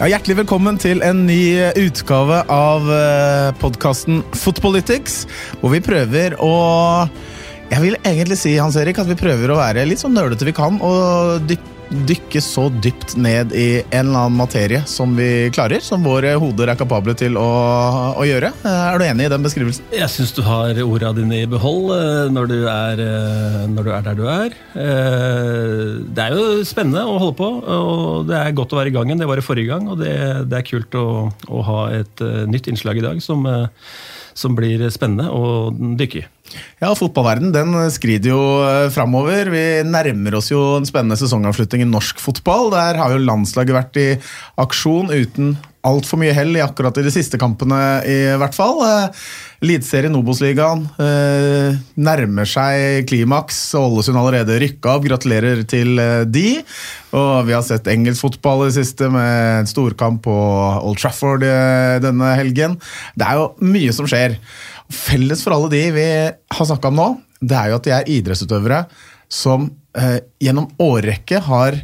[0.00, 2.86] Ja, hjertelig velkommen til en ny utgave av
[3.60, 5.26] podkasten Footpolitics,
[5.60, 6.54] hvor vi prøver å
[7.68, 10.56] Jeg vil egentlig si Hans Erik, at vi prøver å være litt så nølete vi
[10.56, 15.82] kan og dykke dykke så dypt ned i en eller annen materie som vi klarer,
[15.82, 17.46] som våre hoder er kapable til å,
[18.14, 18.52] å gjøre.
[18.66, 19.88] Er du enig i den beskrivelsen?
[19.94, 23.92] Jeg syns du har orda dine i behold eh, når du, er, eh, når du
[23.96, 24.56] er der du er.
[24.78, 28.96] Eh, det er jo spennende å holde på, og det er godt å være i
[28.96, 29.22] gang igjen.
[29.24, 30.14] Det var det forrige gang, og det,
[30.50, 31.06] det er kult å,
[31.50, 33.46] å, ha et nytt innslag i dag som,
[34.38, 36.28] som blir spennende å dykke i.
[36.80, 39.50] Ja, Fotballverden den skrider jo eh, framover.
[39.52, 42.70] Vi nærmer oss jo en spennende sesongavslutning i norsk fotball.
[42.74, 44.08] Der har jo landslaget vært i
[44.60, 48.82] aksjon uten altfor mye hell i akkurat i de siste kampene, i hvert fall.
[48.84, 49.22] Eh,
[49.64, 53.60] Eliteserien Obos-ligaen eh, nærmer seg klimaks.
[53.76, 55.04] Ålesund allerede rykka opp.
[55.08, 56.00] Gratulerer til
[56.32, 56.46] de.
[57.16, 60.36] Og vi har sett engelsk fotball i det siste, med en storkamp på
[60.80, 62.80] Old Trafford denne helgen.
[63.16, 64.40] Det er jo mye som skjer.
[64.90, 67.08] Felles for alle de vi har snakka om nå,
[67.40, 68.84] det er jo at de er idrettsutøvere
[69.30, 71.78] som eh, gjennom årrekke har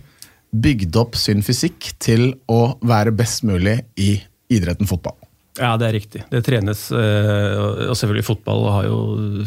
[0.56, 4.16] bygd opp sin fysikk til å være best mulig i
[4.52, 5.16] idretten fotball.
[5.56, 6.24] Ja, det er riktig.
[6.28, 7.54] Det trenes, eh,
[7.88, 8.98] og selvfølgelig fotball har jo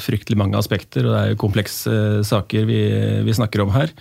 [0.01, 2.79] fryktelig mange aspekter, og det er jo komplekse eh, saker vi,
[3.27, 3.93] vi snakker om her.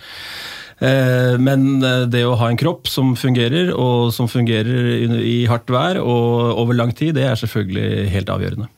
[0.81, 6.01] Eh, men det å ha en kropp som fungerer, og som fungerer i hardt vær
[6.01, 8.69] og over lang tid, det er selvfølgelig helt avgjørende.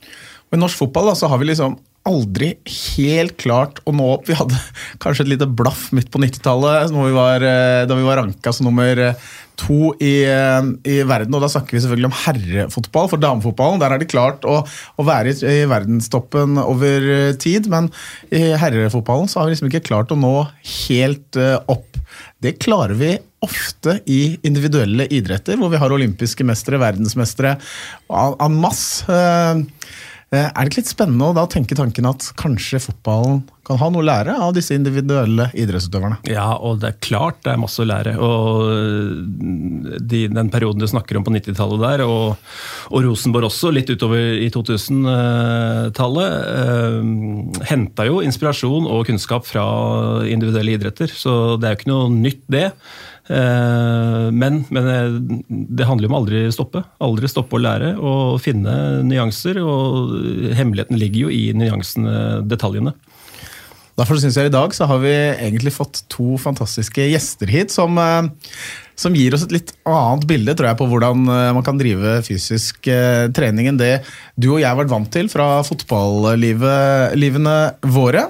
[0.52, 4.26] I norsk fotball da, så har vi liksom aldri helt klart å nå opp.
[4.30, 4.58] Vi hadde
[5.04, 9.30] kanskje et lite blaff midt på 90-tallet eh, da vi var ranka som nummer eh,
[9.62, 11.36] to i, eh, i, verden.
[11.38, 13.10] og Da snakker vi selvfølgelig om herrefotball.
[13.12, 17.70] For damefotballen der er de klart å, å være i, i, verdenstoppen over tid.
[17.72, 17.92] Men
[18.34, 20.36] i herrefotballen så har vi liksom ikke klart å nå
[20.88, 21.38] helt
[21.70, 22.02] opp.
[22.42, 23.14] Det klarer vi
[23.46, 27.56] ofte i individuelle idretter, hvor vi har olympiske mestere, verdensmestere
[28.10, 29.22] en masse.
[30.32, 33.90] Eh, er det ikke litt spennende å da tenke tanken at kanskje fotballen kan ha
[33.94, 36.20] noe å lære av disse individuelle idrettsutøverne?
[36.30, 38.16] Ja, og det er klart det er masse å lære.
[38.22, 42.36] Og eh, de, den perioden du snakker om på 90-tallet der, og,
[42.90, 47.00] og, Rosenborg også, litt utover i 2000-tallet, eh,
[47.72, 49.66] henta jo inspirasjon og kunnskap fra
[50.28, 51.14] individuelle idretter.
[51.16, 52.68] Så det er jo ikke noe nytt, det.
[53.32, 56.84] Eh, men, men, eh, det handler om aldri stoppe.
[57.04, 58.74] Aldri stoppe å lære og finne
[59.08, 59.62] nyanser.
[59.64, 60.16] Og
[60.58, 62.96] hemmeligheten ligger jo i nyansene, detaljene.
[64.02, 68.00] Derfor syns jeg i dag så har vi egentlig fått to fantastiske gjester hit som
[68.02, 68.24] eh,
[69.02, 72.16] som gir oss et litt annet bilde tror jeg, på hvordan eh, man kan drive
[72.26, 73.92] fysisk eh, trening enn det
[74.42, 77.56] du og jeg har vært vant til fra fotballivene
[77.94, 78.26] våre.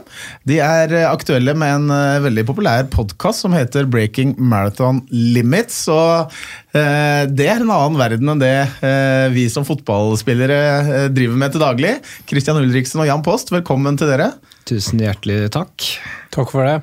[0.48, 1.88] De er aktuelle med en
[2.28, 5.86] veldig populær podkast som heter Breaking Marathon Limits.
[5.92, 6.32] og
[6.72, 11.94] det er en annen verden enn det vi som fotballspillere driver med til daglig.
[12.28, 14.34] Christian Ulriksen og Jan Post, velkommen til dere.
[14.72, 15.84] Tusen hjertelig takk.
[16.32, 16.80] Takk for det.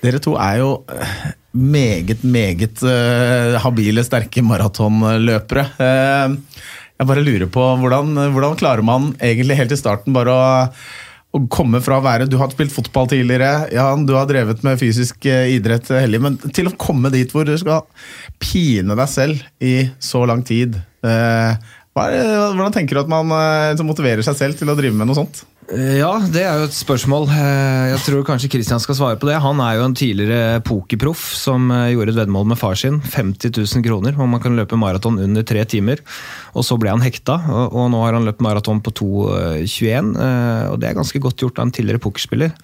[0.00, 0.68] Dere to er jo
[1.50, 5.64] meget, meget uh, habile, sterke maratonløpere.
[5.80, 6.36] Uh,
[7.00, 10.46] jeg bare lurer på, hvordan, hvordan, klarer man egentlig helt i starten bare å,
[11.34, 14.78] å komme fra å være Du har spilt fotball tidligere, Jan, du har drevet med
[14.78, 17.82] fysisk uh, idrett hellig, men til å komme dit hvor du skal
[18.38, 20.78] pine deg selv i så lang tid.
[21.02, 23.34] hvordan tenker du at man
[23.82, 25.42] motiverer seg selv til å drive med noe sånt?
[25.70, 27.28] Eh, ja, det er jo et spørsmål.
[27.30, 29.38] Eh, jeg tror kanskje Christian skal svare på det.
[29.42, 32.98] Han er jo en tidligere pokerproff som eh, gjorde et veddemål med far sin.
[33.04, 36.02] 50 000 kroner om man kan løpe maraton under tre timer.
[36.56, 37.36] Og så ble han hekta,
[37.70, 40.12] og nå har han løpt maraton på 2,21.
[40.72, 42.54] Og det er ganske godt gjort av en tidligere pokerspiller.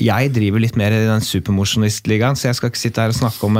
[0.00, 3.48] Jeg driver litt mer i den supermosjonistligaen, så jeg skal ikke sitte her og snakke
[3.48, 3.58] om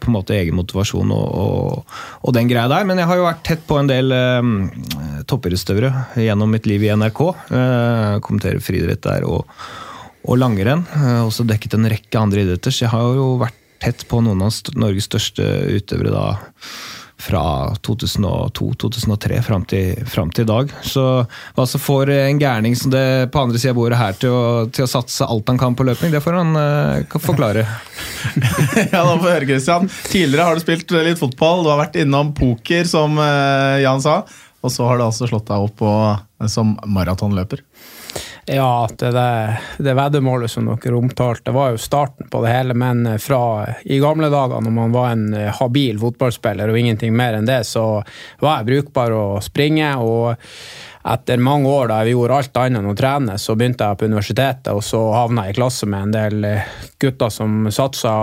[0.00, 2.86] på en måte egen motivasjon og, og, og, den greia der.
[2.88, 4.54] Men jeg har jo vært tett på en del um,
[5.30, 5.92] toppidrettsutøvere
[6.24, 7.24] gjennom mitt liv i NRK.
[7.50, 9.48] Uh, kommenterer friidrett der, og,
[10.24, 10.84] og langrenn.
[10.94, 14.44] Uh, også dekket en rekke andre idretter, så jeg har jo vært tett på noen
[14.46, 15.44] av Norges største
[15.76, 16.26] utøvere da
[17.24, 17.42] fra
[17.86, 19.64] 2002-2003 fram
[20.06, 20.72] fram til i dag.
[20.84, 21.04] Så
[21.56, 24.44] hva som får en gærning som det på andre sida av bordet her til å,
[24.68, 27.64] til å, satse alt han kan på løping, det får han uh, forklare.
[28.92, 29.88] ja, da får høre, Christian.
[30.10, 34.22] Tidligere har du spilt litt fotball, du har vært innom poker, som uh, Jan sa.
[34.64, 35.90] Og så har du altså slått deg opp på,
[36.48, 37.60] som maratonløper.
[38.46, 39.10] Ja, det,
[39.78, 42.76] det, veddemålet som dere omtalte, var jo starten på det hele.
[42.76, 45.30] Men fra i gamle dager, når man var en
[45.60, 48.02] habil fotballspiller og ingenting mer enn det, så
[48.42, 49.94] var jeg brukbar å springe.
[49.96, 50.36] og
[51.04, 54.08] etter mange år da vi gjorde alt annet enn å trene, så begynte jeg på
[54.08, 56.72] universitetet, og så havna jeg i klasse med en del eh,
[57.02, 58.14] gutter som satsa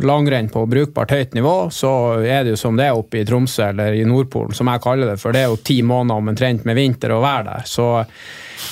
[0.00, 1.56] langrenn på brukbart høyt nivå.
[1.74, 1.92] Så
[2.24, 5.12] er det jo som det er oppe i Tromsø, eller i Nordpolen, som jeg kaller
[5.12, 7.68] det, for det er jo ti måneder omtrent med vinter å være der.
[7.68, 7.88] Så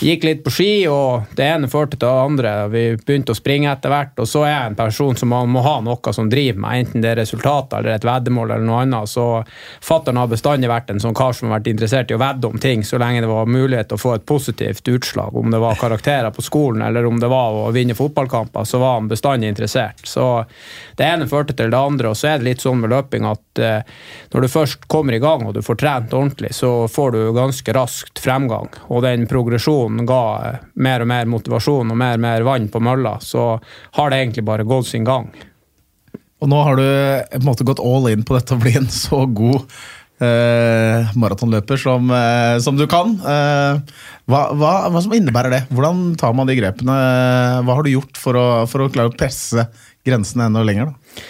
[0.02, 2.54] gikk litt på ski, og det ene førte til det andre.
[2.72, 5.76] Vi begynte å springe etter hvert, og så er jeg en person som må ha
[5.84, 9.12] noe som driver meg, enten det er resultater eller et veddemål eller noe annet.
[9.12, 9.26] Så
[9.84, 12.60] fattern har bestandig vært en sånn kar som har vært interessert i å vedde om
[12.62, 15.36] ting, så lenge det var mulighet til å få et positivt utslag.
[15.36, 18.98] Om det var karakterer på skolen eller om det var å vinne fotballkamper, så var
[18.98, 20.04] han bestandig interessert.
[20.06, 20.44] Så
[20.96, 23.62] det ene førte til det andre, og så er det litt sånn med løping at
[23.62, 23.96] eh,
[24.34, 27.76] når du først kommer i gang og du får trent ordentlig, så får du ganske
[27.76, 28.70] raskt fremgang.
[28.88, 30.22] Og den progresjonen ga
[30.74, 33.54] mer og mer motivasjon og mer og mer vann på mølla, så
[33.98, 35.30] har det egentlig bare gått sin gang.
[36.42, 38.90] Og nå har du på en måte gått all in på dette å bli en
[38.92, 39.64] så god
[40.22, 43.14] eh, maratonløper som, eh, som, du kan.
[43.20, 43.96] Eh,
[44.26, 45.62] hva, hva, hva, som innebærer det?
[45.70, 46.96] Hvordan tar man de grepene?
[47.66, 49.68] Hva har du gjort for å, for å klare å presse
[50.06, 50.92] grensene enda lenger?
[50.92, 51.26] da?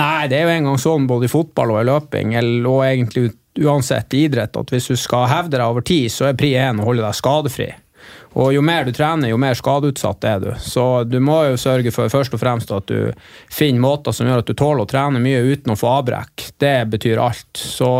[0.00, 3.32] Nei, det er jo en gang sånn både i fotball og i løping, og egentlig
[3.58, 6.86] uansett idrett, at hvis du skal hevde deg over tid, så er pri én å
[6.86, 7.72] holde deg skadefri.
[8.38, 10.50] Og jo mer du trener, jo mer skadeutsatt er du.
[10.62, 13.10] Så du må jo sørge for først og fremst at du
[13.50, 16.46] finner måter som gjør at du tåler å trene mye uten å få avbrekk.
[16.62, 17.50] Det betyr alt.
[17.58, 17.90] Så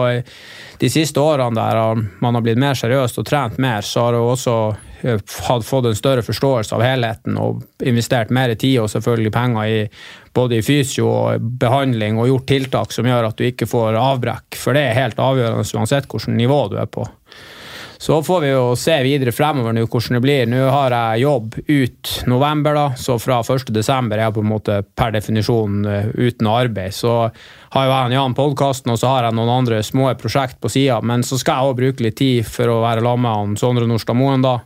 [0.79, 4.23] de siste årene der man har blitt mer seriøst og trent mer, så har du
[4.23, 4.57] også
[5.01, 9.79] hadde fått en større forståelse av helheten og investert mer tid og selvfølgelig penger i
[10.37, 14.61] både i fysio og behandling og gjort tiltak som gjør at du ikke får avbrekk.
[14.61, 17.07] For det er helt avgjørende uansett hvilket nivå du er på.
[18.01, 20.47] Så får vi jo se videre fremover nå hvordan det blir.
[20.49, 23.77] Nå har jeg jobb ut november, da, så fra 1.12.
[24.15, 26.97] er jeg på en måte per definisjon eh, uten arbeid.
[26.97, 27.13] Så
[27.77, 30.97] har jo jeg Jan podkasten, og så har jeg noen andre små prosjekt på sida.
[31.05, 34.17] Men så skal jeg òg bruke litt tid for å være sammen med Sondre Nordstad
[34.17, 34.57] Moen, da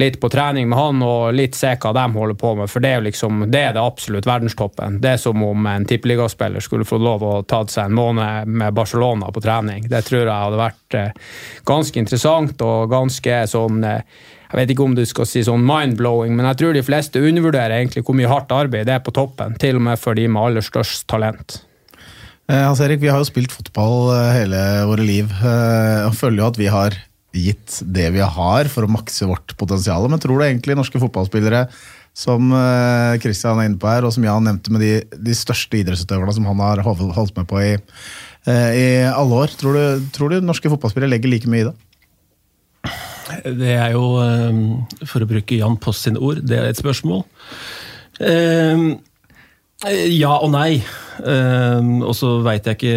[0.00, 2.70] litt på trening med han og litt se hva de holder på med.
[2.72, 4.98] For det er jo liksom, det er det absolutt verdenstoppen.
[5.02, 8.76] Det er som om en tippeligaspiller skulle få lov å ta seg en måned med
[8.76, 9.88] Barcelona på trening.
[9.90, 11.32] Det tror jeg hadde vært eh,
[11.68, 14.04] ganske interessant og ganske sånn eh,
[14.50, 17.76] jeg vet ikke om du skal si sånn mind-blowing, men jeg tror de fleste undervurderer
[17.76, 19.54] egentlig hvor mye hardt arbeid det er på toppen.
[19.62, 21.60] Til og med for de med aller størst talent.
[22.50, 26.58] Eh, Hans Erik, vi har jo spilt fotball hele våre liv, og føler jo at
[26.58, 26.98] vi har
[27.36, 30.08] gitt det vi har for å makse vårt potensial.
[30.10, 31.66] Men tror du egentlig norske fotballspillere
[32.16, 32.50] som
[33.22, 36.34] Kristian eh, er inne på her, og som Jan nevnte med de, de største idrettsutøverne
[36.36, 37.74] som han har holdt med på i,
[38.50, 41.76] eh, i alle år, tror du, tror du norske fotballspillere legger like mye i det?
[43.60, 47.24] Det er jo, eh, for å bruke Jan Post sine ord, det er et spørsmål.
[49.80, 50.82] Ja og nei.
[51.20, 52.94] Og så veit jeg ikke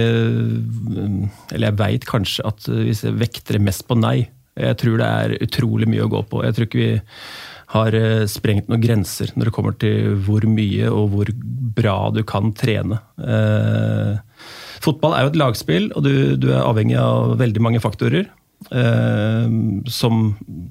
[1.54, 4.30] Eller jeg veit kanskje at hvis jeg vekter mest på nei
[4.60, 6.44] Jeg tror det er utrolig mye å gå på.
[6.46, 6.92] Jeg tror ikke vi
[7.74, 11.32] har eh, sprengt noen grenser når det kommer til hvor mye og hvor
[11.78, 13.00] bra du kan trene.
[13.18, 14.14] Eh,
[14.84, 18.30] fotball er jo et lagspill, og du, du er avhengig av veldig mange faktorer.
[18.72, 19.48] Eh,
[19.92, 20.22] som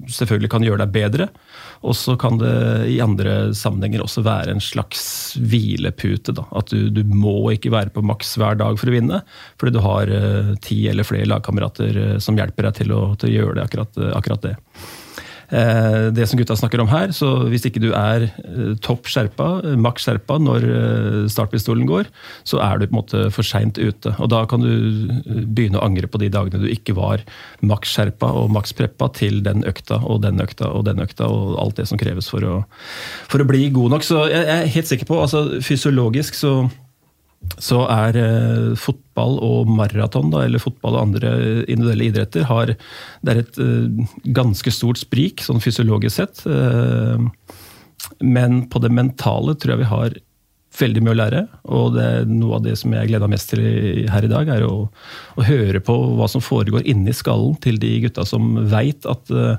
[0.09, 1.27] selvfølgelig kan gjøre deg bedre.
[1.83, 2.53] Og så kan det
[2.93, 5.03] i andre sammenhenger også være en slags
[5.37, 6.35] hvilepute.
[6.35, 6.47] Da.
[6.55, 9.21] At du, du, må ikke være på maks hver dag for å vinne,
[9.59, 13.31] fordi du har eh, ti eller flere lagkamerater eh, som hjelper deg til å, til
[13.31, 14.55] å gjøre det, akkurat, akkurat det.
[15.53, 17.11] Eh, det som gutta snakker om her.
[17.13, 20.65] Så hvis ikke du er eh, topp skjerpa, eh, maks skjerpa når
[21.29, 22.09] startpistolen går,
[22.47, 24.15] så er du på en måte for seint ute.
[24.17, 25.11] Og da kan du
[25.53, 27.21] begynne å angre på de dagene du ikke var
[27.61, 31.57] maks skjerpa og maks preppa til den økta og den økta og den økta og
[31.61, 32.55] alt det som kreves for å,
[33.29, 34.07] for å bli god nok.
[34.07, 36.55] Så jeg er helt sikker på, altså fysiologisk så
[37.61, 41.33] så er eh, fotball og maraton, eller fotball og andre
[41.67, 42.73] individuelle idretter, har,
[43.21, 46.43] det er et eh, ganske stort sprik, sånn fysiologisk sett.
[46.49, 47.25] Eh,
[48.23, 50.17] men på det mentale tror jeg vi har
[50.79, 51.41] veldig mye å lære.
[51.77, 53.61] Og det er noe av det som jeg gleder meg mest til
[54.09, 54.87] her i dag, er å,
[55.37, 59.53] å høre på hva som foregår inni skallen til de gutta som veit at uh,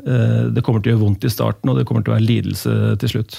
[0.00, 2.76] det kommer til å gjøre vondt i starten, og det kommer til å være lidelse
[2.98, 3.38] til slutt.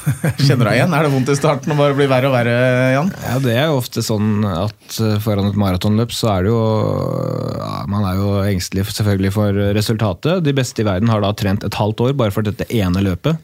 [0.46, 0.94] Kjenner du deg igjen?
[0.96, 2.54] Er det vondt i starten og bare blir verre og verre,
[2.94, 3.12] Jan?
[3.24, 6.62] Ja, Det er jo ofte sånn at eh, foran et maratonløp så er det jo
[7.58, 10.42] ja, Man er jo engstelig selvfølgelig for resultatet.
[10.46, 13.38] De beste i verden har da trent et halvt år bare for dette ene løpet.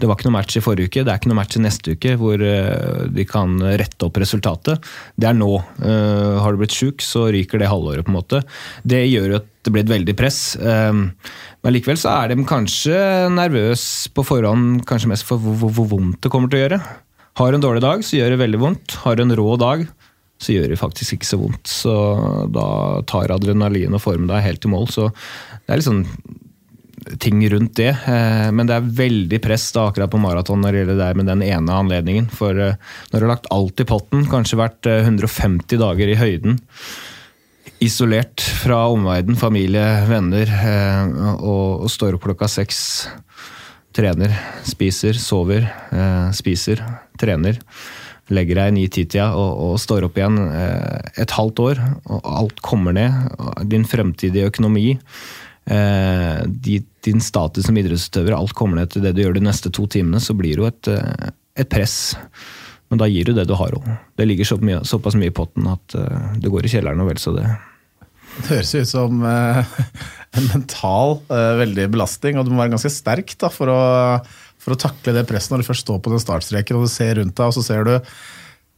[0.00, 1.96] Det var ikke noe match i forrige uke, det er ikke noe match i neste
[1.96, 4.90] uke hvor eh, de kan rette opp resultatet.
[5.16, 5.52] Det er nå.
[5.84, 8.44] Eh, har du blitt sjuk, så ryker det halvåret, på en måte.
[8.82, 10.38] Det gjør jo at det blir et veldig press.
[11.60, 12.98] Men likevel så er de kanskje
[13.34, 16.80] nervøse på forhånd, kanskje mest for hvor, hvor, hvor, vondt det kommer til å gjøre.
[17.40, 18.96] Har du en dårlig dag, så gjør det veldig vondt.
[19.04, 19.84] Har du en rå dag,
[20.40, 21.68] så gjør det faktisk ikke så vondt.
[21.68, 21.94] Så
[22.52, 22.68] da
[23.08, 24.88] tar adrenalin og form deg helt i mål.
[24.92, 26.06] Så det er litt sånn
[27.20, 27.90] ting rundt det.
[27.90, 31.30] Eh, men det er veldig press da, akkurat på maraton når det gjelder det med
[31.30, 32.28] den ene anledningen.
[32.32, 32.76] For eh,
[33.10, 36.60] når du har lagt alt i potten, kanskje vært 150 eh, dager i høyden,
[37.80, 40.52] isolert fra omverdenen, familie, venner,
[41.40, 42.80] og, står opp klokka seks,
[43.96, 44.34] trener,
[44.68, 45.64] spiser, sover,
[46.36, 46.84] spiser,
[47.20, 47.58] trener
[48.34, 52.62] legger deg i ni-ti-tida og, og, står opp igjen eh, et halvt år, og alt
[52.64, 53.34] kommer ned.
[53.70, 54.94] Din fremtidige økonomi,
[55.70, 56.40] eh,
[57.06, 60.22] din status som idrettsutøver, alt kommer ned til det du gjør de neste to timene,
[60.22, 61.30] så blir det jo et, eh,
[61.64, 62.14] et press.
[62.90, 63.86] Men da gir du det du har òg.
[64.18, 65.96] Det ligger så mye, såpass mye i potten at
[66.42, 67.46] det går i kjelleren og vel så det.
[68.40, 73.50] Det høres ut som en mental veldig belastning, og du må være ganske sterk da,
[73.52, 73.80] for å
[74.60, 77.16] for å takle det presset når du først står på den startstreken og du ser
[77.16, 77.94] rundt deg, og så ser du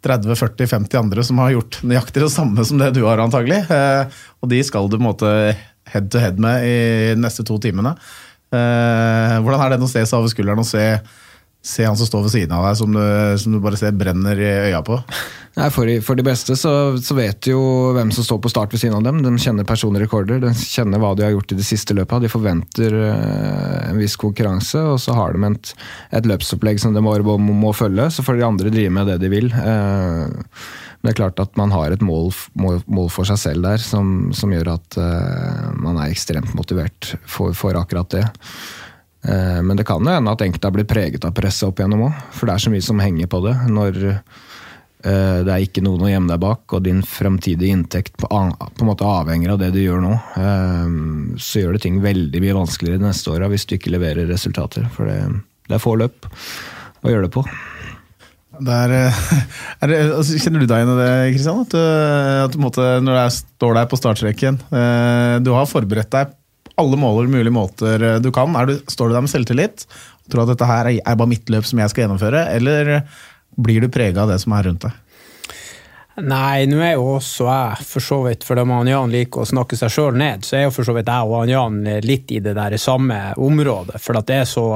[0.07, 3.61] 30-40-50 andre som har gjort nøyaktig det samme som det du har, antagelig.
[4.43, 5.33] Og de skal du på en måte
[5.93, 6.77] head to head med i
[7.15, 7.95] de neste to timene.
[8.53, 10.87] Hvordan er det å se seg over skulderen og se
[11.63, 13.05] se han som står ved siden av deg, som du,
[13.39, 14.99] som du bare ser brenner i øya på?
[15.53, 17.61] Nei, for, for, de beste så, så vet jo
[17.93, 19.19] hvem som står på start ved siden av dem.
[19.21, 22.23] De kjenner personlige rekorder, de kjenner hva de har gjort i de siste løpa.
[22.23, 25.75] De forventer uh, en viss konkurranse, og så har de et,
[26.17, 28.09] et løpsopplegg som de må, må, må, følge.
[28.17, 29.53] Så får de andre drive med det de vil.
[29.53, 30.25] Uh,
[31.03, 33.83] men det er klart at man har et mål, mål, mål for seg selv der
[33.83, 38.25] som, som gjør at uh, man er ekstremt motivert for, for akkurat det.
[39.23, 42.09] Eh, men det kan jo hende at enkelte har blitt preget av presset opp igjennom
[42.09, 42.25] òg.
[42.35, 43.55] For det er så mye som henger på det.
[43.71, 48.31] Når eh, det er ikke noen å gjemme deg bak, og din fremtidige inntekt på,
[48.33, 50.97] en måte avhenger av det du gjør nå, eh,
[51.39, 54.91] så gjør det ting veldig mye vanskeligere de neste åra hvis du ikke leverer resultater.
[54.97, 55.21] For det,
[55.71, 56.27] er få løp
[57.03, 57.47] å gjøre det på.
[58.63, 58.91] Der,
[59.89, 61.63] det, altså, kjenner du deg igjen i det, Kristian?
[61.63, 61.81] At, du,
[62.43, 64.59] at du måtte, når du står der på startstreken
[65.43, 66.35] Du har forberedt deg
[66.83, 68.53] alle måler mulige måter eh, du kan.
[68.69, 69.87] Du, står du der med selvtillit
[70.33, 72.93] tror at dette her er bare mitt løp som jeg skal gjennomføre, eller
[73.61, 75.01] blir du prega av det som er rundt deg?
[76.23, 79.79] Nei, nå er jo også jeg for så vidt, for om Jan liker å snakke
[79.81, 82.53] seg sjøl ned, så er jo for så vidt jeg og Jan litt i det
[82.59, 83.97] der samme området.
[83.97, 84.67] For at det er så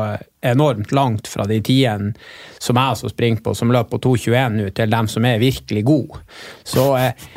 [0.40, 2.14] enormt langt fra de tidene
[2.56, 5.84] som jeg som springer på, som løper på 2,21 nå, til dem som er virkelig
[5.84, 6.22] gode.
[6.64, 7.28] Så eh,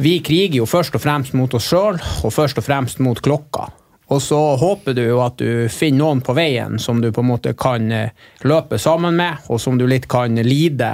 [0.00, 3.68] vi kriger jo først og fremst mot oss sjøl, og først og fremst mot klokka.
[4.08, 7.28] Og så håper du jo at du finner noen på veien som du på en
[7.28, 8.14] måte kan eh,
[8.48, 10.88] løpe sammen med, og som du litt kan lide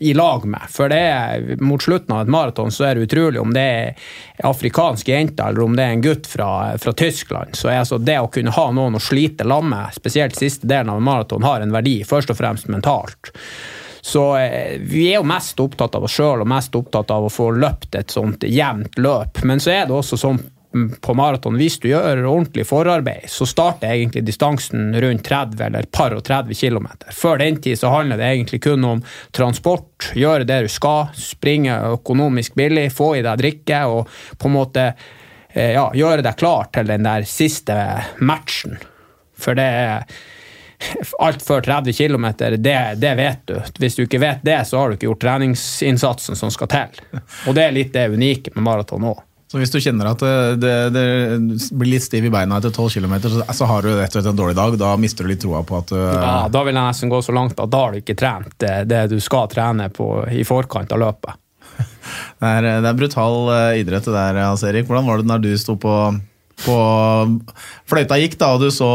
[0.00, 0.70] i lag med.
[0.70, 4.06] For det er, mot slutten av et maraton så er det utrolig om det er
[4.46, 7.58] afrikanske jenter eller om det er en gutt fra, fra Tyskland.
[7.58, 11.02] Så altså det å kunne ha noen å slite lam med, spesielt siste delen av
[11.02, 13.34] maraton, har en verdi, først og fremst mentalt.
[14.06, 17.30] Så eh, vi er jo mest opptatt av oss sjøl og mest opptatt av å
[17.30, 19.42] få løpt et sånt jevnt løp.
[19.42, 20.44] Men så er det også sånn
[21.00, 26.14] på maraton, hvis du gjør ordentlig forarbeid, så starter egentlig distansen rundt 30 eller par
[26.16, 26.88] og 30 km.
[27.12, 29.02] Før den tid så handler det egentlig kun om
[29.36, 34.56] transport, gjøre det du skal, springe økonomisk billig, få i deg drikke og på en
[34.56, 37.76] måte eh, ja, gjøre deg klar til den der siste
[38.20, 38.78] matchen.
[39.36, 40.06] For det er
[41.22, 42.26] alt før 30 km,
[42.56, 43.58] det, det, vet du.
[43.78, 47.04] Hvis du ikke vet det, så har du ikke gjort treningsinnsatsen som skal til.
[47.46, 49.20] Og det er litt det unike med maraton òg.
[49.52, 52.94] Så hvis du kjenner at det, det, det blir litt stiv i beina etter 12
[52.94, 54.78] km, så, så har du rett og slett en dårlig dag.
[54.80, 57.34] Da mister du litt troa på at du Ja, Da vil jeg nesten gå så
[57.36, 60.96] langt at da har du ikke trent det, det du skal trene på i forkant
[60.96, 61.36] av løpet.
[61.76, 64.88] det, er, det er brutal eh, idrett det der, Hans Erik.
[64.88, 65.98] Hvordan var det når du sto på,
[66.64, 66.80] på
[67.92, 68.88] fløyta gikk, da, og du så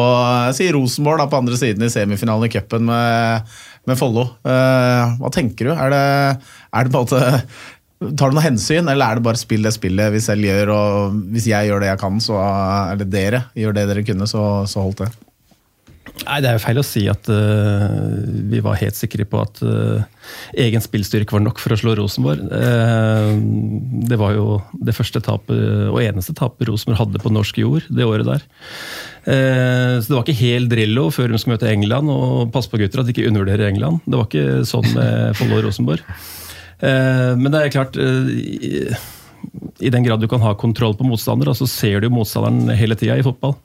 [0.58, 4.26] si Rosenborg da, på andre siden i semifinalen i cupen med, med Follo?
[4.42, 5.78] Uh, hva tenker du?
[5.78, 6.06] Er det,
[6.74, 7.44] er det på en måte
[7.98, 11.22] Tar du noe hensyn, eller er det bare spill det spillet vi selv gjør, og
[11.34, 14.44] hvis jeg gjør det jeg kan, så er det dere gjør det dere kunne, så,
[14.70, 15.14] så holdt det?
[16.26, 17.88] Nei, Det er jo feil å si at uh,
[18.52, 20.06] vi var helt sikre på at uh,
[20.58, 22.48] egen spillstyrke var nok for å slå Rosenborg.
[22.50, 23.38] Uh,
[24.10, 25.62] det var jo det første tapet
[25.92, 28.44] og eneste tapet Rosenborg hadde på norsk jord det året der.
[29.28, 33.02] så det var ikke helt Drillo før de skulle møte England, og pass på gutter
[33.02, 34.02] at de ikke undervurderer England.
[34.06, 36.04] Det var ikke sånn med Follo og Rosenborg.
[36.80, 38.94] Eh, men det er klart eh,
[39.82, 43.18] I den grad du kan ha kontroll på motstander, så ser du motstanderen hele tida
[43.18, 43.58] i fotball.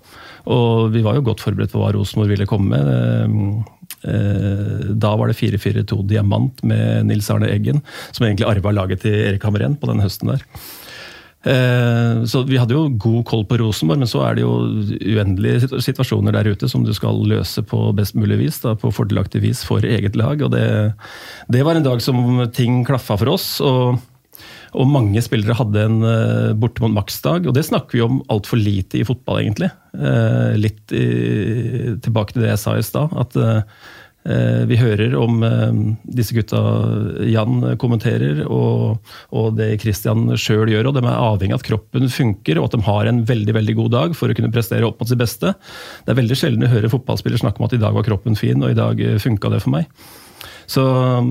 [0.52, 3.72] Og vi var jo godt forberedt på hva Rosenborg ville komme med.
[4.02, 9.14] Eh, da var det 4-4-2 diamant med Nils Arne Eggen, som egentlig arva laget til
[9.14, 10.42] Erik Hamren på den høsten der.
[11.42, 14.52] Eh, så vi hadde jo god koll på Rosenborg, men så er det jo
[15.00, 19.42] uendelige situasjoner der ute som du skal løse på best mulig vis, da, på fordelaktig
[19.42, 20.42] vis for eget lag.
[20.44, 20.64] Og det,
[21.52, 23.48] det var en dag som ting klaffa for oss.
[23.60, 23.98] og
[24.72, 29.02] Og mange spillere hadde en uh, bortimot maksdag, og det snakker vi om altfor lite
[29.02, 29.68] i fotball, egentlig.
[29.92, 33.12] Uh, litt i, tilbake til det jeg sa i stad.
[33.12, 33.36] at
[34.22, 35.40] vi hører om
[36.06, 36.60] disse gutta
[37.26, 39.00] Jan kommenterer, og,
[39.34, 40.92] og det Christian sjøl gjør.
[40.92, 43.76] og De er avhengig av at kroppen funker og at de har en veldig veldig
[43.80, 45.54] god dag for å kunne prestere opp mot sitt beste.
[46.06, 48.62] Det er veldig sjelden å høre fotballspillere snakke om at i dag var kroppen fin,
[48.62, 49.90] og i dag funka det for meg.
[50.70, 51.28] Så um,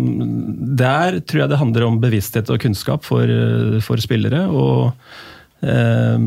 [0.77, 3.31] der tror jeg det handler om bevissthet og kunnskap for,
[3.85, 4.43] for spillere.
[4.51, 4.91] Og
[5.65, 6.17] eh,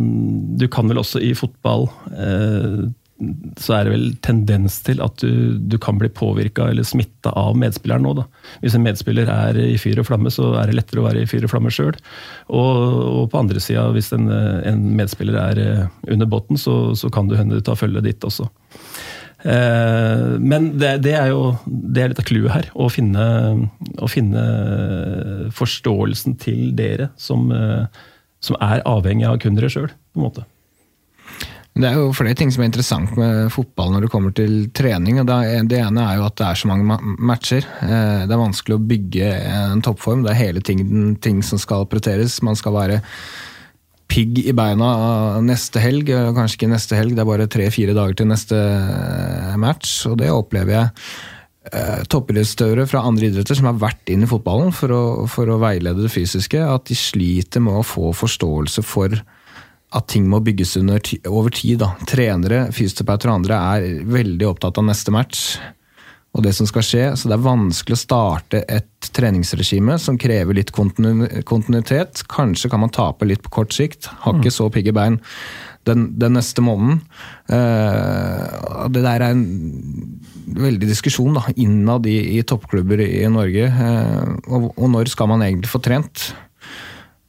[0.58, 2.84] du kan vel også i fotball eh,
[3.60, 7.54] så er det vel tendens til at du, du kan bli påvirka eller smitta av
[7.58, 8.14] medspilleren nå.
[8.18, 8.24] Da.
[8.62, 11.28] Hvis en medspiller er i fyr og flamme, så er det lettere å være i
[11.30, 11.94] fyr og flamme sjøl.
[12.48, 12.80] Og,
[13.22, 17.30] og, på andre sida, hvis en, en, medspiller er eh, under båten, så, så kan
[17.30, 18.48] du hende du tar følget ditt også.
[19.44, 22.70] Eh, men det, det, er jo det er litt av clouet her.
[22.74, 23.28] Å finne,
[24.02, 24.42] å finne,
[25.54, 27.86] forståelsen til dere som, eh,
[28.42, 30.46] som er avhengig av kundere sjøl, på en måte.
[31.74, 35.16] Det er jo flere ting som er interessant med fotball når det kommer til trening.
[35.26, 37.66] Det ene er jo at det er så mange matcher.
[37.82, 40.22] Eh, det er vanskelig å bygge en toppform.
[40.22, 42.38] Det er hele tiden ting som skal prioriteres.
[42.46, 43.00] Man skal være
[44.14, 46.14] pigg i beina neste helg.
[46.36, 49.96] Kanskje ikke neste helg, det er bare tre-fire dager til neste eh, match.
[50.06, 50.88] Og det opplever jeg
[51.72, 55.58] eh, toppidrettsutøvere fra andre idretter som har vært inn i fotballen for å, for å,
[55.62, 59.18] veilede det fysiske, at de sliter med å få forståelse for
[59.94, 61.78] at ting må bygges under, over tid.
[61.84, 61.92] Da.
[62.08, 65.46] Trenere, fysioterapeuter og andre er veldig opptatt av neste match
[66.34, 67.04] og det som skal skje.
[67.14, 72.24] Så det er vanskelig å starte et treningsregime som krever litt kontinuitet.
[72.30, 74.10] Kanskje kan man tape litt på kort sikt.
[74.24, 74.56] Har ikke mm.
[74.56, 75.20] så pigge bein
[75.86, 77.02] den, den, neste måneden.
[77.46, 79.44] Uh, det der er en
[80.58, 83.68] veldig diskusjon da, innad i, i toppklubber i, i Norge.
[83.70, 86.32] Uh, og, og, når skal man egentlig få trent?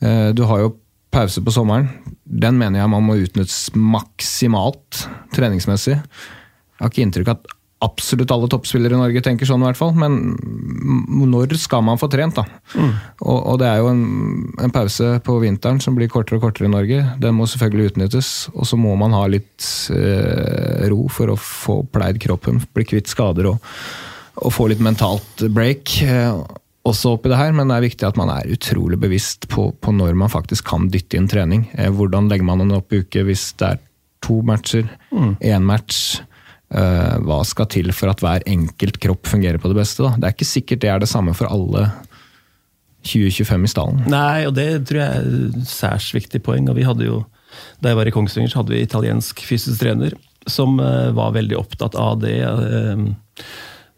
[0.02, 0.74] Uh, du har jo
[1.16, 1.90] pause på sommeren.
[2.26, 6.00] Den mener jeg man må utnyttes maksimalt treningsmessig.
[6.00, 7.54] Jeg har ikke inntrykk av at
[7.86, 9.94] absolutt alle toppspillere i Norge tenker sånn, i hvert fall.
[10.00, 10.36] Men
[11.30, 12.46] når skal man få trent, da?
[12.74, 12.92] Mm.
[13.26, 14.04] Og, og, det er jo en,
[14.64, 17.04] en, pause på vinteren som blir kortere og kortere i Norge.
[17.22, 18.34] Den må selvfølgelig utnyttes.
[18.56, 23.12] Og så må man ha litt eh, ro for å få pleid kroppen, bli kvitt
[23.12, 23.74] skader og,
[24.42, 25.98] og få litt mentalt break.
[26.08, 26.32] Eh,
[26.86, 29.94] også oppi det her, men det er viktig at man er utrolig bevisst på, på
[29.96, 31.66] når man faktisk kan dytte inn trening.
[31.74, 33.84] Eh, hvordan legger man den opp i uke hvis det er
[34.26, 35.66] to matcher, én mm.
[35.66, 36.22] match?
[36.76, 40.02] Uh, hva skal til for at hver enkelt kropp fungerer på det beste?
[40.02, 40.18] Da?
[40.18, 41.86] Det er ikke sikkert det er det samme for alle
[43.06, 44.02] 2025 i stallen.
[44.10, 45.28] Nei, og det tror jeg er
[45.62, 46.66] et særs viktig poeng.
[46.72, 47.22] og vi hadde jo,
[47.80, 50.18] Da jeg var i Kongsvinger, så hadde vi italiensk fysisk trener
[50.50, 52.42] som uh, var veldig opptatt av det.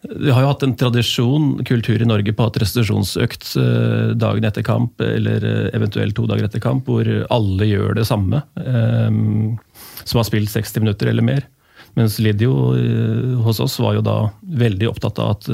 [0.05, 3.55] Vi har jo hatt en tradisjon, kultur i Norge, på at restitusjonsøkt
[4.21, 8.43] dagen etter kamp, eller eventuelt to dager etter kamp, hvor alle gjør det samme.
[10.05, 11.47] Som har spilt 60 minutter eller mer.
[11.97, 14.17] Mens Lidio eh, hos oss var jo da
[14.62, 15.47] veldig opptatt av at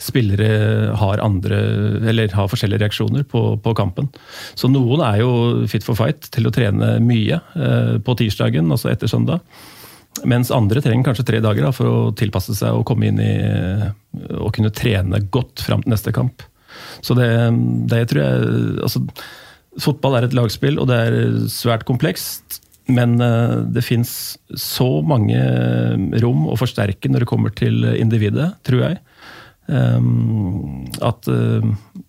[0.00, 1.58] spillere har andre,
[2.08, 4.08] eller har forskjellige reaksjoner på, på, kampen.
[4.56, 5.30] Så noen er jo
[5.68, 7.40] fit for fight til å trene mye
[8.00, 9.44] på tirsdagen, altså etter søndag.
[10.24, 13.32] Mens andre trenger kanskje tre dager da, for å tilpasse seg og komme inn i
[14.36, 16.44] og kunne trene godt fram til neste kamp.
[17.04, 17.28] Så det,
[17.90, 18.54] det tror jeg
[18.86, 19.02] altså,
[19.76, 21.16] Fotball er et lagspill, og det er
[21.52, 22.62] svært komplekst.
[22.88, 24.10] Men eh, det fins
[24.56, 25.36] så mange
[26.22, 29.00] rom å forsterke når det kommer til individet, tror jeg.
[29.66, 31.64] Um, at uh,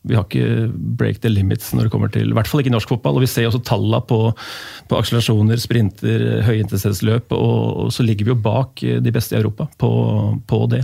[0.06, 0.68] vi har ikke
[1.00, 3.18] break the limits når det kommer til I hvert fall ikke norsk fotball.
[3.18, 4.20] Og vi ser også tallene på,
[4.90, 7.34] på akselerasjoner, sprinter, høyintensitetsløp.
[7.36, 9.92] Og, og så ligger vi jo bak de beste i Europa på,
[10.48, 10.84] på det.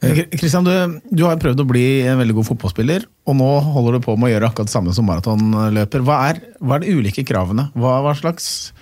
[0.00, 4.04] Kristian, du, du, har prøvd å bli en veldig god fotballspiller, og nå holder du
[4.04, 6.04] på med å gjøre akkurat det samme som maratonløper.
[6.04, 6.20] Hva,
[6.60, 7.66] hva, er de ulike kravene?
[7.76, 8.72] Hva, hva, slags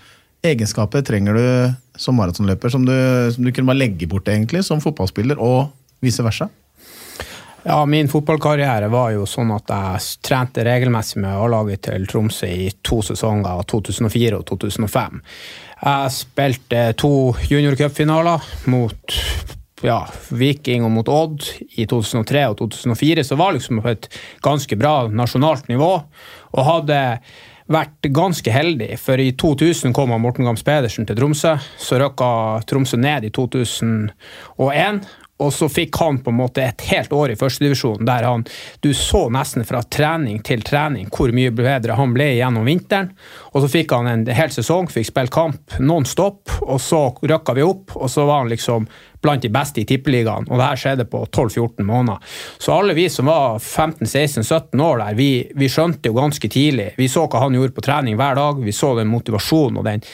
[0.46, 1.46] egenskaper trenger du
[1.98, 2.94] som maratonløper som du,
[3.34, 5.72] som du kunne bare legge bort egentlig som fotballspiller, og
[6.04, 6.48] vice versa?
[7.66, 12.70] Ja, Min fotballkarriere var jo sånn at jeg trente regelmessig med A-laget til Tromsø i
[12.86, 15.18] to sesonger, 2004 og 2005.
[15.82, 17.12] Jeg spilte to
[17.50, 19.18] juniorcupfinaler mot
[19.84, 21.44] ja, Viking og mot Odd
[21.78, 24.08] i 2003 og 2004, så var liksom på et
[24.42, 25.92] ganske bra nasjonalt nivå.
[26.56, 27.02] Og hadde
[27.68, 31.58] vært ganske heldig, for i 2000 kom Morten Gams Pedersen til Tromsø.
[31.78, 35.02] Så røkka Tromsø ned i 2001.
[35.38, 38.44] Og så fikk han på en måte et helt år i førstedivisjon der han
[38.82, 43.12] Du så nesten fra trening til trening hvor mye bedre han ble gjennom vinteren.
[43.52, 47.54] Og så fikk han en hel sesong, fikk spille kamp non stop, og så røkka
[47.56, 48.88] vi opp, og så var han liksom
[49.22, 52.22] blant de beste i tippeligaen, og det her skjedde på 12-14 måneder.
[52.58, 57.08] Så alle vi som var 15-16-17 år der, vi, vi, skjønte jo ganske tidlig Vi
[57.10, 60.04] så hva han gjorde på trening hver dag, vi så den motivasjonen og den,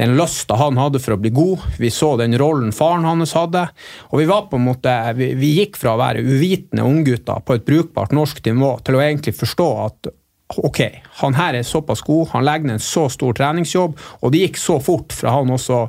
[0.00, 3.66] den lysta han hadde for å bli god, vi så den rollen faren hans hadde,
[4.10, 7.56] og vi var på en måte Vi, vi gikk fra å være uvitende unggutter på
[7.56, 10.14] et brukbart norsk nivå til å egentlig forstå at
[10.56, 10.80] ok,
[11.20, 14.60] han her er såpass god, han legger ned en så stor treningsjobb, og det gikk
[14.60, 15.86] så fort fra han også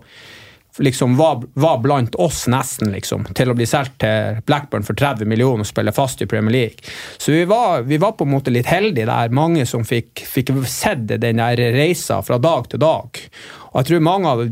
[0.78, 5.30] liksom var, var, blant oss nesten, liksom, til å bli solgt til Blackburn for 30
[5.30, 6.96] millioner og spille fast i Premier League.
[7.18, 10.52] Så vi var, vi var på en måte litt heldige der, mange som fikk, fikk
[10.68, 13.24] sett den der reisa fra dag til dag.
[13.72, 14.44] Og jeg tror mange av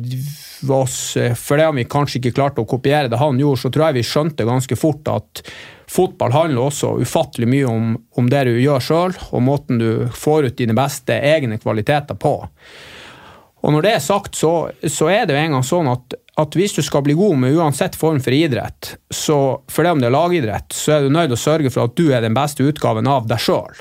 [0.72, 0.98] oss,
[1.40, 4.00] for det om vi kanskje ikke klarte å kopiere det han gjorde, så tror jeg
[4.00, 5.44] vi skjønte ganske fort at
[5.92, 10.50] fotball handler også ufattelig mye om, om det du gjør sjøl, og måten du får
[10.50, 12.38] ut dine beste egne kvaliteter på.
[13.64, 14.54] Og når det er sagt, så,
[14.92, 17.56] så er det jo en gang sånn at, at, hvis du skal bli god med
[17.56, 19.38] uansett form for idrett, så
[19.72, 21.96] for det om det er lagidrett, så er du nødt til å sørge for at
[21.96, 23.80] du er den beste utgaven av deg sjøl.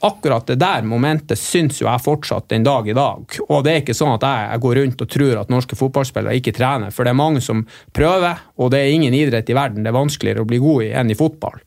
[0.00, 3.36] Akkurat det der momentet syns jo jeg fortsatt den dag i dag.
[3.48, 6.40] Og det er ikke sånn at jeg, jeg, går rundt og tror at norske fotballspillere
[6.40, 7.62] ikke trener, for det er mange som
[7.96, 10.90] prøver, og det er ingen idrett i verden det er vanskeligere å bli god i
[11.02, 11.60] enn i fotball.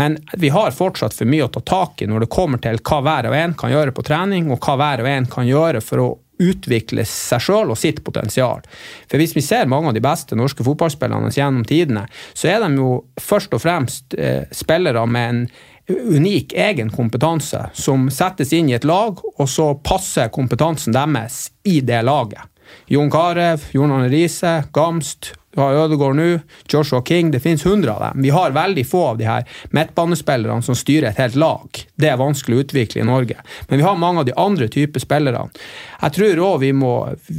[0.00, 3.02] Men vi har fortsatt for mye å ta tak i når det kommer til hva
[3.06, 6.02] hver og en kan gjøre på trening, og hva hver og en kan gjøre for
[6.02, 8.64] å utvikle seg sjøl og sitt potensial.
[9.08, 12.76] For Hvis vi ser mange av de beste norske fotballspillerne gjennom tidene, så er de
[12.76, 15.40] jo først og fremst eh, spillere med en
[15.88, 21.80] unik egen kompetanse som settes inn i et lag, og så passer kompetansen deres i
[21.80, 22.42] det laget.
[22.90, 26.38] Jon Carew, Jon Arne Riise, Gamst, du har Ødegaard nå,
[26.68, 27.30] Joshua King.
[27.30, 28.22] Det finnes hundre av dem.
[28.22, 31.80] Vi har veldig få av de her midtbanespillerne som styrer et helt lag.
[31.96, 33.38] Det er vanskelig å utvikle i Norge.
[33.70, 35.46] Men vi har mange av de andre typer spillere.
[36.02, 36.74] Jeg tror òg vi,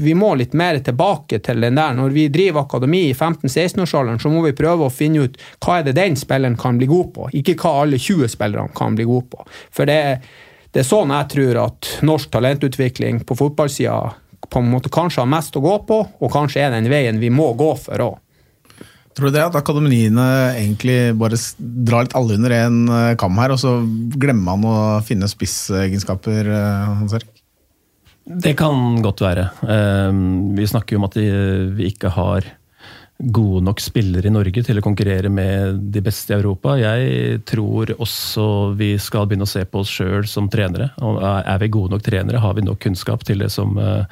[0.02, 1.94] vi, må litt mer tilbake til den der.
[1.94, 5.86] Når vi driver akademi i 15-16-årsalderen, så må vi prøve å finne ut hva er
[5.86, 9.30] det den spilleren kan bli god på, ikke hva alle 20 spillerne kan bli god
[9.30, 9.46] på.
[9.70, 10.02] For det,
[10.74, 14.08] det er sånn jeg tror at norsk talentutvikling på fotballsida
[14.50, 17.32] på en måte kanskje har mest å gå på, og kanskje er den veien vi
[17.34, 18.18] må gå for òg.
[19.18, 20.24] Tror du det at akademiene
[20.60, 23.80] egentlig bare drar litt alle under én eh, kam her, og så
[24.14, 27.32] glemmer man å finne spissegenskaper, eh, Hans Erik?
[28.28, 29.48] Det kan godt være.
[29.72, 32.46] Ehm, vi snakker jo om at vi ikke har
[33.18, 36.76] gode nok spillere i Norge til å konkurrere med de beste i Europa.
[36.78, 40.92] Jeg tror også vi skal begynne å se på oss sjøl som trenere.
[41.00, 42.44] Er vi gode nok trenere?
[42.44, 44.06] Har vi nok kunnskap til det som eh,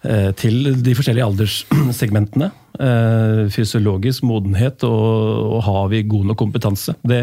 [0.00, 2.46] Eh, til de forskjellige alderssegmentene.
[2.80, 7.18] Eh, fysiologisk modenhet, og, og har vi god nok kompetanse det,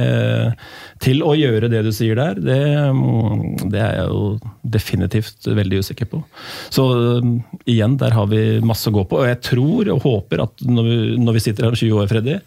[1.02, 2.60] til å gjøre det du sier der, det,
[2.94, 6.22] mm, det, er jeg jo definitivt veldig usikker på.
[6.70, 6.86] Så
[7.24, 9.24] um, igjen, der har vi masse å gå på.
[9.24, 12.12] Og jeg tror og håper at når vi, når vi sitter her om 20 år,
[12.12, 12.38] Freddy,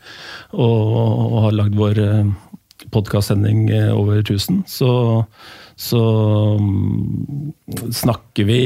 [0.54, 0.94] og,
[1.24, 2.02] og har lagd vår
[2.94, 4.92] podkastsending over 1000, så
[5.80, 6.00] så
[6.60, 7.52] um,
[7.92, 8.60] snakker vi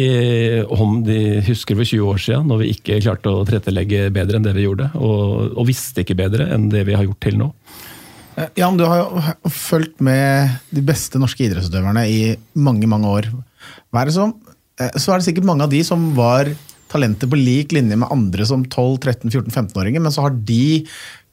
[0.66, 4.46] om de husker for 20 år siden, når vi ikke klarte å tilrettelegge bedre enn
[4.46, 4.88] det vi gjorde.
[4.98, 7.52] Og, og, visste ikke bedre enn det vi har gjort til nå.
[8.34, 12.20] Eh, Jan, du har jo fulgt med de beste norske idrettsutøverne i
[12.58, 13.30] mange, mange år.
[13.94, 14.34] Hva er Som,
[14.82, 16.50] eh, så er det sikkert mange av de som var
[16.90, 20.82] talenter på lik linje med andre som 12-13-14-15-åringer, men så har de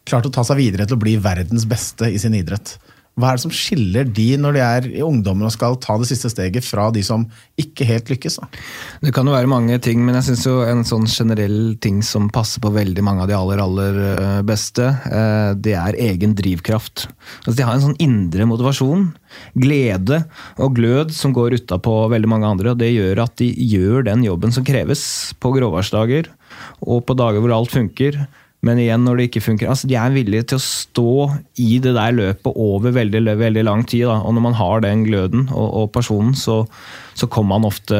[0.05, 2.77] klart å ta seg videre til å bli verdens beste i sin idrett.
[3.21, 6.09] Hva er det som skiller de når de er i ungdommen og skal ta det
[6.09, 7.27] siste steget, fra de som
[7.61, 8.39] ikke helt lykkes?
[8.41, 8.49] Da?
[9.05, 12.63] Det kan jo være mange ting, men jeg syns en sånn generell ting som passer
[12.63, 17.07] på veldig mange av de aller, aller eh, beste, eh, det er egen drivkraft.
[17.45, 19.11] Altså, de har en sånn indre motivasjon,
[19.61, 20.23] glede
[20.59, 22.73] og glød som går utapå veldig mange andre.
[22.73, 25.03] og Det gjør at de gjør den jobben som kreves
[25.39, 26.31] på gråværsdager
[26.81, 28.23] og på dager hvor alt funker
[28.65, 31.13] men igjen, når det ikke funker altså De er villige til å stå
[31.63, 34.05] i det der løpet over veldig, veldig lang tid.
[34.05, 34.19] Da.
[34.21, 36.59] Og når man har den gløden og, og personen, så,
[37.17, 37.97] så, kommer man ofte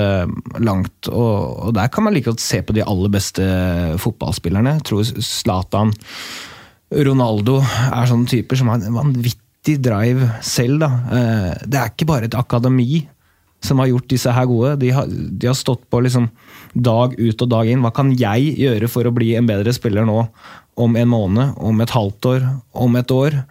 [0.62, 1.10] langt.
[1.10, 1.34] Og,
[1.66, 3.48] og, der kan man like godt se på de aller beste
[4.04, 4.78] fotballspillerne.
[4.78, 5.96] Jeg tror Zlatan,
[6.92, 10.84] Ronaldo er sånne typer som har en vanvittig drive selv.
[10.84, 10.92] Da.
[11.18, 13.02] Eh, det er ikke bare et akademi
[13.66, 14.76] som har gjort disse her gode.
[14.82, 16.30] De har, de har, stått på liksom
[16.74, 17.82] dag ut og dag inn.
[17.84, 20.24] Hva kan jeg gjøre for å bli en bedre spiller nå
[20.80, 22.48] om en måned, om et halvt år,
[22.86, 23.42] om et år?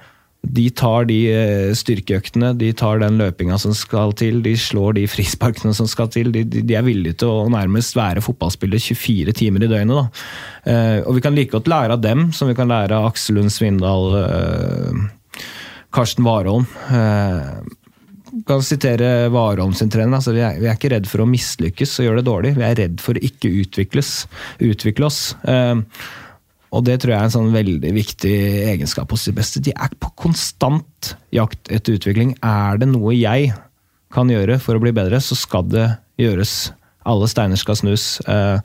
[0.40, 5.04] De tar de eh, styrkeøktene, de tar den løpinga som skal til, de slår de
[5.10, 6.30] frisparkene som skal til.
[6.32, 10.22] De, de, er villige til å nærmest være fotballspiller 24 timer i døgnet.
[10.64, 13.36] Eh, og vi kan like godt lære av dem som vi kan lære av Aksel
[13.36, 15.44] Lund Svindal, eh,
[15.92, 16.64] Karsten Warholm.
[16.88, 17.76] Eh,
[18.46, 20.18] kan sitere Warholm sin trener.
[20.18, 22.56] Altså, vi, er, vi, er, ikke redd for å mislykkes og gjøre det dårlig.
[22.58, 24.14] Vi er redd for å ikke utvikles,
[24.70, 25.22] utvikle oss.
[25.44, 25.84] Uh,
[26.70, 28.36] Og det tror jeg er en sånn veldig viktig
[28.70, 29.62] egenskap hos de beste.
[29.62, 32.36] De er på konstant jakt etter utvikling.
[32.46, 33.50] Er det noe jeg
[34.14, 35.88] kan gjøre for å bli bedre, så skal det
[36.20, 36.70] gjøres.
[37.10, 38.06] Alle steiner skal snus.
[38.26, 38.62] Uh,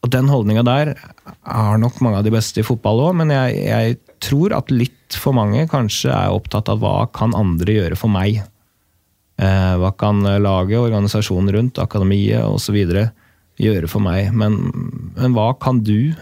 [0.00, 3.58] og den holdninga der er nok mange av de beste i fotball òg, men jeg,
[3.68, 8.12] jeg, tror at litt for mange kanskje er opptatt av hva kan andre gjøre for
[8.12, 8.42] meg.
[9.40, 12.76] Eh, hva kan laget, organisasjonen rundt, akademiet osv.
[13.60, 14.32] gjøre for meg?
[14.36, 14.58] Men,
[15.16, 16.12] men hva kan du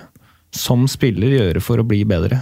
[0.55, 2.39] som spiller gjøre for å bli bedre?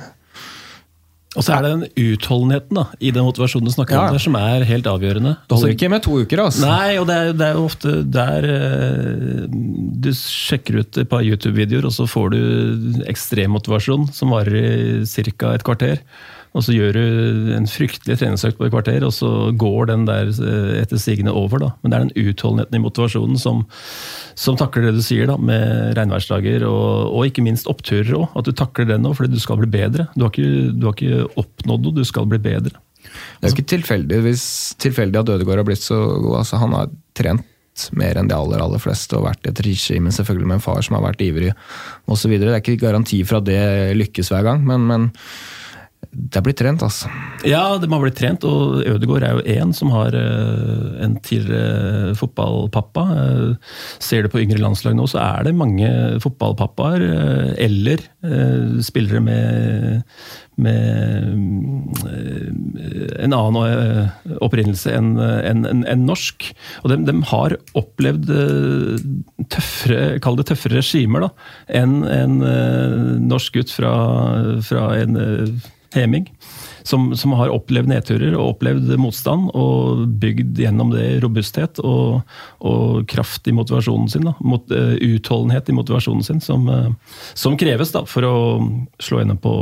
[1.36, 4.04] Og så er det den utholdenheten da, i den motivasjonen du snakker Ja.
[4.06, 5.34] om der, som er helt avgjørende.
[5.44, 6.62] Det holder ikke med to uker, altså.
[6.64, 9.42] Nei, og det er, det er jo ofte der eh,
[10.00, 15.04] du sjekker ut et par YouTube-videoer, og så får du ekstrem motivasjon som varer i
[15.36, 15.52] ca.
[15.52, 16.00] et kvarter.
[16.56, 20.30] Og så gjør du en fryktelig treningsøkt på et kvarter, og så går den der
[20.32, 21.60] eh, etter sigende over.
[21.60, 21.70] da.
[21.82, 23.64] Men det er den utholdenheten i motivasjonen som,
[24.38, 28.30] som takler det du sier, da, med regnværsdager og, og ikke minst oppturer òg.
[28.40, 30.08] At du takler det nå, fordi du skal bli bedre.
[30.16, 32.80] Du har ikke, du har ikke oppnådd noe, du skal bli bedre.
[33.06, 34.46] Det er jo ikke tilfeldig, hvis,
[34.82, 36.40] tilfeldig at Ødegaard har blitt så god.
[36.40, 37.44] Altså, han har trent
[37.92, 40.96] mer enn de aller aller fleste og vært et regime selvfølgelig med en far som
[40.96, 41.52] har vært ivrig
[42.08, 42.32] osv.
[42.32, 43.60] Det er ikke garanti for at det
[43.98, 45.10] lykkes hver gang, men, men
[46.12, 47.10] det er blitt trent, altså.
[47.46, 52.14] Ja, de har blitt trent, og Ødegaard er jo én som har eh, en tidligere
[52.18, 53.04] fotballpappa.
[53.20, 55.88] Eh, ser du på yngre landslag nå, så er det mange
[56.24, 58.02] fotballpappaer, eh, eller
[58.82, 60.00] spillere med,
[60.58, 61.28] med
[63.22, 66.48] en annen opprinnelse enn en, en norsk.
[66.82, 68.32] Og de, de har opplevd
[69.54, 71.30] tøffere, kall det tøffere regimer da,
[71.78, 72.36] enn en
[73.30, 73.94] norsk gutt fra,
[74.66, 75.14] fra en
[75.96, 76.28] heming.
[76.86, 82.20] Som, som har opplevd nedturer og opplevd motstand, og bygd gjennom det robusthet og,
[82.62, 84.30] og kraft i motivasjonen sin.
[84.38, 88.36] Mot, uh, utholdenhet i motivasjonen sin, som, uh, som kreves da, for å
[89.02, 89.56] slå gjennom på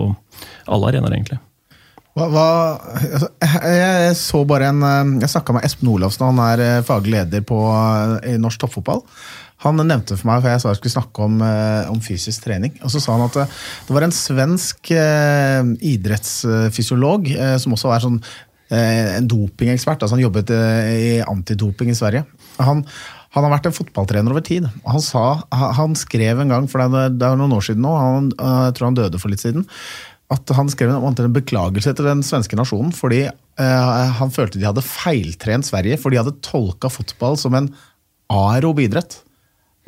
[0.68, 1.40] alle arenaer, egentlig.
[2.14, 2.48] Hva, hva,
[2.92, 3.28] altså,
[3.74, 7.58] jeg, så bare en eh, Jeg snakka med Espen Olafsen, han er faglig leder på,
[8.38, 9.02] norsk toppfotball.
[9.64, 12.74] Han nevnte for meg, for jeg sa jeg skulle snakke om, eh, om fysisk trening.
[12.84, 13.46] og Så sa han at det,
[13.88, 15.62] det var en svensk eh,
[15.94, 18.18] idrettsfysiolog eh, som også er sånn
[18.68, 20.04] eh, en dopingekspert.
[20.04, 22.26] altså Han jobbet eh, i antidoping i Sverige.
[22.60, 22.84] Han,
[23.34, 24.66] han har vært en fotballtrener over tid.
[24.86, 27.94] Han, sa, han, skrev en gang, for det er, det er noen år siden nå,
[27.98, 29.66] han, eh, jeg tror han døde for litt siden,
[30.32, 34.68] at han skrev en, en beklagelse til den svenske nasjonen fordi eh, han følte de
[34.68, 37.68] hadde feiltrent Sverige, for de hadde tolka fotball som en
[38.32, 39.18] aerob idrett.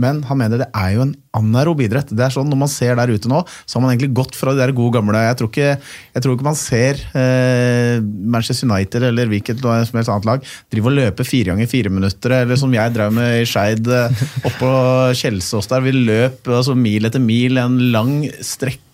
[0.03, 2.11] Men han mener det er jo en anaerob idrett.
[2.13, 4.55] Det er sånn Når man ser der ute nå, så har man egentlig gått fra
[4.55, 5.71] de der gode gamle Jeg tror ikke,
[6.17, 10.91] jeg tror ikke man ser eh, Manchester United eller hvilket som helst annet lag drive
[10.91, 14.73] og løpe fire ganger fire minutter, eller som jeg drev med i Skeid eh, oppå
[15.17, 15.85] Kjelsås der.
[15.85, 18.19] Vi løp altså, mil etter mil, en lang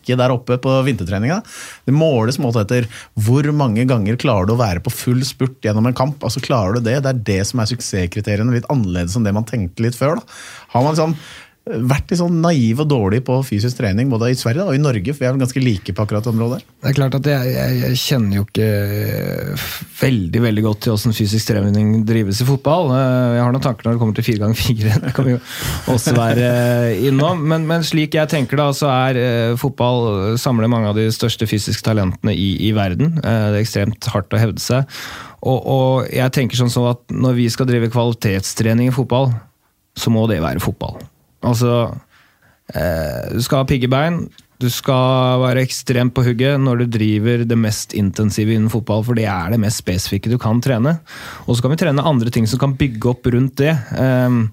[0.03, 1.41] strekke der oppe på vintertreninga.
[1.87, 5.87] Det måles målt etter hvor mange ganger klarer du å være på full spurt gjennom
[5.87, 6.23] en kamp.
[6.23, 7.03] altså Klarer du det?
[7.03, 10.19] Det er det som er suksesskriteriene, litt annerledes enn det man tenkte litt før.
[10.19, 10.23] da.
[10.73, 11.17] Har man liksom
[11.63, 15.13] vært litt sånn naiv og dårlig på fysisk trening, både i Sverige og i Norge,
[15.15, 16.57] for vi er vel ganske like på akkurat det området.
[16.83, 18.71] Det er klart at jeg, jeg, jeg kjenner jo ikke
[20.01, 22.91] veldig veldig godt til åssen fysisk trening drives i fotball.
[22.97, 24.97] Eh, Jeg har noen tanker når det kommer til fire ganger fire.
[25.05, 25.39] Det kan vi jo
[25.95, 27.47] også være eh, innom.
[27.53, 31.47] Men, men slik jeg tenker da, så er eh, fotball samler mange av de største
[31.47, 33.15] fysiske talentene i, i verden.
[33.23, 34.99] Det er ekstremt hardt å hevde seg.
[35.47, 39.31] Og, og jeg tenker sånn så at når vi skal drive kvalitetstrening i fotball,
[39.99, 40.99] så må det være fotball.
[41.43, 41.75] Altså,
[42.75, 44.25] eh, du skal ha pigge bein,
[44.63, 49.19] du skal være ekstremt på hugget når du driver det mest intensive innen fotball, for
[49.19, 50.95] det er det mest spesifikke du kan trene.
[51.49, 53.75] Og så kan vi trene andre ting som kan bygge opp rundt det.
[53.97, 54.45] Um,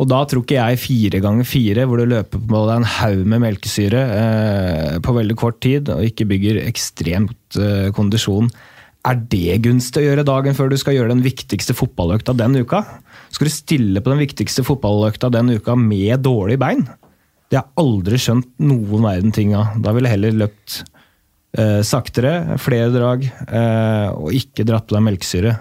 [0.00, 3.22] og da tror ikke jeg fire ganger fire, hvor du løper på deg en haug
[3.28, 8.48] med melkesyre uh, på veldig kort tid, og ikke bygger ekstremt uh, kondisjon.
[9.08, 12.82] Er det gunstig å gjøre dagen før du skal gjøre den viktigste fotballøkta den uka?
[13.32, 16.84] Skal du stille på den viktigste fotballøkta den uka med dårlig bein?
[17.48, 19.78] Det har jeg aldri skjønt noen verden ting av.
[19.80, 20.82] Da ville jeg heller løpt
[21.56, 25.56] eh, saktere, flere drag, eh, og ikke dratt på deg melkesyre.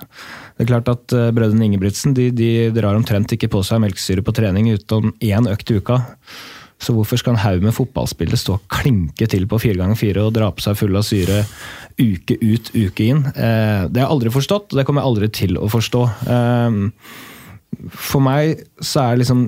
[0.58, 4.26] Det er klart at eh, Brødrene Ingebrigtsen de, de drar omtrent ikke på seg melkesyre
[4.28, 6.02] på trening utenom én økt i uka.
[6.78, 10.26] Så hvorfor skal en haug med fotballspillere stå og klinke til på fire ganger fire
[10.28, 11.42] og dra på seg full av syre
[11.98, 13.24] uke ut, uke inn?
[13.34, 16.04] Eh, det har jeg aldri forstått, og det kommer jeg aldri til å forstå.
[16.36, 16.84] Eh,
[17.90, 19.48] for meg så er liksom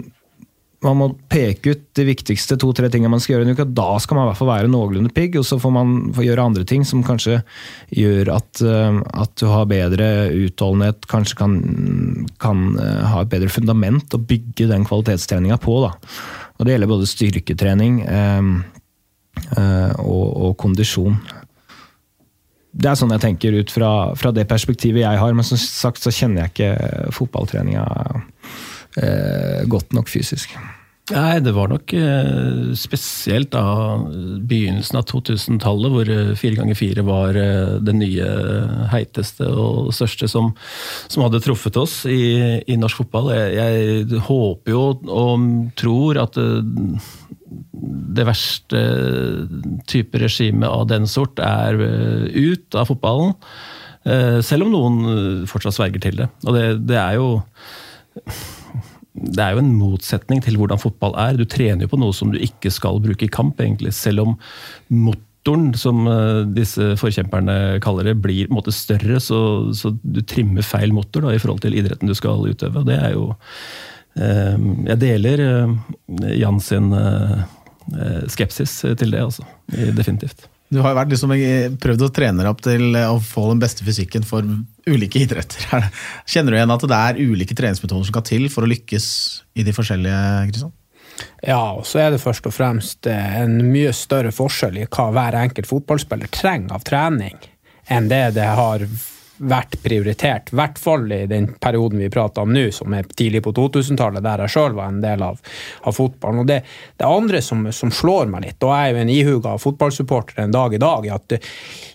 [0.79, 3.65] man må peke ut de viktigste to-tre tingene man skal gjøre i en uke.
[3.75, 6.63] Da skal man i hvert fall være noenlunde pigg, og så får man gjøre andre
[6.67, 7.41] ting som kanskje
[7.91, 11.57] gjør at, uh, at du har bedre utholdenhet, kanskje kan,
[12.39, 15.81] kan ha et bedre fundament å bygge den kvalitetstreninga på.
[15.83, 15.91] Da.
[16.59, 18.49] Og Det gjelder både styrketrening, um,
[19.55, 21.15] eh, og, og, kondisjon.
[22.69, 26.03] Det er sånn jeg tenker ut fra, fra, det perspektivet jeg har, men som sagt
[26.03, 27.85] så kjenner jeg ikke fotballtreninga
[28.99, 30.53] eh, godt nok fysisk.
[31.09, 33.63] Nei, det var nok eh, spesielt da
[34.45, 38.27] begynnelsen av 2000-tallet, hvor eh, fire ganger fire var eh, det nye
[38.91, 40.51] heiteste og største som,
[41.09, 43.31] som hadde truffet oss i, i norsk fotball.
[43.33, 47.01] Jeg, jeg, håper jo og tror at det,
[48.19, 48.83] det verste
[49.89, 53.33] type regime av den sort er ut av fotballen.
[54.45, 56.29] Selv om noen fortsatt sverger til det.
[56.45, 57.29] Og det, det er jo
[59.23, 61.37] det er jo en motsetning til hvordan fotball er.
[61.39, 63.93] Du trener jo på noe som du ikke skal bruke i kamp, egentlig.
[63.97, 64.35] Selv om
[64.93, 69.39] motoren, som eh, disse forkjemperne kaller det, blir på en måte større, så,
[69.75, 72.85] så du trimmer feil motor da, i forhold til idretten du skal utøve.
[72.87, 73.31] Det er jo
[74.19, 75.75] eh, Jeg deler eh,
[76.39, 76.93] Jan sin
[78.29, 79.41] skepsis til det, altså.
[79.97, 80.43] Definitivt.
[80.69, 81.33] Du har jo vært liksom,
[81.81, 84.45] prøvd å trene deg opp til å få den beste fysikken for
[84.89, 85.89] ulike idretter.
[86.29, 89.07] Kjenner du igjen at det er ulike treningsmetoder som skal til for å lykkes
[89.57, 90.19] i de forskjellige?
[90.51, 90.75] Kristian?
[91.43, 95.09] Ja, og så er det først og fremst eh, en mye større forskjell i hva
[95.15, 97.35] hver enkelt fotballspiller trenger av trening,
[97.91, 98.85] enn det det har
[99.39, 100.51] vært prioritert.
[100.51, 104.23] I hvert fall i den perioden vi prater om nå, som er tidlig på 2000-tallet,
[104.25, 105.39] der jeg sjøl var en del av,
[105.81, 106.43] av fotballen.
[106.43, 106.61] Og det,
[106.99, 110.55] det andre som, som, slår meg litt, og jeg er jo en ihuga fotballsupporter en
[110.55, 111.37] dag i dag, er at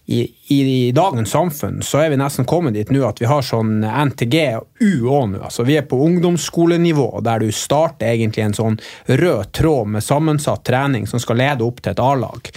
[0.05, 0.21] i,
[0.53, 3.79] i, i, dagens samfunn så er vi nesten kommet dit nå at vi har sånn
[3.85, 5.45] NTG og U òg nå.
[5.47, 10.65] Altså, vi er på ungdomsskolenivå, der du starter egentlig en sånn rød tråd med sammensatt
[10.69, 12.53] trening som skal lede opp til et A-lag.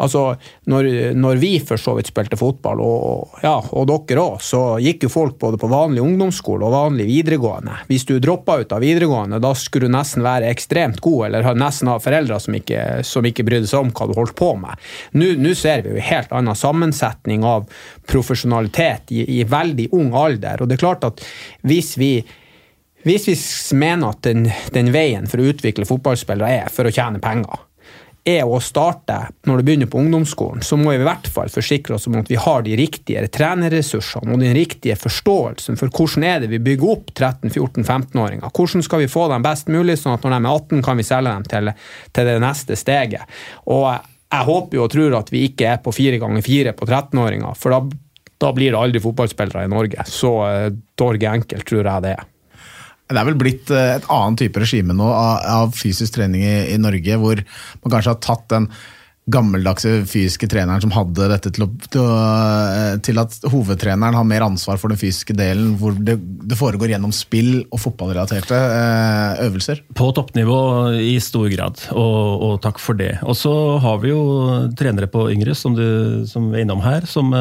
[0.00, 0.22] Altså,
[0.70, 5.04] når, når, vi for så vidt spilte fotball, og, ja, og dere òg, så gikk
[5.06, 7.82] jo folk både på vanlig ungdomsskole og vanlig videregående.
[7.90, 11.92] Hvis du droppa ut av videregående, da skulle du nesten være ekstremt god, eller nesten
[11.92, 14.90] ha foreldre som ikke, som ikke brydde seg om hva du holdt på med.
[15.20, 17.66] Nå, ser vi jo en helt annen sammensetning av
[18.08, 20.62] profesjonalitet i, i veldig ung alder.
[20.62, 21.24] og det er klart at
[21.66, 22.14] hvis vi
[23.00, 23.34] hvis vi
[23.80, 27.62] mener at den, den veien for å utvikle fotballspillere er for å tjene penger,
[28.28, 29.16] er å starte
[29.48, 32.28] når du begynner på ungdomsskolen, så må vi i hvert fall forsikre oss om at
[32.30, 36.94] vi har de riktige trenerressursene og den riktige forståelsen for hvordan er det vi bygger
[36.94, 38.52] opp 13-14-15-åringer.
[38.52, 41.06] Hvordan skal vi få dem best mulig, sånn at når de er 18, kan vi
[41.08, 41.72] selge dem til,
[42.16, 43.40] til det neste steget.
[43.72, 46.86] Og jeg håper jo og tror at vi ikke er på fire ganger fire på
[46.86, 47.80] 13-åringer, for da,
[48.40, 50.06] da, blir det aldri fotballspillere i Norge.
[50.06, 52.28] Så uh, dårlig enkelt tror jeg det er.
[53.10, 56.56] Det er vel blitt eh, et annet type regime nå av, av fysisk trening i,
[56.74, 57.42] i, Norge, hvor
[57.82, 58.70] man kanskje har tatt den
[59.30, 64.80] gammeldagse fysiske treneren som hadde dette til, å, til, eh, at hovedtreneren har mer ansvar
[64.80, 69.84] for den fysiske delen, hvor det, det foregår gjennom spill og fotballrelaterte eh, øvelser?
[69.98, 70.60] På toppnivå
[71.04, 73.16] i stor grad, og, og takk for det.
[73.22, 74.22] Og så har vi jo
[74.78, 77.34] trenere på yngre, som du som er innom her, som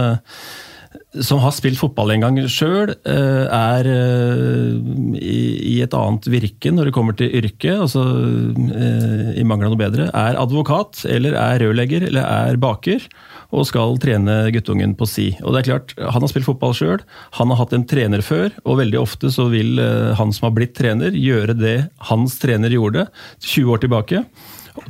[1.25, 6.89] som har spilt fotball en gang sjøl, eh, er eh, i et annet virke når
[6.89, 11.63] det kommer til yrket, altså eh, i mangel av noe bedre, er advokat eller er
[11.63, 13.07] rørlegger eller er baker
[13.49, 15.31] og skal trene guttungen på si.
[15.41, 17.01] Og det er klart, Han har spilt fotball sjøl,
[17.39, 19.81] han har hatt en trener før, og veldig ofte så vil
[20.13, 21.77] han som har blitt trener, gjøre det
[22.11, 23.07] hans trener gjorde
[23.41, 24.23] 20 år tilbake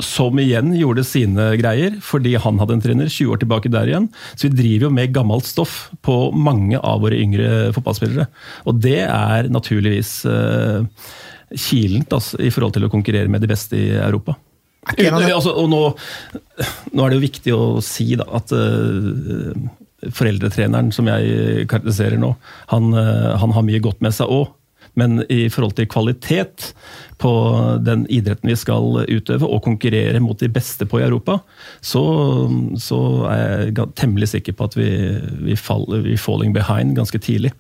[0.04, 4.10] som igjen gjorde sine greier fordi han hadde en trener 20 år tilbake der igjen.
[4.36, 8.28] Så vi driver jo med gammelt stoff på mange av våre yngre fotballspillere.
[8.69, 10.86] Og det er naturligvis uh,
[11.56, 14.38] kilent altså, i forhold til å konkurrere med de beste i Europa.
[14.95, 15.82] Uten, altså, og nå,
[16.93, 19.52] nå, er det jo viktig å si da, at uh,
[20.15, 22.32] foreldretreneren som jeg karakteriserer nå,
[22.71, 24.47] han, uh, han har mye godt med seg òg.
[24.97, 26.71] Men i forhold til kvalitet
[27.21, 27.32] på
[27.86, 31.39] den idretten vi skal utøve, og konkurrere mot de beste på i Europa,
[31.82, 32.04] så,
[32.80, 32.99] så
[33.32, 34.89] er jeg temmelig sikker på at vi,
[35.49, 37.54] vi, faller, vi falling behind ganske tidlig.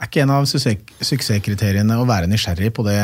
[0.00, 2.98] Er ikke en av suksesskriteriene å være nysgjerrig på det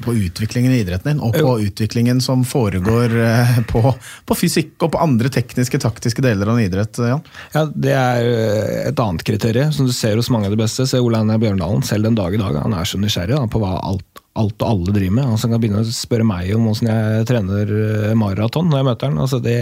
[0.00, 1.68] på utviklingen i idretten din, og på jo.
[1.68, 3.82] utviklingen som foregår eh, på,
[4.26, 6.98] på, fysikk og på andre tekniske, taktiske deler av en idrett?
[6.98, 7.22] Jan?
[7.54, 10.88] Ja, Det er eh, et annet kriterium som du ser hos mange av de beste.
[10.88, 12.58] Se Ole Einar Bjørndalen, selv den dag i dag.
[12.64, 15.26] Han er så nysgjerrig da, på hva alt alt og alle driver med.
[15.28, 18.88] Altså, han kan begynne å spørre meg om hvordan jeg trener eh, maraton når jeg
[18.88, 19.20] møter han.
[19.24, 19.58] Altså, det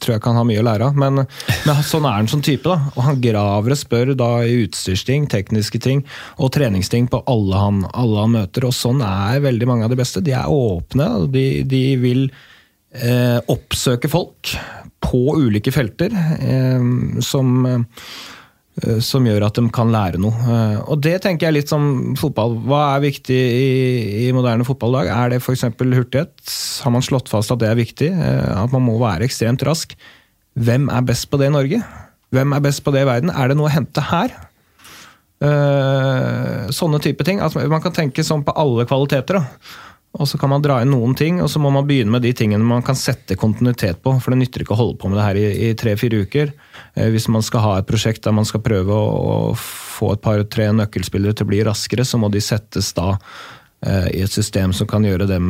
[0.00, 1.00] tror jeg kan ha mye å lære av.
[1.02, 2.64] Men, men, sånn er han som type.
[2.64, 2.92] da.
[2.94, 6.04] Og Han graver og spør da i utstyrsting, tekniske ting
[6.40, 8.68] og treningsting på alle han, alle han, møter.
[8.68, 10.24] Og sånn er veldig mange av de beste.
[10.24, 11.10] De er åpne.
[11.34, 12.24] De, de vil
[12.96, 14.56] eh, oppsøke folk
[15.06, 16.88] på ulike felter eh,
[17.24, 17.84] som eh,
[19.00, 20.36] som gjør at de kan lære noe.
[20.36, 22.58] Eh, Og det tenker jeg litt som fotball.
[22.68, 25.08] Hva er viktig i, i moderne fotballdag?
[25.08, 25.64] Er det f.eks.
[25.80, 26.34] hurtighet?
[26.84, 28.10] Har man slått fast at det er viktig?
[28.12, 29.96] Eh, At man må være ekstremt rask?
[30.56, 31.80] Hvem er best på det i Norge?
[32.36, 33.30] Hvem er best på det i verden?
[33.32, 34.32] Er det noe å hente her?
[35.40, 37.40] Eh, sånne type ting.
[37.44, 39.40] Altså, man kan tenke sånn på alle kvaliteter.
[39.40, 39.44] da.
[40.16, 42.32] Og så kan man dra inn noen ting, og så må man begynne med de
[42.36, 44.14] tingene man kan sette kontinuitet på.
[44.22, 46.54] For det nytter ikke å holde på med det her i, i tre-fire uker.
[46.94, 49.04] Eh, hvis man skal ha et prosjekt der man skal prøve å,
[49.36, 53.12] å få et par-tre nøkkelspillere til å bli raskere, så må de settes da
[53.84, 55.46] eh, i et system som kan gjøre dem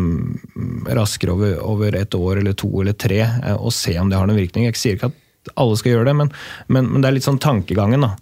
[0.91, 4.29] raskere over, over et år eller to eller tre, eh, og se om det har
[4.29, 4.67] noen virkning.
[4.71, 6.37] Jeg sier ikke at alle skal gjøre det, men,
[6.67, 8.03] men, men det er litt sånn tankegangen.
[8.03, 8.17] da.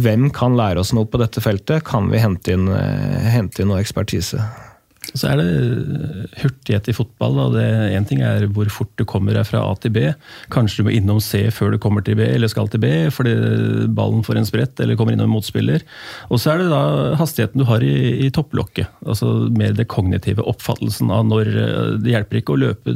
[0.00, 1.84] Hvem kan lære oss noe på dette feltet?
[1.86, 4.42] Kan vi hente inn, eh, hente inn noe ekspertise?
[5.14, 5.48] Så er det
[6.42, 7.36] hurtighet i fotball.
[7.54, 7.62] Da.
[7.94, 10.08] En ting er hvor fort du kommer fra A til B.
[10.54, 13.34] Kanskje du må innom C før du kommer til B, eller skal til B, fordi
[13.94, 15.86] ballen får en sprett eller kommer innom en motspiller.
[16.34, 17.94] Og så er det da hastigheten du har i,
[18.26, 18.90] i topplokket.
[19.06, 21.52] Altså mer det kognitive oppfattelsen av når
[22.02, 22.94] Det hjelper ikke å løpe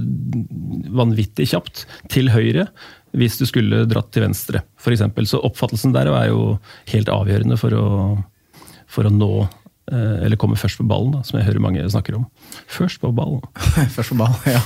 [0.99, 2.67] vanvittig kjapt til høyre
[3.17, 5.05] hvis du skulle dratt til venstre, f.eks.
[5.31, 6.59] Så oppfattelsen der er jo
[6.93, 7.87] helt avgjørende for å,
[8.91, 9.55] for å nå eh,
[9.91, 12.27] eller kommer først på ballen, da, som jeg hører mange snakker om.
[12.69, 13.45] Først på ballen.
[13.97, 14.63] Først på ballen, ja.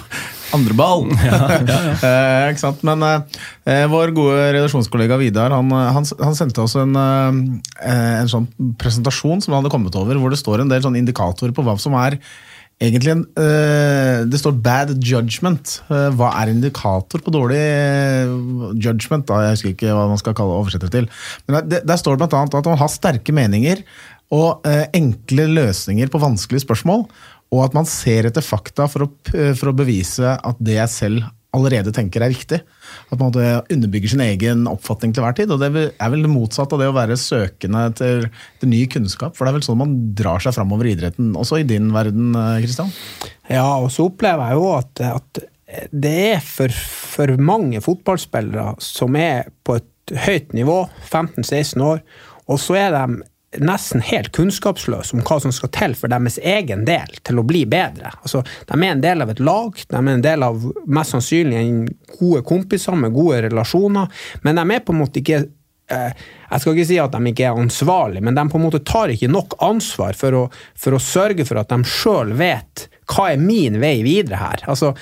[0.52, 1.06] Andre ball!
[1.16, 2.82] eh, ikke sant?
[2.84, 8.50] Men eh, vår gode redaksjonskollega Vidar han, han, han sendte oss en, eh, en sånn
[8.80, 11.78] presentasjon som han hadde kommet over, hvor det står en del sånn indikatorer på hva
[11.80, 12.18] som er
[12.82, 15.80] egentlig en eh, Det står 'bad judgment'.
[15.88, 18.32] Eh, hva er indikator på dårlig eh,
[18.82, 19.26] judgment?
[19.28, 19.42] Da?
[19.46, 21.08] Jeg husker ikke hva man skal kalle oversette det til.
[21.46, 22.42] Men det, Der står det bl.a.
[22.42, 23.84] at man har sterke meninger
[24.32, 27.06] og eh, enkle løsninger på vanskelige spørsmål.
[27.52, 31.30] Og at man ser etter fakta for å, for å bevise at det jeg selv
[31.52, 32.62] allerede tenker er riktig.
[33.12, 35.52] At man underbygger sin egen oppfatning til hver tid.
[35.52, 38.24] Og det er vel det motsatte av det å være søkende til,
[38.56, 39.36] etter ny kunnskap.
[39.36, 42.32] For det er vel sånn man drar seg framover i idretten, også i din verden,
[42.64, 42.88] Kristian?
[43.52, 45.44] Ja, og så opplever jeg jo at, at
[45.92, 52.02] det er for, for mange fotballspillere som er på et høyt nivå, 15-16 år,
[52.50, 53.22] og så er de
[53.60, 57.64] nesten helt kunnskapsløse om hva som skal til for deres egen del til å bli
[57.68, 58.12] bedre.
[58.22, 61.64] Altså, de er en del av et lag, de er en del av mest sannsynlig
[62.14, 66.22] gode kompiser med gode relasjoner, men de er på en måte ikke eh,
[66.52, 69.12] jeg skal ikke si at de ikke er ansvarlige, men de på en måte tar
[69.12, 70.46] ikke nok ansvar for å,
[70.78, 74.64] for å sørge for at de sjøl vet hva er min vei videre her.
[74.72, 74.94] Altså,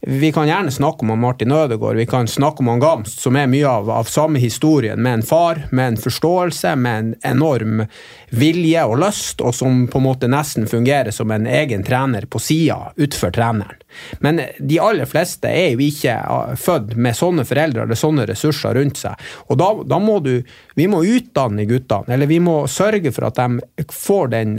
[0.00, 3.66] vi kan gjerne snakke om Martin Ødegaard, vi kan snakke om Gamst, som er mye
[3.66, 7.82] av, av samme historien, med en far, med en forståelse, med en enorm
[8.30, 12.38] vilje og lyst, og som på en måte nesten fungerer som en egen trener på
[12.38, 13.82] sida utenfor treneren.
[14.20, 18.76] Men de aller fleste er jo ikke ah, født med sånne foreldre eller sånne ressurser
[18.78, 19.18] rundt seg.
[19.48, 20.36] Og da, da må du
[20.78, 24.52] Vi må utdanne guttene, eller vi må sørge for at de får den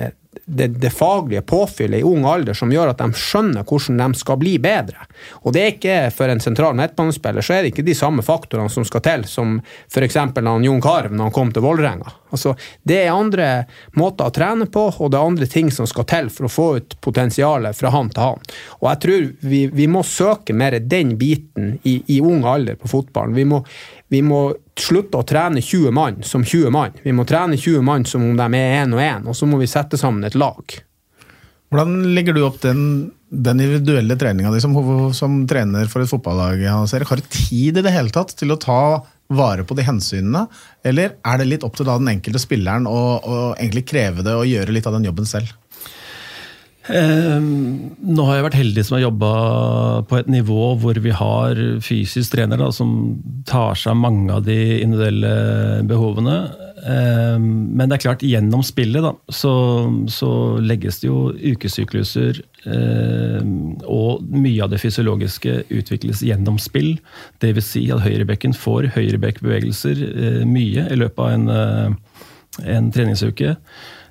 [0.50, 4.40] det, det faglige påfyllet i ung alder som gjør at de skjønner hvordan de skal
[4.42, 5.06] bli bedre.
[5.44, 8.72] Og det er ikke for en sentral midtbanespiller så er det ikke de samme faktorene
[8.74, 9.60] som skal til som
[9.92, 10.18] f.eks.
[10.66, 12.16] Jon Carew når han kom til Vålerenga.
[12.30, 12.54] Altså,
[12.86, 13.48] det er andre
[13.98, 16.68] måter å trene på, og det er andre ting som skal til for å få
[16.78, 18.52] ut potensialet fra han til han.
[18.82, 22.92] Og jeg tror vi, vi må søke mer den biten i, i ung alder på
[22.92, 23.38] fotballen.
[23.38, 23.64] Vi må,
[24.10, 24.42] vi må
[24.80, 26.96] slutte å trene 20 mann som 20 mann.
[27.04, 29.60] Vi må trene 20 mann som om de er én og én, og så må
[29.62, 30.80] vi sette sammen et lag.
[31.70, 32.82] Hvordan legger du opp den,
[33.30, 34.74] den individuelle treninga di som,
[35.14, 36.66] som trener for et fotballag?
[36.66, 38.82] Har du tid i det hele tatt til å ta
[39.30, 40.48] vare på de hensynene,
[40.82, 44.50] eller er det litt opp til den enkelte spilleren å, å egentlig kreve det og
[44.50, 45.54] gjøre litt av den jobben selv?
[46.90, 49.32] Eh, nå har jeg vært heldig som har jobba
[50.10, 53.20] på et nivå hvor vi har fysisk trener da, som
[53.50, 56.40] tar seg av mange av de individuelle behovene.
[56.80, 59.54] Eh, men det er klart, gjennom spillet da, så,
[60.10, 60.32] så
[60.64, 62.42] legges det jo ukesykluser.
[62.66, 63.54] Eh,
[63.86, 66.96] og mye av det fysiologiske utvikles gjennom spill.
[67.44, 67.70] Dvs.
[67.76, 73.56] Si at høyrebekken får høyrebekkbevegelser eh, mye i løpet av en, eh, en treningsuke.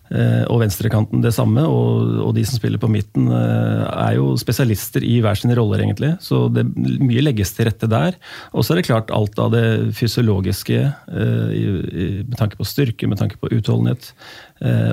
[0.08, 4.32] Eh, og venstrekanten det samme, og, og, de som spiller på midten eh, er jo
[4.40, 6.14] spesialister i hver sine roller, egentlig.
[6.24, 8.16] Så det, mye legges til rette der.
[8.54, 9.66] Og så er det klart alt av det
[9.98, 10.80] fysiologiske,
[11.12, 14.12] eh, med tanke på styrke, med tanke på utholdenhet,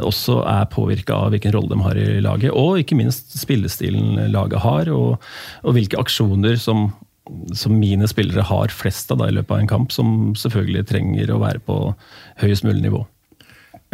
[0.06, 2.52] også er påvirka av hvilken rolle de har i laget.
[2.54, 5.24] Og ikke minst spillestilen laget har, og,
[5.66, 6.92] og hvilke aksjoner som
[7.58, 11.32] som mine spillere har flest av da, i løpet av en kamp, som selvfølgelig trenger
[11.34, 11.80] å være på
[12.44, 13.02] høyest mulig nivå.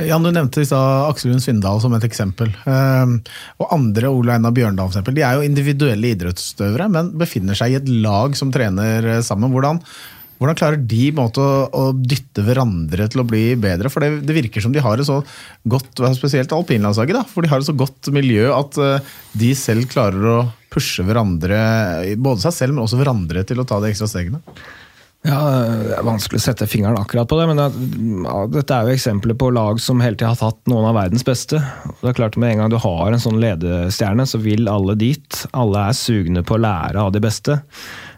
[0.08, 2.54] Jan, Du nevnte Aksel Lund Svindal som et eksempel.
[2.66, 3.20] Um,
[3.62, 7.78] og andre, Ole Einar Bjørndal eksempel, de er jo individuelle idrettsutøvere, men befinner seg i
[7.82, 9.54] et lag som trener sammen.
[9.54, 9.82] Hvordan,
[10.41, 13.91] Hvordan klarer de måte, å, dytte hverandre til å bli bedre?
[13.93, 15.20] For det, det virker som de har et så
[15.70, 20.26] godt, spesielt alpinlandslaget, for de har et så godt miljø at uh, de selv klarer
[20.26, 20.39] å
[20.72, 21.60] pushe hverandre,
[22.18, 24.39] både seg selv, men også hverandre til å ta de ekstra stegene.
[25.22, 27.59] Ja, Det er vanskelig å sette fingeren akkurat på det, men
[28.26, 31.26] ja, dette er jo eksempler på lag som hele tiden har tatt noen av verdens
[31.28, 31.61] beste.
[32.01, 35.43] Det er klart Med en gang du har en sånn ledestjerne, så vil alle dit.
[35.53, 37.59] Alle er sugne på å lære av de beste.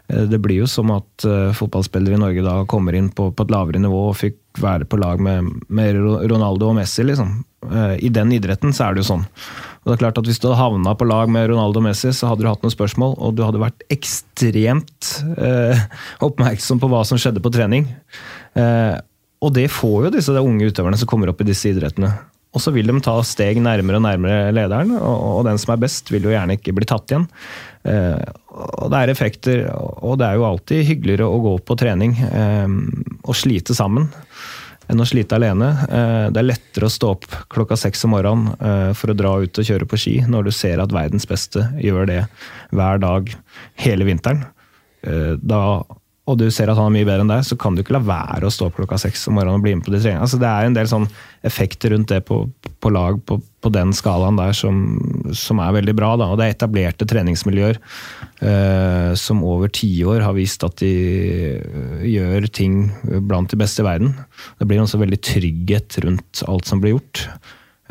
[0.08, 3.46] Eh, det blir jo som at uh, fotballspillere i Norge da kommer inn på, på,
[3.46, 6.00] et lavere nivå og fikk være på lag med, med
[6.30, 7.42] Ronaldo og Messi, liksom.
[7.64, 9.28] Uh, I den idretten så er det jo sånn.
[9.84, 12.30] Og det er klart at Hvis du hadde havna på lag med Ronaldo Messi, så
[12.30, 15.82] hadde du hatt noen spørsmål, og du hadde vært ekstremt eh,
[16.24, 17.90] oppmerksom på hva som skjedde på trening.
[18.56, 18.96] Eh,
[19.44, 22.14] og det får jo disse unge utøverne som kommer opp i disse idrettene.
[22.54, 26.12] Og så vil de ta steg nærmere og nærmere lederen, og, den som er best,
[26.14, 27.26] vil jo gjerne ikke bli tatt igjen.
[27.84, 28.24] Eh,
[28.54, 32.76] og det er effekter, og det er jo alltid hyggeligere å gå på trening eh,
[33.26, 34.08] og slite sammen
[34.90, 35.70] enn å slite alene.
[35.88, 39.34] Eh, det er lettere å stå opp klokka seks om morgenen eh, for å dra
[39.42, 42.20] ut og kjøre på ski når du ser at verdens beste gjør det
[42.74, 43.32] hver dag
[43.84, 44.44] hele vinteren.
[45.04, 45.82] Eh, da
[46.24, 48.00] og du ser at han er mye bedre enn deg, så kan du ikke la
[48.00, 50.24] være å stå opp klokka seks om morgenen og bli med på de treningene.
[50.24, 51.04] Altså, det er en del sånn
[51.44, 52.38] effekter rundt det på,
[52.80, 54.78] på lag på, på, den skalaen der som,
[55.36, 56.14] som, er veldig bra.
[56.20, 56.30] Da.
[56.32, 60.94] Og det er etablerte treningsmiljøer eh, som over tiår har vist at de
[61.52, 62.80] eh, gjør ting
[63.28, 64.16] blant de beste i verden.
[64.56, 67.26] Det blir også veldig trygghet rundt alt som blir gjort.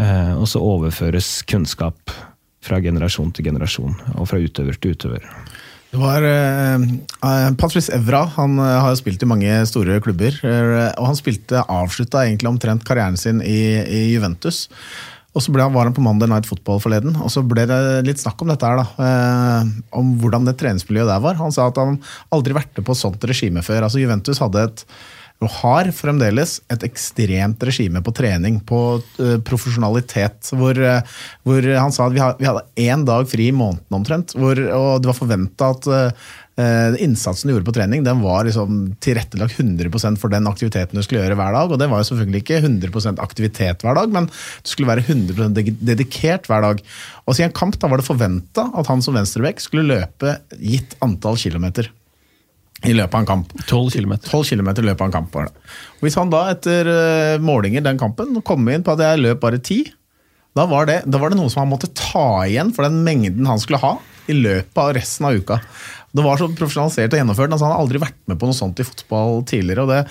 [0.01, 2.17] Eh, og så overføres kunnskap
[2.63, 5.29] fra generasjon til generasjon, og fra utøver til utøver.
[5.94, 8.24] Det var uh, Patrice Evra.
[8.39, 10.34] Han uh, har jo spilt i mange store klubber.
[10.41, 14.66] Uh, og han spilte avslutta egentlig omtrent karrieren sin i, i Juventus.
[15.38, 17.78] Og så ble han, var han på Monday Night Football forleden, og så ble det
[18.06, 18.82] litt snakk om dette her.
[18.82, 19.64] da,
[19.98, 21.39] Om hvordan det treningsmiljøet der var.
[21.39, 21.98] Han sa at han
[22.34, 23.88] aldri vært på sånt regime før.
[23.88, 24.86] Altså Juventus hadde et
[25.43, 30.53] og har fremdeles et ekstremt regime på trening, på uh, profesjonalitet.
[30.55, 31.17] Hvor, uh,
[31.47, 34.59] hvor, han sa at vi, ha, vi hadde én dag fri i måneden omtrent, hvor,
[34.59, 36.31] og det var forventa at uh,
[37.01, 41.23] innsatsen du gjorde på trening, den var liksom tilrettelagt 100% for den aktiviteten du skulle
[41.23, 41.73] gjøre hver dag.
[41.73, 45.73] Og det var jo selvfølgelig ikke 100% aktivitet hver dag, men du skulle være 100%
[45.81, 46.86] dedikert hver dag.
[47.25, 51.39] Og siden kamp da var det forventa at han som venstrebekk skulle løpe gitt antall
[51.41, 51.89] kilometer
[52.84, 53.53] i løpet av en kamp.
[53.65, 54.15] 12 km.
[54.19, 55.36] 12 km i løpet av en kamp.
[55.39, 59.43] Og Hvis han da etter uh, målinger den kampen kom inn på at jeg løp
[59.43, 59.93] bare 10,
[60.53, 63.47] da var, det, da var det noe som han måtte ta igjen for den mengden
[63.49, 63.95] han skulle ha
[64.29, 65.57] i løpet av resten av uka.
[66.13, 67.49] Det var så profesjonalisert og gjennomført.
[67.49, 69.84] Altså han har aldri vært med på noe sånt i fotball tidligere.
[69.84, 70.01] og Det,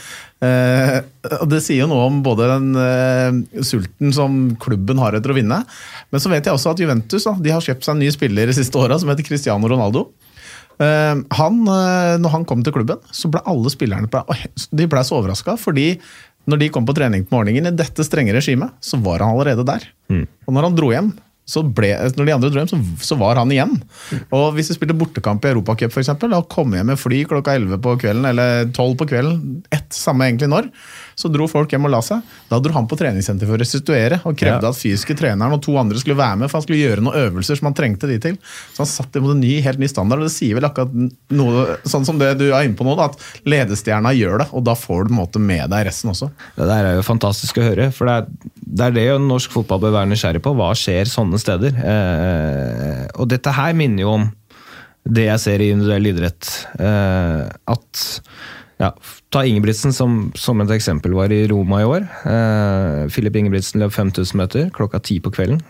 [0.48, 0.96] eh,
[1.38, 5.38] og det sier jo noe om både den eh, sulten som klubben har etter å
[5.38, 5.62] vinne,
[6.10, 8.50] men så vet jeg også at Juventus da, de har kjøpt seg en ny spiller
[8.50, 10.08] de siste åra som heter Cristiano Ronaldo.
[10.82, 15.20] Eh, han, eh, når han kom til klubben, så ble alle spillerne de ble så
[15.20, 15.56] overraska.
[15.60, 15.94] Fordi
[16.50, 19.66] når de kom på trening på morgenen i dette strenge regimet, så var han allerede
[19.66, 19.84] der.
[20.10, 20.24] Mm.
[20.46, 21.12] Og når han dro hjem,
[21.52, 23.74] så ble, når de andre dro hjem, så, så, var han igjen.
[24.34, 27.96] Og Hvis de spilte bortekamp i Europacup og kom hjem med fly klokka 11 på
[28.02, 30.70] kvelden, eller 12 på kvelden, ett samme egentlig når,
[31.22, 32.22] så dro folk hjem og la seg.
[32.50, 34.72] Da dro han på treningssenter for å restituere og krevde ja.
[34.72, 37.60] at fysiske treneren og to andre skulle være med, for han skulle gjøre noen øvelser
[37.60, 38.38] som han trengte de til.
[38.74, 40.92] Så han satt imot en ny, helt ny standard, og det sier vel akkurat
[41.32, 44.66] noe sånn som det du er inne på nå, da, at ledestjerna gjør det, og
[44.66, 46.30] da får du på en måte med deg resten også.
[46.58, 48.30] Det der er jo fantastisk å høre, for det er
[48.72, 50.54] det, er det jo norsk fotball bør være nysgjerrig på.
[50.56, 51.76] Hva skjer sånne steder?
[51.92, 54.28] Eh, og dette her minner jo om
[55.02, 56.50] det jeg ser i individuell idrett.
[56.78, 57.44] Eh,
[57.74, 58.04] at
[58.82, 58.90] ja,
[59.30, 61.14] Ta Ingebrigtsen som, som, et eksempel.
[61.14, 62.08] Var i Roma i år.
[62.26, 65.62] Eh, Ingebrigtsen løp 5000 meter klokka ti på kvelden.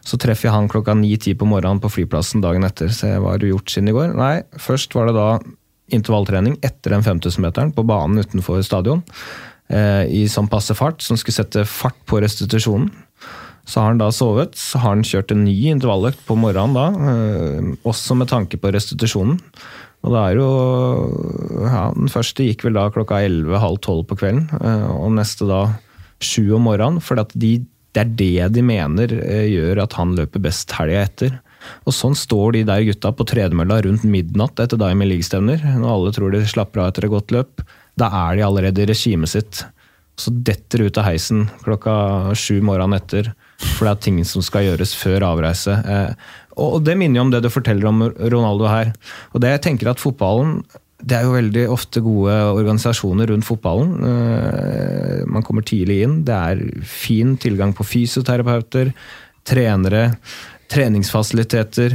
[0.00, 2.88] Så treffer jeg han klokka ni-ti på morgenen på flyplassen dagen etter.
[2.94, 4.14] Så hva har du gjort siden i går?
[4.16, 5.28] Nei, først var det da
[5.92, 9.02] intervalltrening etter den 5000-meteren på banen utenfor stadion.
[9.68, 12.88] Eh, I sånn passe fart, som skulle sette fart på restitusjonen.
[13.68, 16.86] Så har han da sovet, så har han kjørt en ny intervalløkt på morgenen da,
[16.88, 19.36] eh, også med tanke på restitusjonen.
[20.06, 20.50] Og det er jo
[21.64, 25.64] ja, Den første gikk vel da klokka 11-halv 12 på kvelden, eh, og neste da
[26.22, 27.02] 7 om morgenen.
[27.04, 27.52] For de,
[27.96, 31.38] det er det de mener eh, gjør at han løper best helga etter.
[31.88, 36.14] Og sånn står de der gutta på tredemølla rundt midnatt etter Diamond League-stevner, når alle
[36.14, 37.66] tror de slapper av etter et godt løp.
[37.98, 39.64] Da er de allerede i regimet sitt.
[40.18, 44.68] Så detter ut av heisen klokka sju morgenen etter, for det er ting som skal
[44.68, 45.74] gjøres før avreise.
[45.74, 48.92] Eh, og det minner jo om det du forteller om Ronaldo her.
[49.34, 50.60] Og det jeg tenker at fotballen
[50.98, 53.92] det er jo veldig ofte gode organisasjoner rundt fotballen.
[54.02, 56.20] Eh, man kommer tidlig inn.
[56.26, 58.90] Det er fin tilgang på fysioterapeuter,
[59.46, 60.08] trenere,
[60.70, 61.94] treningsfasiliteter.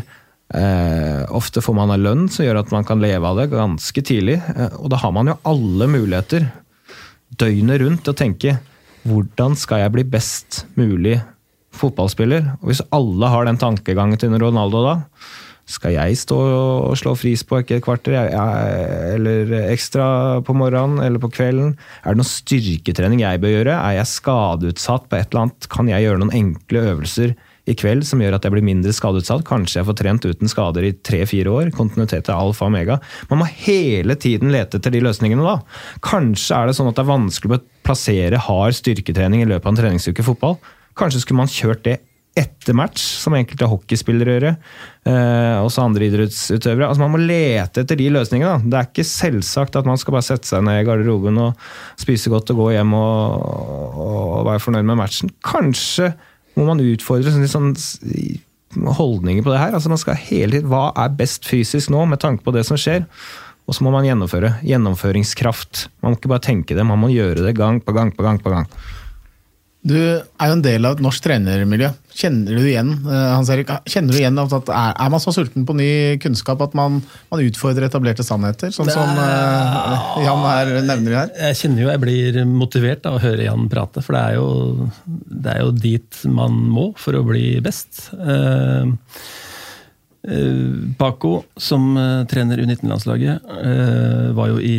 [0.56, 4.06] Eh, ofte får man en lønn som gjør at man kan leve av det ganske
[4.08, 4.40] tidlig.
[4.80, 6.48] Og da har man jo alle muligheter
[7.36, 8.56] døgnet rundt å tenke
[9.04, 11.18] hvordan skal jeg bli best mulig
[11.78, 12.54] fotballspiller?
[12.62, 14.96] Og hvis alle har den tankegangen til Ronaldo da,
[15.70, 21.78] skal jeg stå og slå frispark et kvarter eller ekstra på morgenen eller på kvelden?
[22.04, 23.78] Er det noe styrketrening jeg bør gjøre?
[23.80, 25.72] Er jeg skadeutsatt på et eller annet?
[25.72, 29.46] Kan jeg gjøre noen enkle øvelser i kveld som gjør at jeg blir mindre skadeutsatt?
[29.48, 31.72] Kanskje jeg får trent uten skader i tre-fire år?
[31.80, 33.00] Kontinuitet er alfa og omega.
[33.32, 35.62] Man må hele tiden lete etter de løsningene da.
[36.04, 39.78] Kanskje er det sånn at det er vanskelig å plassere hard styrketrening i løpet av
[39.78, 40.60] en treningsuke fotball.
[41.00, 42.00] Kanskje skulle man kjørt det
[42.34, 44.46] etter match, som enkelte hockeyspillere gjør.
[45.06, 46.88] Eh, også andre idrettsutøvere.
[46.88, 48.56] Altså Man må lete etter de løsningene.
[48.56, 48.72] Da.
[48.72, 51.68] Det er ikke selvsagt at man skal bare sette seg ned i garderoben og
[52.02, 55.34] spise godt og gå hjem og, og være fornøyd med matchen.
[55.46, 56.10] Kanskje
[56.58, 57.72] må man utfordre sånn, sånn
[58.98, 59.78] holdninger på det her.
[59.78, 62.82] Altså Man skal hele tiden Hva er best fysisk nå, med tanke på det som
[62.82, 63.06] skjer?
[63.70, 64.58] Og så må man gjennomføre.
[64.66, 65.88] Gjennomføringskraft.
[66.02, 68.42] Man må ikke bare tenke det, man må gjøre det gang på gang på gang.
[68.42, 68.66] på gang.
[69.84, 71.90] Du er jo en del av et norsk trenermiljø.
[72.16, 75.66] Kjenner du igjen eh, Hans Erik, kjenner du igjen at er, er man så sulten
[75.68, 75.90] på ny
[76.24, 77.02] kunnskap at man,
[77.34, 81.36] man utfordrer etablerte sannheter, sånn som uh, Jan her nevner her?
[81.50, 84.90] Jeg kjenner jo jeg blir motivert av å høre Jan prate, for det er, jo,
[85.44, 88.06] det er jo dit man må for å bli best.
[88.16, 88.88] Uh,
[90.32, 91.92] uh, Paco, som
[92.32, 93.52] trener U19-landslaget,
[94.40, 94.78] var jo i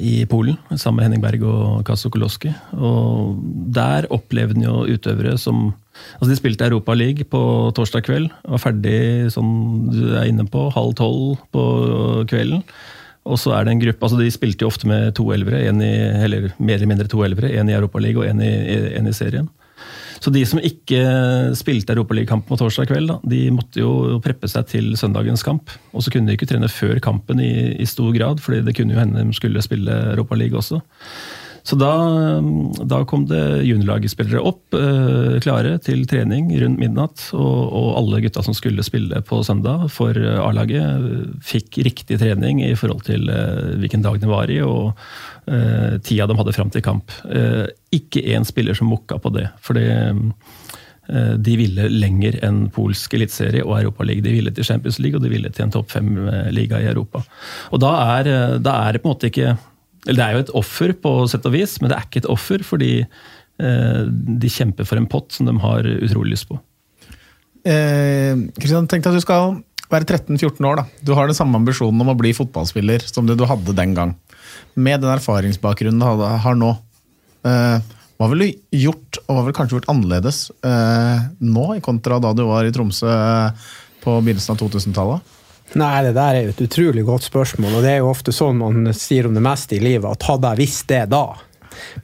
[0.00, 2.52] i Polen sammen med Henning Berg og Kaso Koloski.
[2.74, 3.38] Og
[3.74, 5.72] der opplevde han jo utøvere som
[6.18, 7.40] Altså De spilte Europa League på
[7.76, 8.26] torsdag kveld.
[8.50, 9.46] Var ferdig som
[9.92, 11.64] du er inne på, halv tolv på
[12.26, 12.64] kvelden.
[13.24, 15.80] Og så er det en gruppe, altså De spilte jo ofte med to elvere, en
[15.80, 15.92] i,
[16.26, 17.52] eller mer eller mindre to elvere.
[17.54, 18.50] Én i Europa League og én i,
[18.98, 19.48] en i serien.
[20.24, 21.00] Så de som ikke
[21.58, 25.74] spilte Europaligakamp på torsdag kveld, da, de måtte jo preppe seg til søndagens kamp.
[25.92, 28.96] Og så kunne de ikke trene før kampen i, i stor grad, fordi det kunne
[28.96, 30.80] jo hende de skulle spille Europaliga også.
[31.64, 31.94] Så da,
[32.84, 37.22] da, kom det juniorlagspillere opp, eh, klare til trening rundt midnatt.
[37.32, 40.12] Og, og, alle gutta som skulle spille på søndag for
[40.44, 41.08] A-laget,
[41.40, 44.92] fikk riktig trening i forhold til eh, hvilken dag de var i, og
[45.48, 47.16] eh, tida de hadde fram til kamp.
[47.32, 47.64] Eh,
[47.96, 49.48] ikke én spiller som mokka på det.
[49.64, 50.12] for eh,
[51.36, 54.24] de ville lenger enn polsk eliteserie og Europaliga.
[54.24, 57.20] De ville til Champions League og de ville til en topp fem-liga i Europa.
[57.72, 59.56] Og da er, da er det på en måte ikke
[60.06, 62.30] eller det er jo et offer, på sett og vis, men det er ikke et
[62.32, 66.58] offer fordi eh, de kjemper for en pott som de har utrolig lyst på.
[67.64, 69.58] Kristian, eh, tenk deg at du skal
[69.92, 70.82] være 13-14 år.
[70.82, 70.84] da.
[71.00, 74.14] Du har den samme ambisjonen om å bli fotballspiller som det du hadde den gang.
[74.74, 76.74] Med den erfaringsbakgrunnen du har nå.
[77.44, 77.78] Eh,
[78.14, 82.44] hva ville du gjort, og hva ville kanskje gjort annerledes eh, nå, kontra da du
[82.46, 83.10] var i Tromsø
[84.04, 85.32] på begynnelsen av 2000-tallet?
[85.80, 88.60] Nei, det der er jo et utrolig godt spørsmål, og det er jo ofte sånn
[88.60, 91.26] man sier om det meste i livet, at hadde jeg visst det da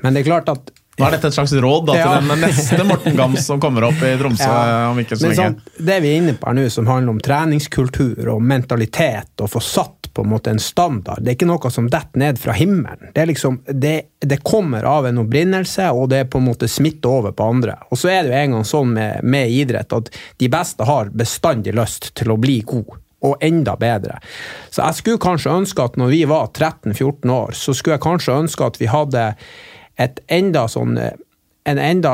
[0.02, 2.84] Men det er klart at nå er dette et slags råd da, til den neste
[2.84, 4.90] Morten Gams som kommer opp i Tromsø ja.
[4.90, 5.46] om ikke så lenge.
[5.54, 9.52] Sånn, det vi er inne på her nå, som handler om treningskultur og mentalitet, og
[9.54, 12.52] få satt på en måte en standard, det er ikke noe som detter ned fra
[12.58, 13.12] himmelen.
[13.14, 17.20] Det, liksom, det, det, kommer av en opprinnelse, og det er på en måte smitter
[17.20, 17.78] over på andre.
[17.88, 20.10] Og så er det jo en gang sånn med, med idrett at
[20.42, 24.18] de beste har bestandig lyst til å bli gode og enda bedre.
[24.70, 28.38] Så jeg skulle kanskje ønske at når vi var 13-14 år, så skulle jeg kanskje
[28.44, 29.26] ønske at vi hadde
[30.00, 30.96] et enda sånn
[31.68, 32.12] en enda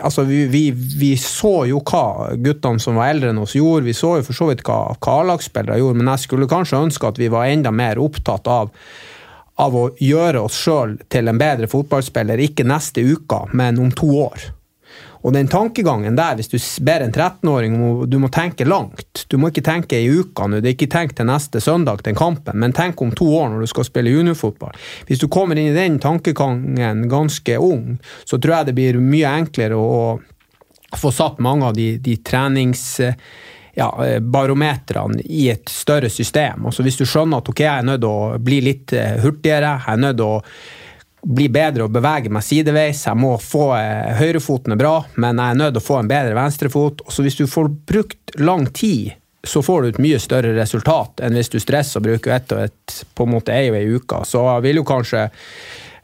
[0.00, 3.84] Altså, vi, vi, vi så jo hva guttene som var eldre enn oss, gjorde.
[3.84, 7.10] Vi så jo for så vidt hva, hva A-lagsspillere gjorde, men jeg skulle kanskje ønske
[7.10, 8.72] at vi var enda mer opptatt av
[9.58, 14.06] av å gjøre oss sjøl til en bedre fotballspiller, ikke neste uke, men om to
[14.22, 14.44] år.
[15.22, 16.56] Og den tankegangen der, hvis du
[16.86, 20.60] ber en 13-åring om du må tenke langt Du må ikke tenke i uka nå,
[20.62, 23.64] det er ikke tenk til neste søndag, til kampen, men tenk om to år når
[23.64, 24.76] du skal spille juniorfotball.
[25.08, 29.36] Hvis du kommer inn i den tankegangen ganske ung, så tror jeg det blir mye
[29.42, 30.00] enklere å
[30.96, 32.98] få satt mange av de, de trenings
[33.78, 36.66] ja, barometrene i et større system.
[36.66, 39.76] Altså Hvis du skjønner at ok, jeg er nødt til å bli litt eh, hurtigere,
[39.84, 40.42] jeg er nødt til å
[41.22, 43.04] bli bedre og bevege meg sideveis.
[43.06, 46.36] Jeg må få eh, Høyrefoten bra, men jeg er nødt til å få en bedre
[46.38, 47.02] venstrefot.
[47.10, 49.16] Så hvis du får brukt lang tid,
[49.46, 52.64] så får du et mye større resultat enn hvis du stresser og bruker ett og
[52.66, 54.24] ett på en måte ei og ei uke.
[54.26, 55.28] Så jeg vil jo kanskje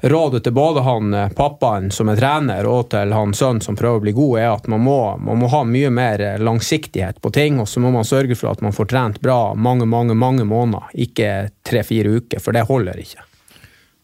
[0.04, 4.00] rådet til både han eh, pappaen som er trener og til han sønnen som prøver
[4.00, 7.60] å bli god, er at man må, man må ha mye mer langsiktighet på ting.
[7.62, 10.90] Og så må man sørge for at man får trent bra mange, mange, mange måneder,
[11.06, 11.30] ikke
[11.66, 13.28] tre-fire uker, for det holder ikke.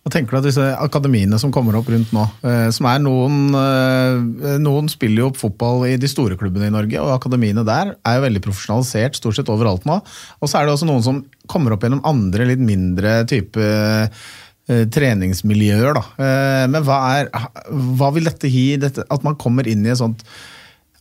[0.01, 3.53] Hva tenker du at disse akademiene som kommer opp rundt nå, eh, som er noen
[3.53, 7.93] eh, Noen spiller jo opp fotball i de store klubbene i Norge, og akademiene der
[7.99, 9.99] er jo veldig profesjonalisert stort sett overalt nå.
[10.41, 11.21] Og så er det også noen som
[11.51, 16.03] kommer opp gjennom andre, litt mindre type eh, treningsmiljøer, da.
[16.71, 17.31] Men hva er
[17.99, 20.23] Hva vil dette gi, dette, at man kommer inn i et sånt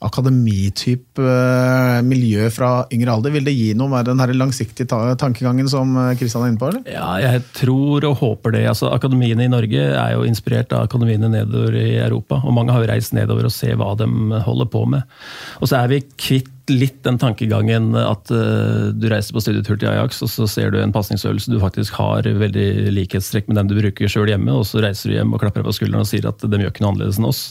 [0.06, 3.34] akademitype uh, miljø fra yngre alder.
[3.36, 4.88] Vil det gi noe med den her langsiktige
[5.20, 6.70] tankegangen som Kristian er inne på?
[6.72, 6.86] eller?
[6.88, 8.64] Ja, jeg tror og håper det.
[8.72, 12.40] Altså, akademiene i Norge er jo inspirert av akademiene nedover i Europa.
[12.44, 14.08] Og mange har jo reist nedover og ser hva de
[14.46, 15.20] holder på med.
[15.60, 19.90] Og så er vi kvitt litt den tankegangen at uh, du reiser på studietur til
[19.92, 23.78] Ajax, og så ser du en pasningsøvelse du faktisk har veldig likhetstrekk med den du
[23.80, 26.30] bruker sjøl hjemme, og så reiser du hjem og klapper deg på skulderen og sier
[26.30, 27.44] at de gjør ikke noe annerledes enn oss.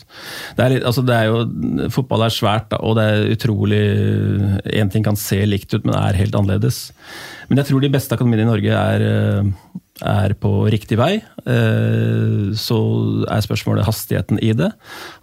[0.57, 1.43] Er litt, altså er jo,
[1.95, 3.83] fotball er svært, og det er utrolig
[4.79, 6.89] Én ting kan se likt ut, men er helt annerledes.
[7.49, 9.53] Men jeg tror de beste akademiene i Norge er uh,
[10.05, 11.19] er på riktig vei.
[11.49, 12.79] Eh, så
[13.27, 14.71] er spørsmålet hastigheten i det.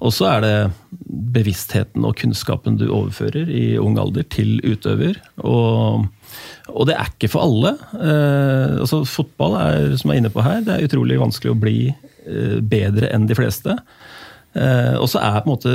[0.04, 0.56] Og så er det
[1.36, 5.20] bevisstheten og kunnskapen du overfører i ung alder til utøver.
[5.44, 6.08] Og,
[6.72, 7.76] og det er ikke for alle.
[8.00, 11.62] Eh, altså Fotball er, som jeg er inne på her, det er utrolig vanskelig å
[11.66, 13.80] bli eh, bedre enn de fleste.
[14.56, 15.72] Og så er på en måte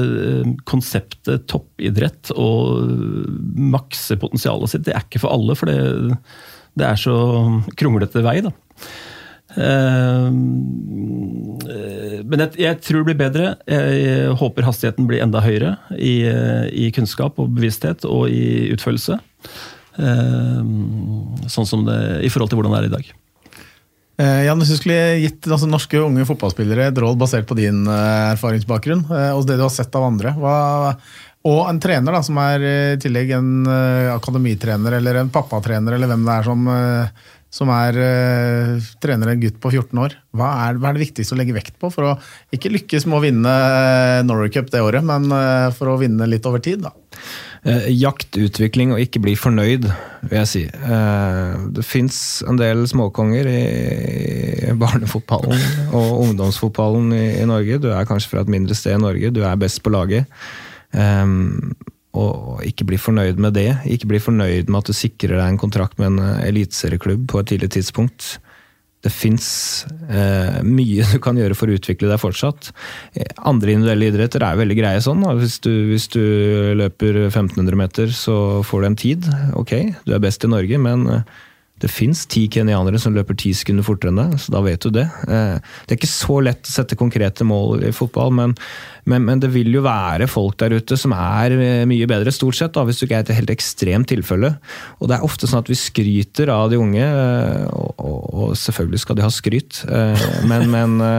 [0.65, 2.89] konseptet toppidrett og
[3.61, 5.53] makse potensialet sitt, det er ikke for alle.
[5.53, 6.17] For det,
[6.81, 7.17] det er så
[7.77, 8.55] kronglete vei, da.
[9.51, 10.31] Uh,
[12.31, 13.55] men jeg, tror det blir bedre.
[13.67, 16.23] Jeg håper hastigheten blir enda høyere i,
[16.71, 19.19] i kunnskap og bevissthet og i utførelse.
[19.99, 20.63] Uh,
[21.51, 23.11] sånn som det, I forhold til hvordan det er i dag.
[24.21, 27.83] Uh, Jan, Hvis du skulle gitt altså, norske unge fotballspillere et råd basert på din
[27.89, 30.55] erfaringsbakgrunn og det du har sett av andre, hva,
[31.51, 33.53] og en trener da, som er i tillegg en
[34.13, 36.69] akademitrener eller en pappatrener eller hvem det er som
[37.51, 40.15] som er uh, trener en gutt på 14 år.
[40.39, 42.17] Hva er, hva er, det viktigste å legge vekt på for å
[42.55, 46.29] ikke lykkes med å vinne eh, Norway Cup det året, men uh, for å vinne
[46.31, 46.87] litt over tid?
[46.87, 46.95] da?
[47.67, 49.91] Eh, jakt, og ikke bli fornøyd,
[50.31, 50.63] vil jeg si.
[51.75, 57.83] det fins en del småkonger i barnefotballen og ungdomsfotballen i, i, Norge.
[57.83, 60.31] Du er kanskje fra et mindre sted i Norge, du er best på laget.
[60.95, 61.75] Um,
[62.19, 63.71] og ikke bli fornøyd med det.
[63.87, 67.43] Ikke bli fornøyd med at du sikrer deg en kontrakt med en eh, eliteserieklubb på
[67.43, 68.39] et tidlig tidspunkt.
[69.01, 69.47] Det fins
[70.13, 72.73] eh, mye du kan gjøre for å utvikle deg fortsatt.
[73.15, 75.23] Eh, andre individuelle idretter er veldig greie sånn.
[75.39, 76.21] Hvis du, hvis du,
[76.77, 79.31] løper 1500 meter, så får du en tid.
[79.57, 79.73] Ok,
[80.05, 81.39] du er best i Norge, men eh,
[81.81, 84.93] det fins ti kenyanere som løper ti sekunder fortere enn deg, så da vet du
[84.95, 85.07] det.
[85.27, 85.57] Eh,
[85.87, 88.55] det er ikke så lett å sette konkrete mål i fotball, men,
[89.09, 92.59] men, men det vil jo være folk der ute som er eh, mye bedre, stort
[92.59, 94.53] sett, da, hvis du ikke er et helt ekstremt tilfelle.
[95.01, 98.59] Og det er ofte sånn at vi skryter av de unge, eh, og, og, og
[98.61, 99.85] selvfølgelig skal de ha skryt,
[100.51, 100.69] men,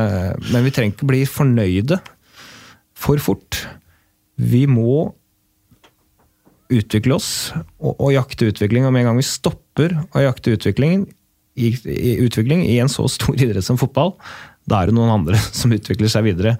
[0.53, 1.97] men vi trenger ikke bli fornøyde
[3.01, 3.63] for fort.
[4.37, 5.09] Vi må
[6.71, 7.51] utvikle oss
[7.81, 8.85] og, og jakte utvikling.
[8.87, 11.05] Og med en gang vi stopper å jakte utvikling
[11.55, 14.15] i, i, utvikling i en så stor idrett som fotball,
[14.69, 16.55] da er det noen andre som utvikler seg videre.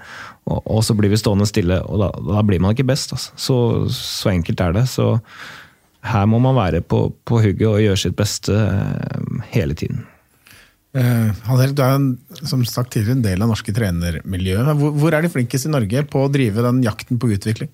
[0.50, 3.16] Og, og så blir vi stående stille, og da, da blir man ikke best.
[3.16, 3.36] Altså.
[3.36, 3.58] Så,
[3.96, 4.88] så, enkelt er det.
[4.92, 5.14] Så
[6.12, 10.06] her må man være på, på hugget og gjøre sitt beste eh, hele tiden.
[10.92, 11.32] Uh,
[11.72, 12.08] du er en,
[12.44, 14.74] som sagt tidligere en del av norske trenermiljøet.
[14.82, 17.72] Hvor, hvor er de flinkest i Norge på å drive den jakten på utvikling?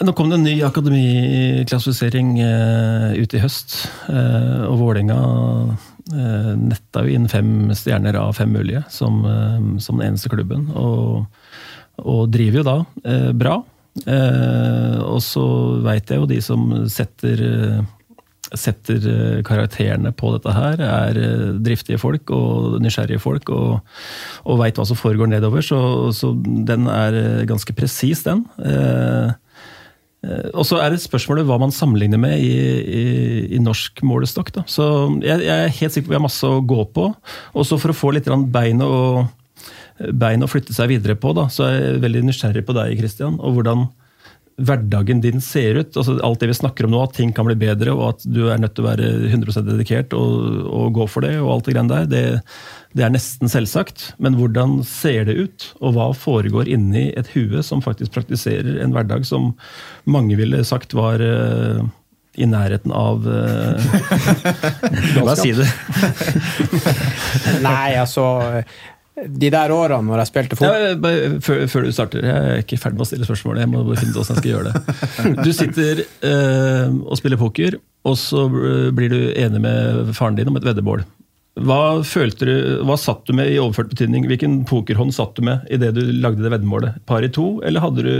[0.00, 3.74] Nå kom det en ny akademiklassifisering uh, ut i høst.
[4.08, 9.20] Uh, og Vålerenga uh, netta jo inn fem stjerner av fem mulige som,
[9.82, 10.70] som den eneste klubben.
[10.72, 11.26] Og,
[12.00, 12.78] og driver jo da
[13.36, 13.58] bra.
[15.04, 15.42] og så
[15.84, 17.42] veit jeg jo de som setter
[18.52, 21.20] setter karakterene på dette her, er
[21.64, 23.78] driftige folk og nysgjerrige folk og,
[24.44, 25.64] og veit hva som foregår nedover.
[25.64, 25.78] Så,
[26.16, 28.44] så den er ganske presis, den.
[28.60, 29.41] Eh, Eh,
[30.22, 33.04] og så er det spørsmålet hva man sammenligner med i, i,
[33.56, 34.52] i norsk målestokk.
[34.54, 34.62] Da.
[34.70, 34.84] Så
[35.24, 37.08] jeg, jeg, er helt sikker på at vi har masse å gå på.
[37.58, 38.92] Og så for å få litt bein å,
[40.14, 43.40] bein å flytte seg videre på, da, så er jeg veldig nysgjerrig på deg, Christian.
[43.42, 43.88] Og hvordan
[44.60, 45.96] hverdagen din ser ut.
[45.96, 48.44] Altså, alt det vi snakker om nå, at ting kan bli bedre, og at du
[48.50, 51.76] er nødt til å være 100 dedikert og, og gå for det, og alt det
[51.76, 52.08] greiene der.
[52.12, 52.24] det
[52.92, 55.66] det er nesten selvsagt, men hvordan ser det ut?
[55.80, 59.54] Og hva foregår inni et hue som faktisk praktiserer en hverdag som
[60.04, 61.80] mange ville sagt var uh,
[62.36, 63.80] i nærheten av uh,
[65.24, 65.68] La si det.
[67.64, 68.26] Nei, altså
[69.12, 72.78] de der årene når jeg spilte fotball ja, før, før, du starter, jeg er ikke
[72.80, 73.60] ferdig med å stille spørsmål.
[73.60, 75.32] Jeg må finne ut hvordan jeg skal gjøre det.
[75.44, 77.76] Du sitter eh, og spiller poker,
[78.08, 81.04] og så blir du enig med faren din om et veddemål.
[81.60, 82.54] Hva følte du,
[82.88, 84.24] hva satt du med i overført betydning?
[84.30, 87.02] Hvilken pokerhånd satt du med idet du lagde det veddemålet?
[87.04, 88.14] Par i to, eller hadde du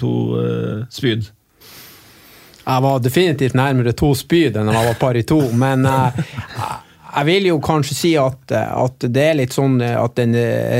[0.00, 1.28] to eh, spyd?
[2.68, 6.16] Jeg var definitivt nærmere to spyd enn jeg var par i to, men uh,
[7.08, 10.34] jeg vil jo kanskje si at, at, det er litt sånn at den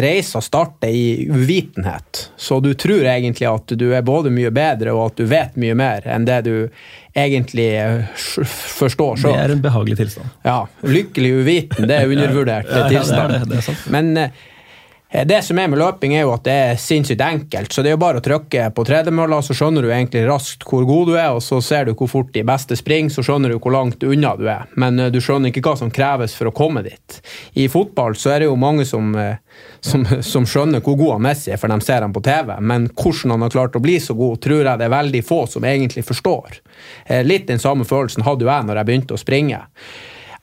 [0.04, 2.28] reisa starter i uvitenhet.
[2.36, 5.76] Så du tror egentlig at du er både mye bedre og at du vet mye
[5.78, 6.54] mer enn det du
[7.18, 7.70] egentlig
[8.18, 9.32] forstår sjøl.
[9.32, 10.36] Det er en behagelig tilstand.
[10.44, 10.60] Ja.
[10.84, 13.90] Lykkelig uviten, det er undervurdert tilstand.
[13.94, 14.57] Men eh, Eh,
[15.08, 17.72] det som er med løping, er jo at det er sinnssykt enkelt.
[17.72, 20.84] Så det er jo bare å trykke på tredemølla, så skjønner du egentlig raskt hvor
[20.88, 23.56] god du er, og så ser du hvor fort de beste springer, så skjønner du
[23.56, 24.66] hvor langt unna du er.
[24.76, 27.20] Men eh, du skjønner ikke hva som kreves for å komme dit.
[27.56, 29.40] I fotball så er det jo mange som, eh,
[29.80, 32.90] som, som skjønner hvor god han Messi er, for de ser ham på TV, men
[32.92, 35.64] hvordan han har klart å bli så god, tror jeg det er veldig få som
[35.64, 36.60] egentlig forstår.
[37.24, 39.64] Litt den samme følelsen hadde jo jeg når jeg begynte å springe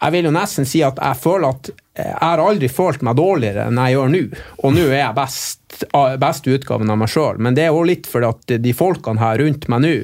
[0.02, 3.70] jeg vil jo nesten si at jeg føler at jeg har aldri følt meg dårligere
[3.70, 4.24] enn jeg gjør nå.
[4.68, 5.86] Og nå er jeg best,
[6.20, 9.40] best utgaven av meg sjøl, men det er òg litt fordi at de folkene her
[9.40, 9.96] rundt meg nå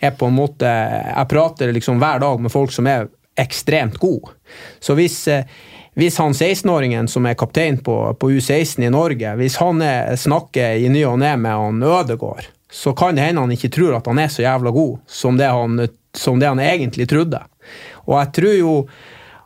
[0.00, 3.08] er på en måte Jeg prater liksom hver dag med folk som er
[3.40, 4.32] ekstremt gode.
[4.80, 5.22] Så hvis,
[5.96, 10.80] hvis han 16-åringen som er kaptein på, på, U16 i Norge, hvis han er, snakker
[10.80, 14.08] i ny og ne med han Ødegård, så kan det hende han ikke tror at
[14.08, 17.40] han er så jævla god som det han, som det han egentlig trodde.
[18.06, 18.74] Og jeg tror jo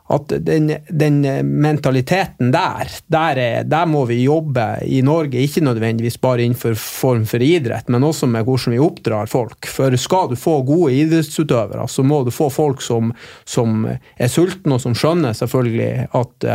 [0.07, 1.21] at den, den,
[1.61, 5.41] mentaliteten der, der, er, der, må vi jobbe i Norge.
[5.41, 9.65] Ikke nødvendigvis bare innenfor form for idrett, men også med hvordan vi oppdrar folk.
[9.65, 13.15] For skal du få gode idrettsutøvere, så må du få folk som,
[13.49, 16.49] som er sultne, og som skjønner selvfølgelig at,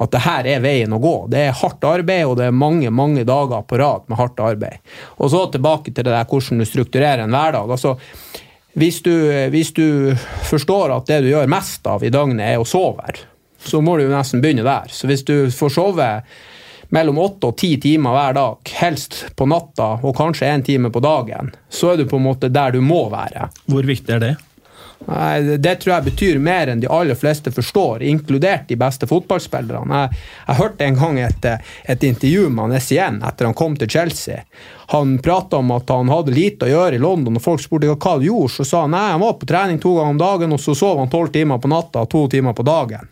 [0.00, 1.16] at det her er veien å gå.
[1.30, 4.82] Det er hardt arbeid, og det er mange mange dager på rad med hardt arbeid.
[5.22, 7.70] Og så tilbake til det der hvordan du strukturerer en hverdag.
[7.70, 8.00] altså
[8.78, 9.12] hvis du,
[9.50, 10.14] hvis du,
[10.46, 13.14] forstår at det du gjør mest av i døgnet, er å sove,
[13.60, 14.92] så må du jo nesten begynne der.
[14.94, 16.10] Så hvis du får sove
[16.94, 21.02] mellom åtte og ti timer hver dag, helst på natta og kanskje én time på
[21.02, 23.50] dagen, så er du på en måte der du må være.
[23.70, 24.36] Hvor viktig er det?
[25.06, 30.02] Nei, Det tror jeg betyr mer enn de aller fleste forstår, inkludert de beste fotballspillerne.
[30.02, 31.48] Jeg, jeg hørte en gang et,
[31.94, 34.42] et intervju med han Essien etter han kom til Chelsea.
[34.92, 37.98] Han prata om at han hadde lite å gjøre i London, og folk spurte hva
[38.16, 38.54] han gjorde.
[38.58, 40.98] Så sa han nei, han var på trening to ganger om dagen, og så sov
[41.00, 43.08] han tolv timer på natta og to timer på dagen.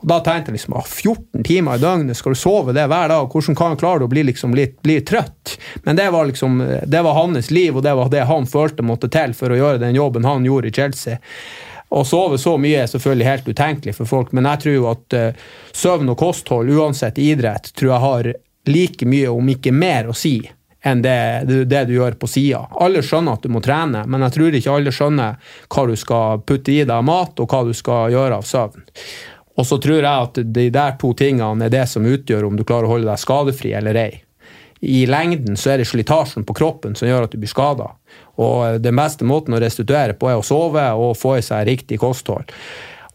[0.00, 3.26] Og Da tenkte jeg liksom 14 timer i døgnet, skal du sove det hver dag?
[3.28, 5.58] Hvordan kan han klare å bli, liksom litt, bli trøtt?
[5.84, 9.10] Men det var liksom, det var hans liv, og det var det han følte måtte
[9.12, 11.18] til for å gjøre den jobben han gjorde i Chelsea.
[11.90, 15.48] Å sove så mye er selvfølgelig helt utenkelig for folk, men jeg tror at uh,
[15.74, 18.30] søvn og kosthold, uansett idrett, tror jeg har
[18.70, 20.38] like mye, om ikke mer, å si
[20.80, 22.62] enn det, det, du gjør på sida.
[22.80, 26.40] Alle skjønner at du må trene, men jeg tror ikke alle skjønner hva du skal
[26.46, 28.86] putte i deg av mat, og hva du skal gjøre av søvn.
[29.60, 32.64] Og så tror jeg at de der to tingene er det som utgjør om du
[32.64, 34.12] klarer å holde deg skadefri eller ei.
[34.80, 37.90] I lengden så er det slitasjen på kroppen som gjør at du blir skada.
[38.40, 42.00] Og den beste måten å restituere på er å sove og få i seg riktig
[42.00, 42.48] kosthold.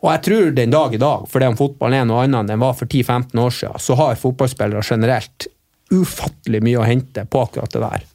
[0.04, 2.62] Og jeg tror den dag i dag, fordi om fotballen er noe annet enn den
[2.62, 5.48] var for 10-15 år siden, så har fotballspillere generelt
[5.90, 8.06] ufattelig mye å hente på akkurat det der.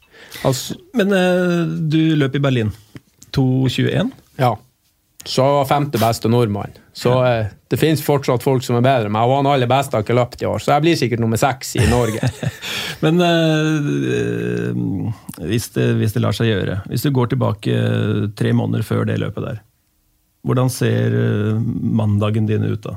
[0.47, 2.70] Altså, Men eh, du løp i Berlin.
[3.35, 4.14] 2.21?
[4.39, 4.55] Ja.
[5.25, 6.73] Så var femte beste nordmann.
[6.97, 9.29] Så eh, det finnes fortsatt folk som er bedre enn meg.
[9.29, 11.75] Og han aller beste har ikke løpt i år, så jeg blir sikkert nummer seks
[11.77, 12.31] i Norge.
[13.05, 14.81] Men eh,
[15.45, 19.05] hvis, det, hvis, det, lar seg gjøre, hvis du går tilbake eh, tre måneder før
[19.09, 19.61] det løpet der,
[20.49, 21.61] hvordan ser eh,
[22.01, 22.97] mandagen din ut da?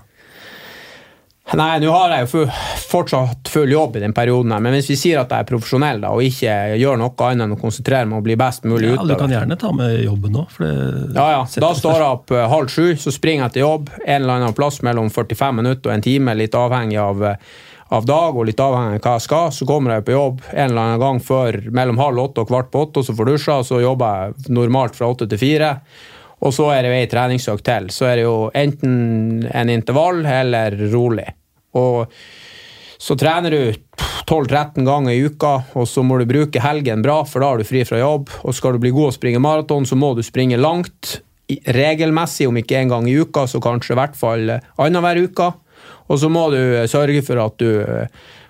[1.51, 2.43] Nei, nå har jeg jo
[2.87, 5.99] fortsatt full jobb i den perioden, her, men hvis vi sier at jeg er profesjonell
[6.01, 9.03] da, og ikke gjør noe annet enn å konsentrere meg og bli best mulig ja,
[9.03, 10.45] Du kan gjerne ta med jobben nå.
[10.63, 11.43] ja, ja.
[11.43, 14.55] Da står jeg opp uh, halv sju, så springer jeg til jobb en eller annen
[14.57, 17.61] plass mellom 45 minutter og en time, litt avhengig av, uh,
[17.99, 19.53] av dag og litt avhengig av hva jeg skal.
[19.59, 22.71] Så kommer jeg på jobb en eller annen gang før mellom halv åtte og kvart
[22.71, 25.75] på åtte, og så får dusja, og så jobber jeg normalt fra åtte til fire.
[26.43, 27.89] Og så er det jo ei treningsøkt til.
[27.93, 31.29] Så er det jo enten en intervall eller rolig.
[31.79, 32.11] Og
[33.03, 33.61] så trener du
[34.29, 37.67] 12-13 ganger i uka, og så må du bruke helgen bra, for da er du
[37.67, 38.31] fri fra jobb.
[38.43, 41.17] Og skal du bli god å springe maraton, så må du springe langt.
[41.75, 45.49] Regelmessig, om ikke en gang i uka, så kanskje i hvert fall annenhver uke.
[46.11, 47.69] Og så må du sørge for at du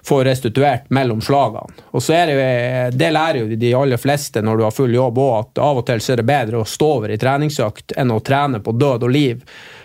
[0.05, 1.85] får restituert mellom slagene.
[1.91, 5.21] Og så er det, det lærer jo de aller fleste når du har full jobb
[5.23, 8.11] òg, at av og til så er det bedre å stå over i treningsøkt enn
[8.11, 9.41] å trene på død og liv,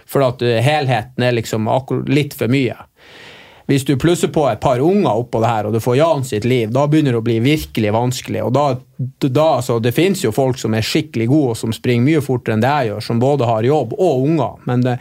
[0.09, 1.69] for at helheten er liksom
[2.09, 2.77] litt for mye
[3.69, 6.47] hvis du plusser på et par unger oppå det her, og du får Jan sitt
[6.49, 8.41] liv, da begynner det å bli virkelig vanskelig.
[8.47, 8.63] og da,
[9.29, 12.57] da så Det finnes jo folk som er skikkelig gode, og som springer mye fortere
[12.57, 14.55] enn det jeg gjør, som både har jobb og unger.
[14.65, 14.97] men det,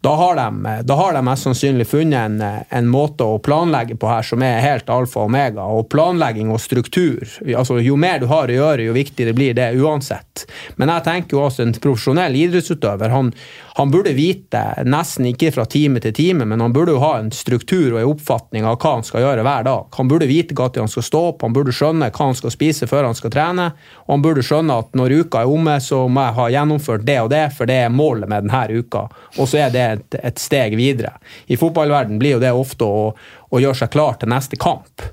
[0.00, 4.08] da har, de, da har de mest sannsynlig funnet en, en, måte å planlegge på
[4.08, 5.66] her som er helt alfa og omega.
[5.68, 9.74] Og planlegging og struktur altså Jo mer du har å gjøre, jo viktigere blir det
[9.76, 10.46] uansett.
[10.80, 13.34] Men jeg tenker jo også en profesjonell idrettsutøver han,
[13.74, 17.30] han burde vite, nesten ikke fra time til time, men han burde jo ha en
[17.34, 19.86] struktur og en oppfatning av hva han skal gjøre hver dag.
[19.96, 22.88] Han burde vite når han skal stå opp, han burde skjønne hva han skal spise
[22.90, 23.68] før han skal trene,
[24.06, 27.20] og han burde skjønne at når uka er omme, så må jeg ha gjennomført det
[27.22, 29.06] og det, for det er målet med denne uka.
[29.38, 31.14] Og så er det et, et steg videre.
[31.46, 33.08] I fotballverden blir jo det ofte å,
[33.50, 35.06] å gjøre seg klar til neste kamp.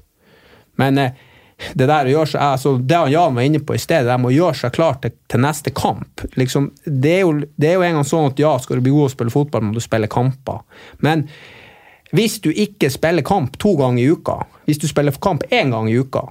[0.82, 1.26] Men eh,
[1.74, 4.18] det der å gjøre seg, altså det han Jan var inne på i stedet, det
[4.22, 7.78] med å gjøre seg klar til, til neste kamp liksom, det, er jo, det er
[7.80, 9.82] jo en gang sånn at ja, skal du bli god å spille fotball, må du
[9.84, 10.62] spille kamper.
[11.06, 11.26] Men
[12.16, 14.40] hvis du ikke spiller kamp to ganger i uka,
[14.70, 16.28] hvis du spiller kamp én gang i uka,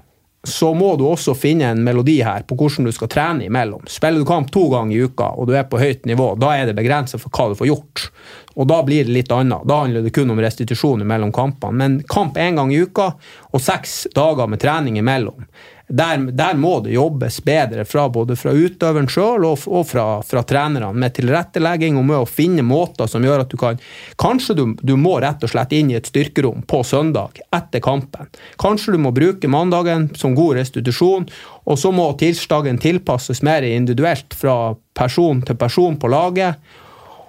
[0.46, 3.84] så må du også finne en melodi her på hvordan du skal trene imellom.
[3.90, 6.68] Spiller du kamp to ganger i uka og du er på høyt nivå, da er
[6.68, 8.08] det begrenset for hva du får gjort.
[8.56, 9.66] Og da blir det litt annet.
[9.68, 11.76] Da handler det kun om restitusjon mellom kampene.
[11.76, 13.10] Men kamp én gang i uka
[13.52, 15.44] og seks dager med trening imellom
[15.88, 20.42] der, der, må det jobbes bedre fra både fra utøveren sjøl og, og, fra, fra
[20.42, 23.78] trenerne, med tilrettelegging og med å finne måter som gjør at du kan
[24.18, 28.26] Kanskje du, du, må rett og slett inn i et styrkerom på søndag etter kampen.
[28.58, 31.28] Kanskje du må bruke mandagen som god restitusjon,
[31.66, 36.58] og så må tirsdagen tilpasses mer individuelt fra person til person på laget.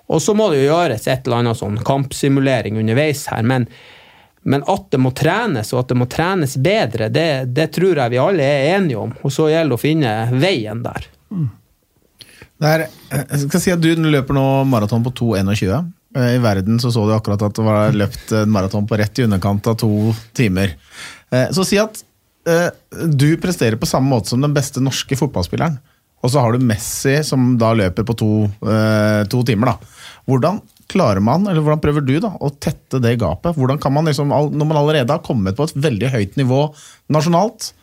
[0.08, 3.68] Og så må det jo gjøres et eller annet sånn kampsimulering underveis her, men
[4.48, 8.14] men at det må trenes, og at det må trenes bedre, det, det tror jeg
[8.14, 9.12] vi alle er enige om.
[9.28, 11.08] Og så gjelder det å finne veien der.
[11.36, 11.50] Mm.
[12.68, 15.92] Er, jeg skal si at Du løper nå maraton på 2,21.
[16.16, 19.28] Eh, I verden så, så du akkurat at det var løpt maraton på rett i
[19.28, 20.78] underkant av to timer.
[21.30, 22.00] Eh, så si at
[22.48, 22.72] uh,
[23.04, 25.76] du presterer på samme måte som den beste norske fotballspilleren.
[26.24, 28.32] Og så har du Messi som da løper på to,
[29.30, 29.70] to timer.
[29.70, 30.16] da.
[30.26, 30.58] Hvordan
[30.92, 33.58] klarer man, eller hvordan prøver du da, å tette det gapet?
[33.58, 36.62] Hvordan kan man liksom, Når man allerede har kommet på et veldig høyt nivå
[37.14, 37.74] nasjonalt,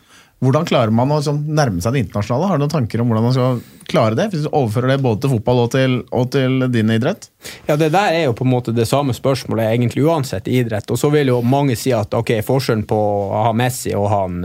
[0.43, 2.49] hvordan klarer man å liksom, nærme seg det internasjonale?
[2.49, 4.27] Har du noen tanker om hvordan man skal klare det?
[4.33, 7.29] Hvis du overfører det både til fotball og til, og til din idrett?
[7.69, 10.91] Ja, Det der er jo på en måte det samme spørsmålet egentlig uansett idrett.
[10.91, 14.41] Og så vil jo mange si at ok, forskjellen på å ha Messi og han,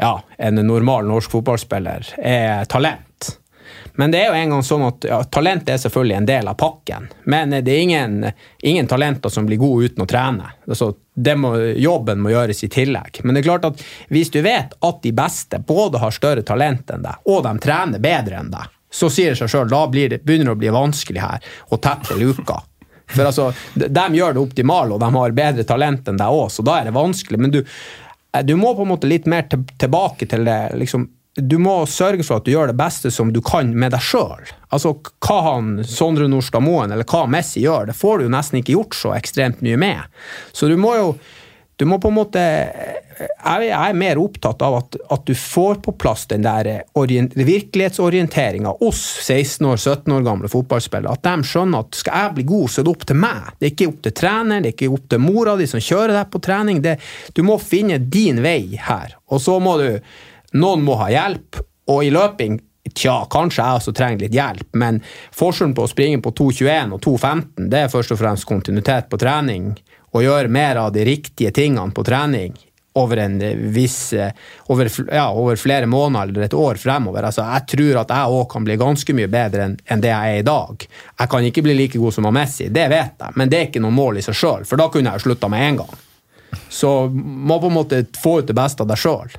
[0.00, 3.36] ja, en normal norsk fotballspiller er talent.
[3.98, 6.58] Men det er jo en gang sånn at ja, talent er selvfølgelig en del av
[6.60, 7.08] pakken.
[7.24, 8.16] Men det er ingen,
[8.62, 10.52] ingen talenter som blir gode uten å trene.
[10.68, 10.92] Altså,
[11.36, 13.20] må, jobben må gjøres i tillegg.
[13.24, 16.90] Men det er klart at hvis du vet at de beste både har større talent
[16.94, 20.22] enn deg, og de trener bedre enn deg, så sier det seg sjøl, da det,
[20.26, 22.58] begynner det å bli vanskelig her å tette luka.
[23.10, 26.64] For altså, de gjør det optimale, og de har bedre talent enn deg òg, så
[26.66, 27.40] da er det vanskelig.
[27.42, 27.62] Men du,
[28.46, 32.40] du må på en måte litt mer tilbake til det liksom, du må sørge for
[32.40, 34.48] at du gjør det beste som du kan med deg sjøl.
[34.74, 38.60] Altså, hva han Sondre Nordstad Moen eller hva Messi gjør, det får du jo nesten
[38.60, 40.18] ikke gjort så ekstremt mye med.
[40.52, 41.14] Så du må jo
[41.80, 45.94] du må på en måte Jeg er mer opptatt av at, at du får på
[45.96, 51.14] plass den der virkelighetsorienteringa hos 16 år, 17 år gamle fotballspillere.
[51.16, 53.48] At de skjønner at skal jeg bli god, så er det opp til meg.
[53.56, 56.14] Det er ikke opp til treneren, det er ikke opp til mora di som kjører
[56.18, 56.82] deg på trening.
[56.84, 56.98] Det,
[57.36, 59.16] du må finne din vei her.
[59.32, 59.88] Og så må du
[60.58, 62.60] noen må ha hjelp, og i løping
[62.96, 64.98] Tja, kanskje jeg også trenger litt hjelp, men
[65.36, 69.20] forskjellen på å springe på 2.21 og 2.15 det er først og fremst kontinuitet på
[69.20, 69.74] trening.
[70.16, 72.56] Og gjøre mer av de riktige tingene på trening
[72.98, 73.36] over en
[73.70, 74.14] viss
[74.66, 77.22] over, ja, over flere måneder eller et år fremover.
[77.22, 80.32] Altså, jeg tror at jeg òg kan bli ganske mye bedre enn, en det jeg
[80.32, 80.86] er i dag.
[81.20, 83.84] Jeg kan ikke bli like god som Messi, det vet jeg, men det er ikke
[83.84, 85.94] noe mål i seg sjøl, for da kunne jeg slutta med en gang.
[86.66, 89.38] Så må på en måte få ut det beste av deg sjøl.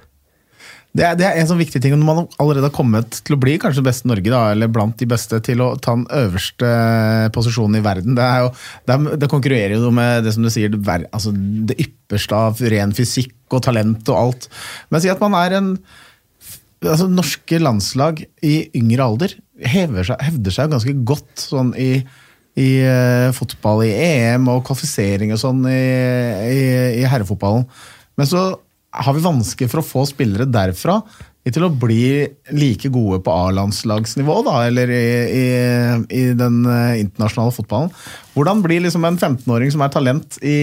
[0.92, 3.40] Det er, det er, en sånn viktig ting når man allerede har kommet til å
[3.40, 6.72] bli kanskje beste Norge, da, eller blant de beste, til å ta den øverste
[7.36, 8.18] posisjonen i verden.
[8.18, 8.50] Det, jo,
[8.90, 12.60] det, er, det konkurrerer jo med det som du sier, det, altså det ypperste av
[12.74, 14.50] ren fysikk og talent og alt.
[14.92, 15.76] Men si at man er en
[16.82, 21.94] altså Norske landslag i yngre alder seg, hevder seg ganske godt sånn i
[22.60, 25.78] i uh, fotball, i EM og kvalifisering og sånn i,
[26.52, 26.64] i,
[27.00, 27.64] i herrefotballen.
[28.20, 28.42] Men så
[28.92, 31.00] har vi vanskelig for å få spillere derfra
[31.50, 35.46] til å bli like gode på A-landslagsnivå, da, eller i, i,
[36.14, 37.90] i, den eh, internasjonale fotballen.
[38.36, 40.60] Hvordan blir liksom en 15-åring som er talent i,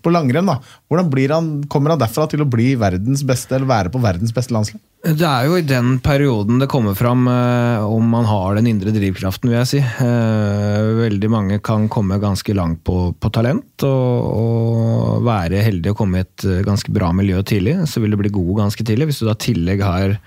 [0.00, 0.56] på langrenn, da,
[0.88, 4.56] hvordan han, kommer han derfra til å bli verdens beste, eller være på verdens beste
[4.56, 4.80] landslag?
[5.00, 8.92] Det er jo i den perioden det kommer fram eh, om man har den indre
[8.92, 9.80] drivkraften, vil jeg si.
[9.80, 15.96] Eh, veldig mange kan komme ganske langt på, på talent og, og, være heldig å
[15.96, 17.78] komme i et eh, ganske bra miljø tidlig.
[17.88, 19.08] Så vil du bli god ganske tidlig.
[19.08, 20.18] Hvis du da tillegg har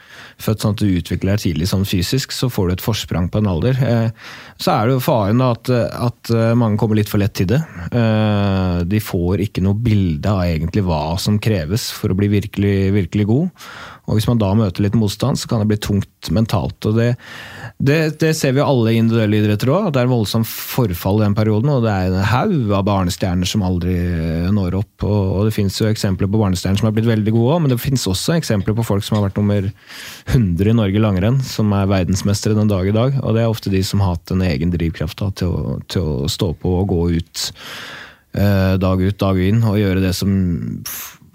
[0.42, 3.44] født sånn at du utvikler deg tidlig sånn fysisk, så får du et forsprang på
[3.44, 3.78] en alder.
[3.78, 4.10] Eh,
[4.58, 5.70] så er det jo faren da at,
[6.10, 7.62] at eh, mange kommer litt for lett til det.
[7.94, 12.78] Eh, de får ikke noe bilde av egentlig hva som kreves for å bli virkelig,
[12.98, 13.68] virkelig god.
[14.04, 16.76] Og Hvis man da møter litt motstand, så kan det bli tungt mentalt.
[16.90, 17.14] og Det,
[17.80, 19.88] det, det ser vi alle individuelle idretter òg.
[19.96, 21.72] Det er voldsomt forfall i den perioden.
[21.72, 23.96] og Det er en haug av barnestjerner som aldri
[24.52, 25.08] når opp.
[25.08, 27.72] og, og Det finnes jo eksempler på barnestjerner som har blitt veldig gode òg, men
[27.72, 29.72] det finnes også eksempler på folk som har vært nummer
[30.36, 33.20] 100 i Norge langrenn, som er verdensmestere den dag i dag.
[33.24, 36.26] og Det er ofte de som har hatt en egen drivkraft da, til, å, til
[36.26, 37.50] å stå på og gå ut
[38.36, 40.34] eh, dag ut, dag inn, og gjøre det som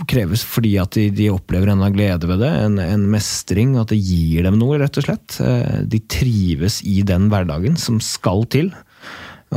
[0.06, 3.98] kreves fordi at de, de opplever en glede ved det, en, en, mestring, at det
[3.98, 5.38] gir dem noe, rett og slett.
[5.42, 8.70] Eh, de trives i den hverdagen som skal til.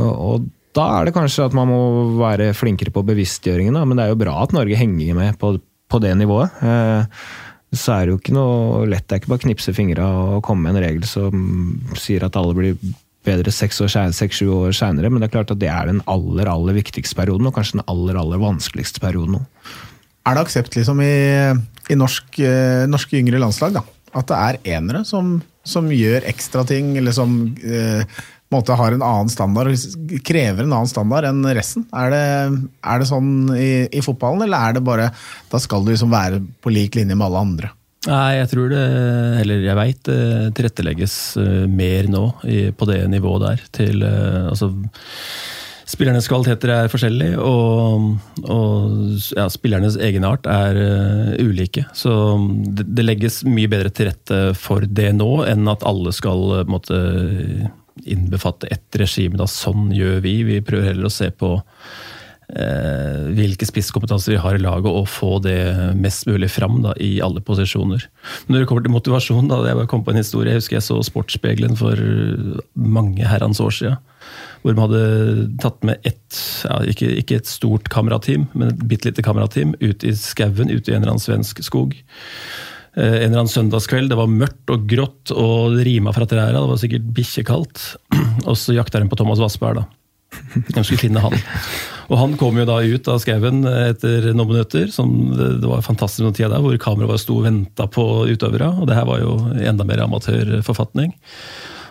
[0.00, 1.82] Og, og da er det kanskje at man må
[2.18, 3.84] være flinkere på bevisstgjøringen, da.
[3.86, 5.54] men det er jo bra at Norge henger med på,
[5.92, 6.58] på det nivået.
[6.64, 7.22] Eh,
[7.72, 9.06] så er det jo ikke noe lett.
[9.06, 12.36] Det er ikke bare å knipse fingra og komme med en regel som sier at
[12.40, 12.76] alle blir
[13.22, 17.16] bedre seks-sju år seinere, men det er klart at det er den aller aller viktigste
[17.18, 19.42] perioden, og kanskje den aller aller vanskeligste perioden nå.
[20.22, 21.16] Er det aksept liksom i,
[21.90, 23.84] i norsk, eh, norske yngre landslag da?
[24.12, 28.02] at det er enere som, som gjør ekstra ting, eller som eh,
[28.52, 29.72] måte har en annen standard,
[30.26, 31.86] krever en annen standard enn resten?
[31.96, 32.24] Er det,
[32.84, 35.08] er det sånn i, i, fotballen, eller er det bare
[35.52, 37.72] da skal du liksom være på lik linje med alle andre?
[38.02, 38.82] Nei, jeg tror det,
[39.44, 40.20] eller jeg veit det
[40.58, 42.24] tilrettelegges eh, mer nå
[42.76, 43.66] på det nivået der.
[43.78, 44.72] Til eh, altså
[45.92, 48.14] Spillernes kvaliteter er forskjellige, og,
[48.48, 51.84] og ja, spillernes egenart er uh, ulike.
[51.96, 52.12] Så
[52.72, 56.62] det, det, legges mye bedre til rette for det nå, enn at alle skal uh,
[56.70, 56.96] måtte
[58.08, 59.36] innbefatte ett regime.
[59.36, 59.44] Da.
[59.50, 60.38] Sånn gjør vi.
[60.48, 65.42] Vi prøver heller å se på uh, hvilke spisskompetanser vi har i laget, og få
[65.44, 65.58] det
[65.98, 68.06] mest mulig fram da, i alle posisjoner.
[68.48, 71.02] Når det kommer til motivasjon, da, jeg kom på en historie, jeg husker jeg så
[71.10, 72.00] Sportsspegelen for
[72.72, 74.00] mange herrens år siden
[74.62, 76.38] hvor de hadde tatt med ett,
[76.68, 80.86] ja, ikke, ikke, et stort kamerateam, men et bitte lite kamerateam ut i skauen, ut
[80.86, 81.96] i en eller annen svensk skog.
[82.94, 86.60] Eh, en eller annen søndagskveld, det var mørkt og grått og det rima fra trærne.
[86.60, 87.88] Det var sikkert bikkjekaldt.
[88.50, 89.82] Og så jakta de på Thomas Vassberg.
[89.82, 89.88] da.
[90.52, 91.34] De skulle finne han.
[92.12, 94.88] Og han kom jo da ut av skauen etter noen minutter.
[94.92, 98.70] Som det var fantastisk noen tid der, hvor kameraet sto og venta på utøvere.
[98.80, 101.14] Og det her var jo enda mer amatørforfatning.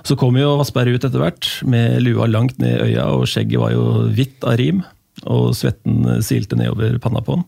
[0.08, 3.62] Så kom jo Vassberg ut etter hvert, med lua langt ned i øya, og skjegget
[3.62, 3.86] var jo
[4.16, 4.82] hvitt av rim.
[5.30, 7.47] Og svetten silte nedover panna på han.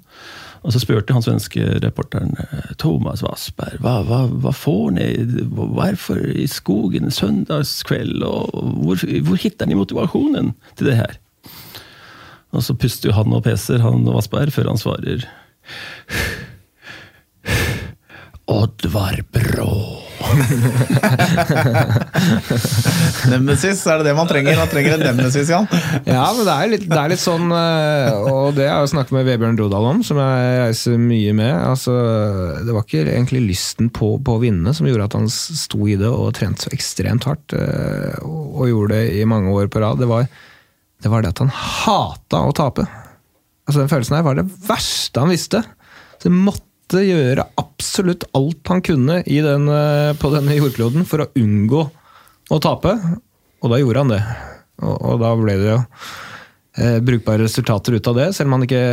[0.64, 2.38] Og så spurte han svenske reporteren
[2.80, 5.08] Thomas Vassberg hva, hva, hva får ni
[5.52, 8.54] Hvorfor i skogen søndagskveld, og
[8.86, 11.20] hvor, hvor finner ni motivasjonen til det her?
[12.54, 15.26] Og så puster jo han og peser, han og Vassberg, før han svarer
[18.54, 20.03] Oddvar Brå.
[23.34, 24.58] nemesis, er det det man trenger?
[24.60, 25.68] Man trenger en nemesis, Jan.
[26.08, 29.16] ja, men det er, litt, det er litt sånn eh, Og det har jeg snakket
[29.18, 31.54] med Vebjørn Rodal om, som jeg reiser mye med.
[31.58, 31.92] Altså,
[32.64, 36.00] det var ikke egentlig lysten på, på, å vinne som gjorde at han sto i
[36.00, 37.48] det og trente så ekstremt hardt.
[37.58, 40.02] Eh, og gjorde det i mange år på rad.
[40.02, 42.84] Det var det, var det at han hata å tape.
[43.68, 45.60] Altså Den følelsen her var det verste han visste.
[46.18, 51.24] Så det måtte måtte gjøre absolutt alt han kunne den, eh, på denne jordkloden for
[51.24, 51.82] å unngå
[52.54, 52.94] å tape,
[53.64, 54.22] og da gjorde han det.
[54.84, 55.80] Og, og da ble det jo
[56.78, 58.84] eh, brukbare resultater ut av det, selv om han ikke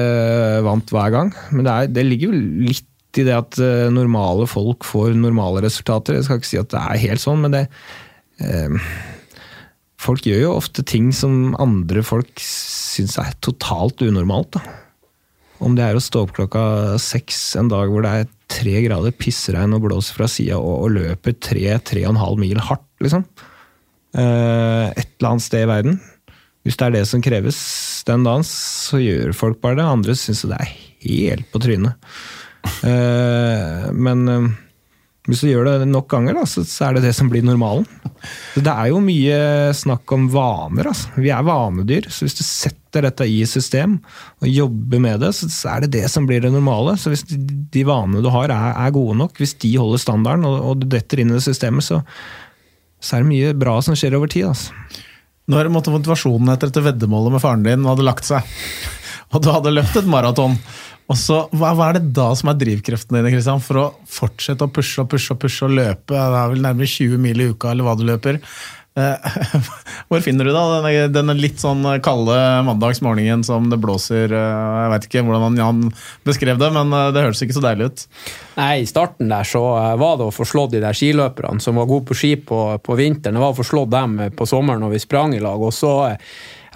[0.64, 1.32] vant hver gang.
[1.52, 2.40] Men det, er, det ligger jo
[2.70, 6.16] litt i det at eh, normale folk får normale resultater.
[6.16, 7.66] Jeg skal ikke si at det er helt sånn, men det
[8.40, 8.76] eh,
[10.00, 14.56] Folk gjør jo ofte ting som andre folk syns er totalt unormalt.
[14.56, 14.78] da.
[15.60, 16.62] Om det er å stå opp klokka
[17.02, 20.94] seks en dag hvor det er tre grader pissregn og blåser fra sida, og, og,
[20.96, 23.26] løper tre-tre og en halv mil hardt, liksom.
[24.16, 26.00] Eh, et eller annet sted i verden.
[26.66, 27.60] Hvis det er det som kreves
[28.08, 29.86] den dagen, så gjør folk bare det.
[29.86, 30.72] Andre syns det er
[31.06, 32.10] helt på trynet.
[32.84, 34.50] Eh, men eh,
[35.28, 37.84] hvis du gjør det nok ganger, da, så, er det det som blir normalen.
[38.54, 39.36] Så det er jo mye
[39.76, 40.88] snakk om vaner.
[40.88, 41.10] Altså.
[41.20, 42.08] Vi er vanedyr.
[42.08, 43.98] Så hvis du setter dette i system
[44.40, 46.96] og jobber med det, så er det det som blir det normale.
[46.96, 50.56] Så hvis de vanene du har er, er gode nok, hvis de holder standarden og,
[50.70, 52.00] og du detter inn i det systemet, så,
[52.96, 54.48] så, er det mye bra som skjer over tid.
[54.54, 54.72] Altså.
[55.52, 58.56] Når motivasjonen etter dette veddemålet med faren din hadde lagt seg,
[59.30, 60.56] og du hadde løpt et maraton
[61.10, 64.66] Og så, hva, hva er det da som er drivkreften dine Kristian, for å fortsette
[64.66, 66.14] å pushe og pushe og pushe og løpe?
[66.14, 68.38] Det er vel nærmere 20 mil i uka, eller hva du løper.
[68.98, 69.26] Eh,
[70.10, 72.34] Hvor finner du da denne, denne litt sånn kalde
[72.66, 75.82] mandagsmorgenen som det blåser eh, Jeg vet ikke hvordan Jan
[76.26, 78.06] beskrev det, men eh, det høres ikke så deilig ut.
[78.58, 81.78] Nei, I starten der så eh, var det å få slått de der skiløperne som
[81.78, 83.38] var gode på ski på, på vinteren.
[83.38, 85.58] Det var å få slått dem på sommeren når vi sprang i lag.
[85.58, 85.94] og så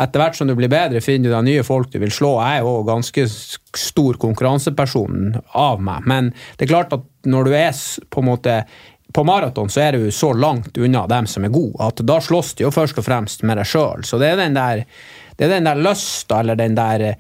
[0.01, 2.37] etter hvert som du blir bedre, finner du deg nye folk du vil slå.
[2.43, 3.27] Jeg er jo ganske
[3.79, 7.79] stor konkurranseperson av meg, men det er klart at når du er
[8.11, 8.59] på en måte
[9.15, 12.57] på maraton så er du så langt unna dem som er gode, at da slåss
[12.59, 14.03] du jo først og fremst med deg sjøl.
[14.03, 14.83] Så det er den der,
[15.39, 17.15] det er der lysta, eller den der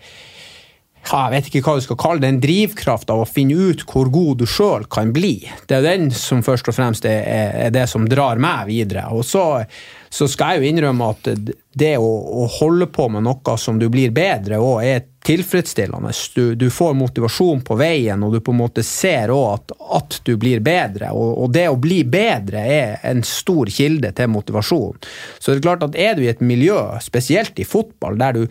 [1.05, 3.85] ja, jeg vet ikke hva du skal kalle det, den drivkrafta av å finne ut
[3.89, 5.37] hvor god du sjøl kan bli.
[5.69, 7.21] Det er den som først og fremst er,
[7.67, 9.11] er det som drar meg videre.
[9.13, 9.45] Og så
[10.15, 11.29] så skal jeg jo innrømme at
[11.75, 16.43] det å, å holde på med noe som du blir bedre og er tilfredsstillende, du,
[16.61, 20.35] du, får motivasjon på veien, og du på en måte ser òg at, at, du
[20.39, 21.09] blir bedre.
[21.17, 25.01] Og, og, det å bli bedre er en stor kilde til motivasjon.
[25.41, 28.45] Så det er klart at er du i et miljø, spesielt i fotball, der du,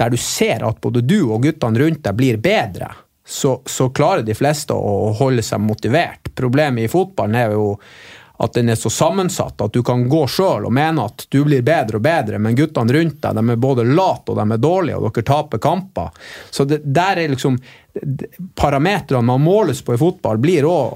[0.00, 2.88] der du ser at både du og guttene rundt deg blir bedre,
[3.30, 6.32] så, så klarer de fleste å holde seg motivert.
[6.34, 7.74] Problemet i fotballen er jo
[8.40, 11.60] at den er så sammensatt at du kan gå sjøl og mene at du blir
[11.66, 14.96] bedre og bedre, men guttene rundt deg de er både late og de er dårlige,
[14.96, 16.08] og dere taper kamper.
[16.50, 17.60] Så det, der er liksom
[18.54, 20.92] Parametrene man måles på i fotball, blir òg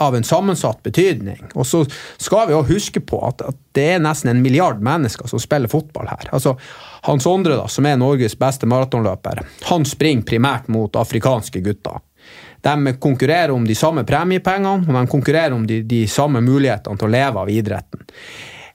[0.00, 1.42] av en sammensatt betydning.
[1.52, 1.82] Og så
[2.16, 5.68] skal vi òg huske på at, at, det er nesten en milliard mennesker som spiller
[5.68, 6.30] fotball her.
[6.32, 6.56] Altså,
[7.04, 12.00] Hans Ondre, da, som er Norges beste maratonløper, han springer primært mot afrikanske gutter.
[12.64, 17.08] De konkurrerer om de samme premiepengene, og de konkurrerer om de, de samme mulighetene til
[17.08, 18.08] å leve av idretten.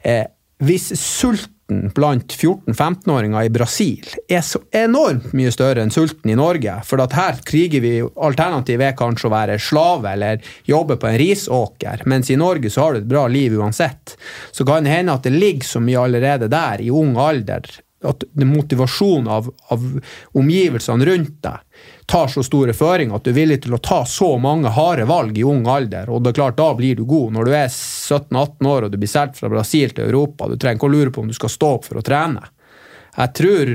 [0.04, 0.26] Eh,
[0.64, 1.52] hvis sulten
[1.96, 7.40] blant 14-15-åringer i Brasil er så enormt mye større enn sulten i Norge, for her
[7.48, 12.40] kriger vi Alternativet er kanskje å være slave eller jobbe på en risåker, mens i
[12.40, 14.16] Norge så har du et bra liv uansett,
[14.52, 17.68] så kan det hende at det ligger så mye allerede der, i ung alder,
[18.04, 19.84] at motivasjonen av, av
[20.36, 21.73] omgivelsene rundt deg
[22.14, 25.38] tar så store føringer at du er villig til å ta så mange harde valg
[25.40, 26.12] i ung alder.
[26.14, 27.34] og det er klart Da blir du god.
[27.34, 30.78] Når du er 17-18 år og du blir solgt fra Brasil til Europa, du trenger
[30.78, 32.44] ikke å lure på om du skal stå opp for å trene.
[33.18, 33.74] Jeg tror,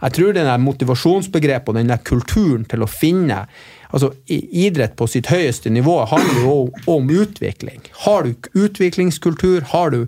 [0.00, 3.44] jeg tror den motivasjonsbegrepet og den kulturen til å finne
[3.90, 6.56] altså Idrett på sitt høyeste nivå handler jo
[6.88, 7.82] om utvikling.
[8.06, 10.06] Har du utviklingskultur, har du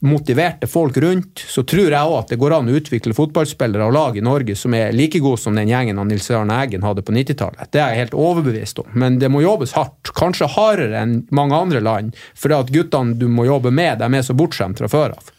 [0.00, 3.94] motiverte folk rundt, så tror jeg òg at det går an å utvikle fotballspillere og
[3.94, 7.04] lag i Norge som er like gode som den gjengen av Nils Arne Eggen hadde
[7.04, 7.68] på 90-tallet.
[7.68, 10.12] Det er jeg helt overbevist om, men det må jobbes hardt.
[10.16, 14.24] Kanskje hardere enn mange andre land, for at guttene du må jobbe med, de er
[14.24, 15.34] så bortskjemt fra før av.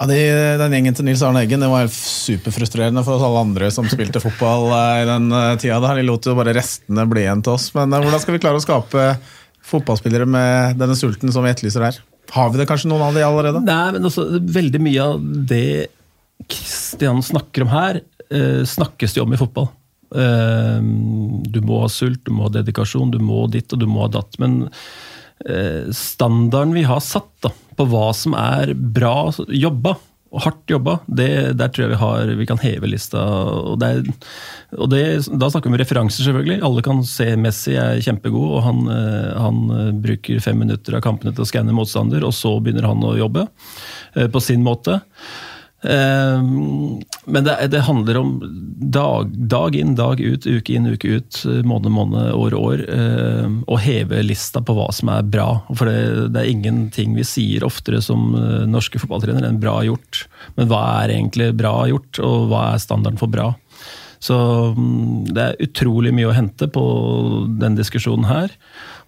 [0.00, 0.20] Ja, de,
[0.56, 4.22] Den gjengen til Nils Arne Eggen det var superfrustrerende for oss alle andre som spilte
[4.22, 5.76] fotball eh, i den eh, tida.
[5.82, 6.00] Der.
[6.00, 7.68] De lot jo bare restene bli igjen til oss.
[7.76, 9.10] Men eh, hvordan skal vi klare å skape
[9.70, 12.00] fotballspillere med denne sulten som vi etterlyser her?
[12.30, 13.62] Har vi det kanskje noen av de allerede?
[13.66, 15.90] Nei, men også, Veldig mye av det
[16.50, 18.00] Kristian snakker om her,
[18.30, 19.68] eh, snakkes det om i fotball.
[20.14, 20.80] Eh,
[21.52, 24.08] du må ha sult, du må ha dedikasjon, du må ditt og du må ha
[24.08, 24.38] datt.
[24.42, 24.70] Men
[25.46, 29.96] eh, standarden vi har satt da, på hva som er bra jobba,
[30.30, 31.28] og hardt jobba, det,
[31.58, 33.18] der tror jeg vi, har, vi kan heve lista.
[33.18, 34.04] og, det,
[34.78, 36.60] og det, Da snakker vi om referanser, selvfølgelig.
[36.66, 41.02] Alle kan se Messi er kjempegod, og han, eh, han eh, bruker fem minutter av
[41.06, 43.48] kampene til å skanne motstander, og så begynner han å jobbe
[44.14, 45.00] eh, på sin måte.
[45.82, 48.32] Ehm, men det, det, handler om
[48.76, 52.84] dag, dag, inn, dag ut, uke inn, uke ut, måned, måned, år, år.
[52.92, 55.48] Ehm, å heve lista på hva som er bra.
[55.72, 60.26] For det, det er ingenting vi sier oftere som eh, norske fotballtrenere enn 'bra gjort'.
[60.58, 63.52] Men hva er egentlig bra gjort, og hva er standarden for bra?
[64.20, 64.36] Så
[64.76, 66.84] mm, det er utrolig mye å hente på
[67.60, 68.52] den diskusjonen her.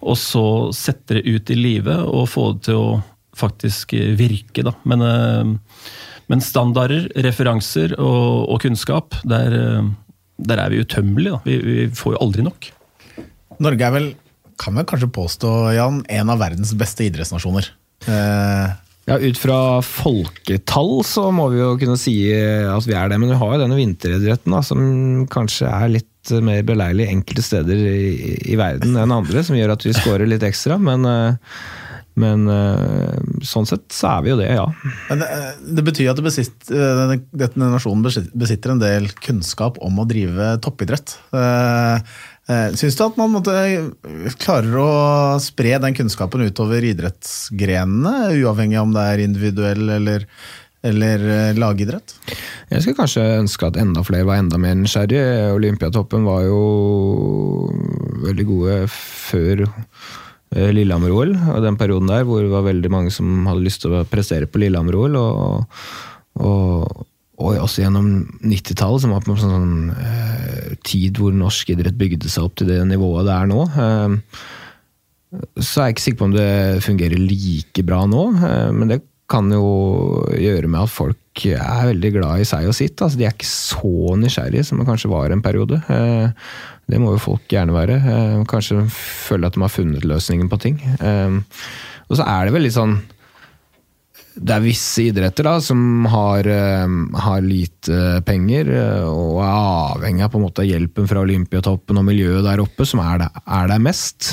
[0.01, 3.01] Og så sette det ut i livet og få det til å
[3.37, 4.73] faktisk virke, da.
[4.85, 5.01] Men
[6.33, 9.89] men standarder, referanser og, og kunnskap, der, eh,
[10.41, 11.41] der, er vi utømmelige.
[11.45, 12.71] Vi, vi, får jo aldri nok.
[13.61, 14.07] Norge er vel,
[14.61, 17.69] kan vel kanskje påstå, Jan, en av verdens beste idrettsnasjoner.
[18.09, 18.79] Eh.
[19.03, 23.33] Ja, Ut fra folketall så må vi jo kunne si at vi er det, men
[23.33, 24.79] vi har jo denne vinteridretten da, som
[25.31, 29.83] kanskje er litt mer beleilig enkelte steder i, i, verden enn andre, som gjør at
[29.83, 30.79] vi scorer litt ekstra.
[30.79, 31.35] Men uh,
[32.19, 33.15] men uh,
[33.45, 34.65] sånn sett så er vi jo det, ja.
[35.09, 35.29] Det,
[35.79, 37.15] det, betyr at besitter, eh,
[37.45, 41.15] denne nasjonen besitter en del kunnskap om å drive toppidrett.
[42.75, 43.53] Syns du at man måtte,
[44.43, 44.89] klarer å
[45.41, 50.27] spre den kunnskapen utover idrettsgrenene, uavhengig om det er individuell eller
[50.83, 52.15] eller eh, lagidrett?
[52.71, 55.53] Jeg skulle kanskje ønske at enda flere var enda mer nysgjerrige.
[55.55, 56.59] Olympiatoppen var jo
[58.25, 60.11] veldig gode før eh,
[60.53, 64.05] Lillehammer-OL, og den perioden der hvor det var veldig mange som hadde lyst til å
[64.09, 65.17] prestere på Lillehammer-OL.
[65.19, 65.79] Og,
[66.43, 67.05] og,
[67.43, 68.09] og også gjennom
[68.43, 72.69] 90-tallet, som var på en sånn eh, tid hvor norsk idrett bygde seg opp til
[72.69, 73.63] det nivået det er nå.
[73.85, 74.19] Eh,
[75.57, 76.51] så er jeg ikke sikker på om det
[76.85, 79.01] fungerer like bra nå, eh, men det
[79.31, 79.65] kan jo
[80.37, 82.99] gjøre med at folk er veldig glad i seg og sitt.
[83.01, 85.79] Altså, de er ikke så nysgjerrige som de kanskje var en periode.
[85.89, 86.29] Eh,
[86.91, 87.97] det må jo folk gjerne være.
[87.97, 90.79] Eh, kanskje føle at de har funnet løsningen på ting.
[92.09, 92.99] Og så er det vel litt sånn
[94.33, 96.47] det er visse idretter da, som har,
[97.21, 98.71] har, lite penger
[99.05, 103.03] og er avhengig av på en måte hjelpen fra Olympiatoppen og miljøet der oppe, som
[103.05, 104.31] er der, er der mest.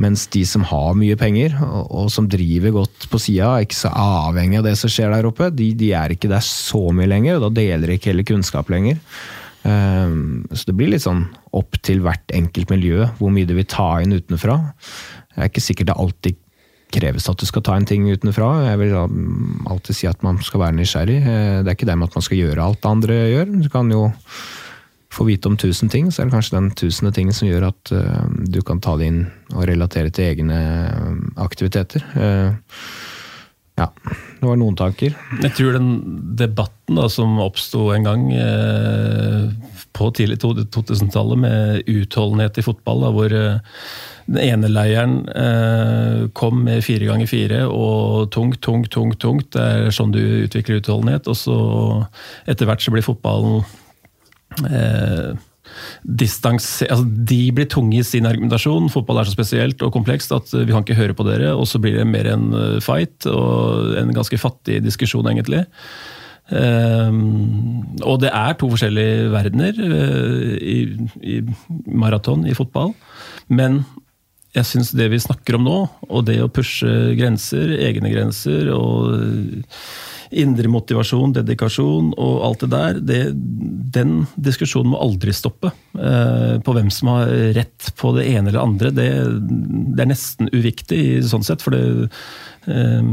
[0.00, 3.78] Mens de som har mye penger, og, og som driver godt på sida, er ikke
[3.82, 7.10] så avhengig av det som skjer der oppe, de, de, er ikke der så mye
[7.10, 9.00] lenger, og da deler de ikke heller kunnskap lenger.
[9.60, 13.68] Um, så det blir litt sånn opp til hvert enkelt miljø hvor mye du vil
[13.68, 14.56] ta inn utenfra.
[15.34, 16.38] Det er ikke sikkert det alltid
[16.90, 18.48] kreves at du skal ta en ting utenfra.
[18.70, 21.18] Jeg vil alltid si at man skal være nysgjerrig.
[21.20, 23.52] Eh, det er ikke det med at man skal gjøre alt det andre gjør.
[23.60, 24.02] Du kan jo
[25.12, 27.94] får vite om tusen ting, så er det kanskje den tusende tingen som gjør at
[27.94, 29.22] uh, du kan ta det inn
[29.54, 32.04] og relatere til egne uh, aktiviteter.
[32.14, 32.54] Uh,
[33.80, 35.16] ja, det var noen tanker.
[35.40, 35.90] Jeg tror den
[36.38, 38.24] debatten da, som oppsto en gang
[39.96, 45.14] på tidlig 2000-tallet med utholdenhet i fotball, da, hvor den ene leiren
[46.36, 49.48] kom med fire ganger fire og tungt, tungt, tungt, tungt.
[49.56, 51.30] Det er sånn du utvikler utholdenhet.
[51.30, 51.56] Og så
[52.52, 53.62] etter hvert så blir fotballen
[54.66, 55.32] eh,
[56.50, 58.90] altså De blir tunge i sin argumentasjon.
[58.92, 61.54] Fotball er så spesielt og komplekst at vi kan ikke høre på dere.
[61.54, 65.66] Og så blir det mer en eh, fight og en ganske fattig diskusjon, egentlig.
[66.50, 70.78] Um, og det er to forskjellige verdener uh, i,
[71.22, 71.36] i
[71.86, 72.90] maraton, i fotball.
[73.46, 73.84] Men
[74.56, 75.76] jeg syns det vi snakker om nå,
[76.10, 79.14] og det å pushe grenser, egne grenser og
[80.30, 83.20] indre motivasjon, dedikasjon og alt det der, det,
[83.94, 85.72] den diskusjonen må aldri stoppe.
[85.98, 89.08] Eh, på hvem som har rett på det ene eller andre, det,
[89.96, 91.64] det er nesten uviktig sånn sett.
[91.64, 92.10] For det,
[92.70, 93.10] eh,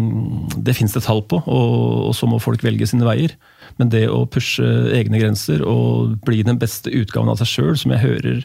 [0.61, 1.77] det fins det tall på, og,
[2.09, 3.33] og, så må folk velge sine veier.
[3.81, 4.65] Men det å pushe
[4.95, 8.43] egne grenser og bli den beste utgaven av seg sjøl, som jeg hører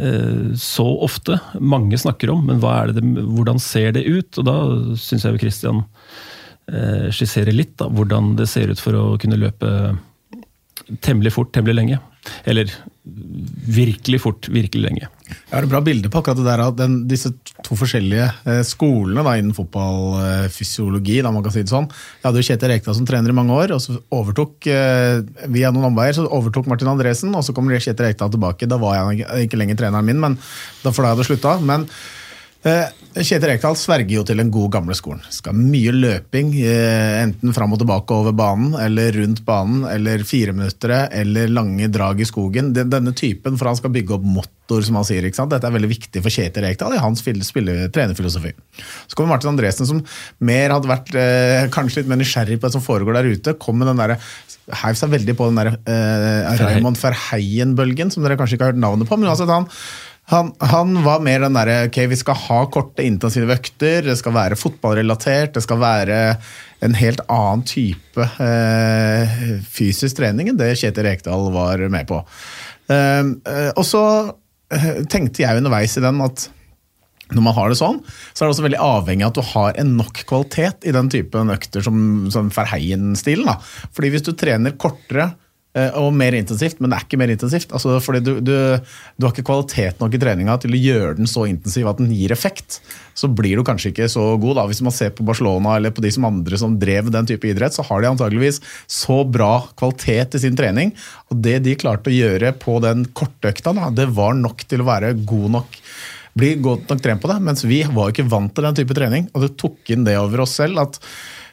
[0.00, 2.64] eh, så ofte mange snakker om, men
[2.96, 4.40] det, hvordan ser det ut?
[4.40, 4.58] Og da
[4.96, 5.84] syns jeg jo Christian
[7.12, 9.68] skissere litt da, hvordan det ser ut for å kunne løpe
[11.04, 11.98] temmelig fort, temmelig lenge.
[12.46, 12.70] Eller
[13.66, 15.08] virkelig fort, virkelig lenge.
[15.32, 17.32] Jeg har et bra bilde på akkurat det der den, disse
[17.66, 21.18] to forskjellige eh, skolene da, innen fotballfysiologi.
[21.24, 21.88] da man kan si det sånn.
[21.90, 25.18] Jeg hadde jo Kjetil Rekdal som trener i mange år, og så overtok eh,
[25.50, 28.70] via noen omveier så overtok Martin Andresen, og så kommer Kjetil Rekdal tilbake.
[28.70, 30.38] Da var jeg ikke lenger treneren min, men
[30.84, 31.58] for da hadde slutta.
[31.62, 32.21] Men Eh,
[32.62, 35.20] Kjetil Rekdal sverger jo til den gode, gamle skolen.
[35.34, 41.08] Skal mye løping, eh, enten fram og tilbake over banen, eller rundt banen, eller fireminuttere,
[41.12, 42.72] eller lange drag i skogen.
[42.72, 45.24] Denne typen, for han skal bygge opp motor, som han sier.
[45.24, 45.50] ikke sant?
[45.50, 48.54] Dette er veldig viktig for Kjetil Rekdal i hans trenerfilosofi.
[49.08, 50.04] Så kommer Martin Andresen, som
[50.40, 53.58] mer hadde vært eh, kanskje litt mer nysgjerrig på det som foregår der ute.
[53.58, 54.16] kom med den der,
[54.72, 58.80] Heiv seg veldig på den der eh, Raymond Verheien-bølgen, som dere kanskje ikke har hørt
[58.80, 59.18] navnet på.
[59.18, 59.66] men altså han
[60.32, 64.34] han, han, var mer den derre ok, vi skal ha korte, intensive økter, det skal
[64.36, 66.20] være fotballrelatert, det skal være
[66.82, 69.36] en helt annen type eh,
[69.70, 72.22] fysisk trening enn det Kjetil Rekdal var med på.
[72.90, 74.02] Ehm, eh, og så
[74.72, 76.48] eh, tenkte jeg underveis i den at
[77.32, 79.78] når man har det sånn, så er det også veldig avhengig av at du har
[79.80, 81.96] en nok kvalitet i den typen økter som,
[82.32, 83.48] som Ferheien-stilen.
[83.94, 85.30] Fordi hvis du trener kortere
[85.72, 87.70] og mer intensivt, men det er ikke mer intensivt.
[87.72, 88.52] Altså, fordi du, du,
[89.16, 92.12] du, har ikke kvalitet nok i treninga til å gjøre den så intensiv at den
[92.12, 92.82] gir effekt.
[93.16, 94.58] Så blir du kanskje ikke så god.
[94.60, 94.66] da.
[94.68, 97.72] Hvis man ser på Barcelona eller på de som andre som drev den type idrett,
[97.72, 100.92] så har de antageligvis så bra kvalitet i sin trening.
[101.32, 104.84] Og det de klarte å gjøre på den korte økta, da, det var nok til
[104.84, 105.80] å være god nok
[106.38, 109.28] bli godt nok trent på det, mens vi var ikke vant til den type trening.
[109.32, 111.00] Og det tok inn det over oss selv at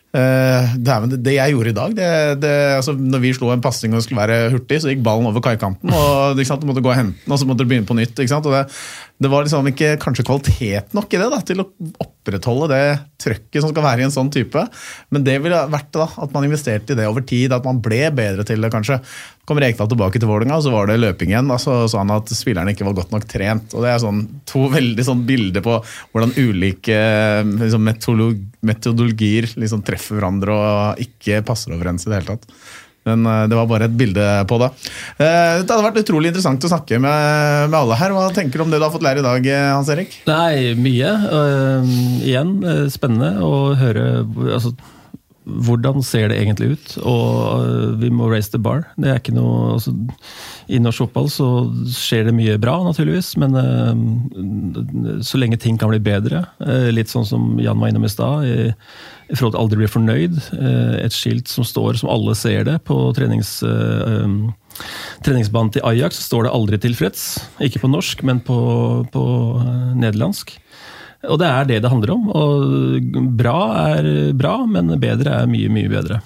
[0.09, 2.05] Uh, det, det, jeg gjorde i dag det,
[2.41, 5.43] det, altså, Når vi slo en pasning og skulle være hurtig, så gikk ballen over
[5.45, 5.91] kaikanten.
[5.93, 8.17] og Du måtte gå og hente den, og så måtte du begynne på nytt.
[8.17, 11.67] det, var liksom ikke kanskje kvalitet nok i det da, til å
[12.01, 12.83] opprettholde det
[13.21, 14.65] trøkket som skal være i en sånn type.
[15.13, 18.07] Men det ville vært da, at man investerte i det over tid, at man ble
[18.09, 18.97] bedre til det, kanskje.
[19.49, 21.47] Kom Rekdal tilbake til Vålerenga, så var det løping igjen.
[21.49, 23.73] Da, så sa han at spillerne ikke var godt nok trent.
[23.73, 24.19] og Det er sånn,
[24.49, 25.79] to veldig sånn bilder på
[26.11, 26.99] hvordan ulike
[27.63, 27.89] liksom,
[28.69, 32.53] metodologier liksom, treffer hverandre og ikke passer overens i det hele tatt.
[33.07, 34.69] Men eh, det var bare et bilde på det.
[35.17, 38.13] Eh, det hadde vært utrolig interessant å snakke med, med alle her.
[38.13, 40.13] Hva tenker du om det du har fått lære i dag, eh, Hans Erik?
[40.29, 41.15] Nei, mye.
[41.29, 41.91] Uh,
[42.27, 42.55] igjen,
[42.93, 44.05] spennende å høre
[44.51, 44.75] altså,
[45.65, 46.93] hvordan ser det egentlig ut?
[47.07, 48.85] Og vi må raise the bar.
[48.99, 49.93] Det er ikke noe altså,
[50.69, 51.49] I norsk fotball så
[51.93, 57.11] skjer det mye bra, naturligvis, men uh, så lenge ting kan bli bedre, uh, litt
[57.11, 60.39] sånn som Jan var innom i stad i forhold til aldri bli fornøyd.
[60.53, 64.25] uh, et skilt som står, som alle ser det, på trenings, uh,
[65.25, 67.27] treningsbanen til Ajax står det 'aldri tilfreds'.
[67.59, 68.59] Ikke på norsk, men på,
[69.11, 69.25] på
[69.97, 70.59] nederlandsk.
[71.27, 72.27] Og det er det det handler om.
[72.31, 76.21] Og bra er bra, men bedre er mye, mye bedre.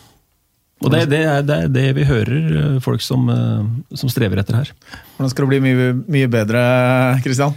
[0.83, 3.29] Og det, det, er, det, er, det vi hører folk som,
[3.95, 4.73] som strever etter her.
[5.15, 6.63] Hvordan skal det bli mye, mye bedre,
[7.23, 7.55] Kristian?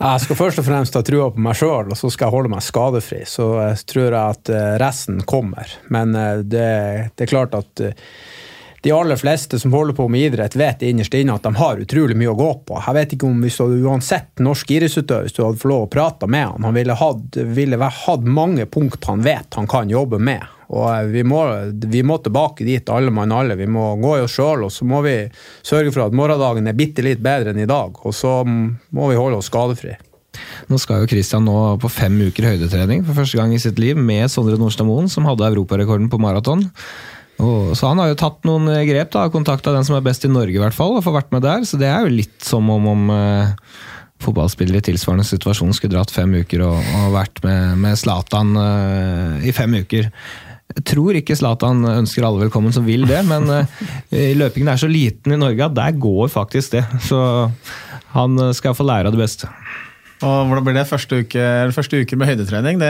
[0.00, 2.50] Jeg skal først og fremst ha trua på meg sjøl, og så skal jeg holde
[2.54, 3.18] meg skadefri.
[3.28, 5.74] Så jeg tror jeg at eh, resten kommer.
[5.92, 6.68] Men eh, det,
[7.12, 8.06] det, er klart at eh,
[8.80, 12.16] de aller fleste som holder på med idrett, vet innerst inne at de har utrolig
[12.16, 12.78] mye å gå på.
[12.86, 15.90] Jeg vet ikke om hvis du uansett norsk idrettsutøver, hvis du hadde fått lov å
[15.92, 20.20] prate med han, han ville hatt, ville hatt mange punkt han vet han kan jobbe
[20.22, 20.46] med.
[20.70, 23.58] Og eh, vi må, vi må tilbake dit, alle mann alle.
[23.58, 25.16] Vi må gå i oss sjøl, og så må vi
[25.66, 27.98] sørge for at morgendagen er bitte litt bedre enn i dag.
[28.06, 29.96] Og så må vi holde oss skadefri.
[30.70, 33.98] Nå skal jo Christian nå på fem uker høydetrening for første gang i sitt liv
[33.98, 36.68] med Sondre Nordstad Moen, som hadde europarekorden på maraton.
[37.76, 40.56] Så han har jo tatt noen grep, da, kontakta den som er best i Norge
[40.56, 41.64] i hvert fall, og får vært med der.
[41.68, 43.54] Så det er jo litt som om, om eh,
[44.20, 49.54] fotballspillere i tilsvarende situasjon skulle dratt fem uker og, og vært med Zlatan eh, i
[49.56, 50.10] fem uker.
[50.70, 54.90] Jeg tror ikke Zlatan ønsker alle velkommen som vil det, men eh, løpingen er så
[54.90, 56.84] liten i Norge at der går faktisk det.
[57.08, 57.20] Så
[58.14, 59.50] han skal få lære av det beste.
[60.20, 62.80] Og Hvordan blir det første uke, første uke med høydetrening?
[62.82, 62.88] Det,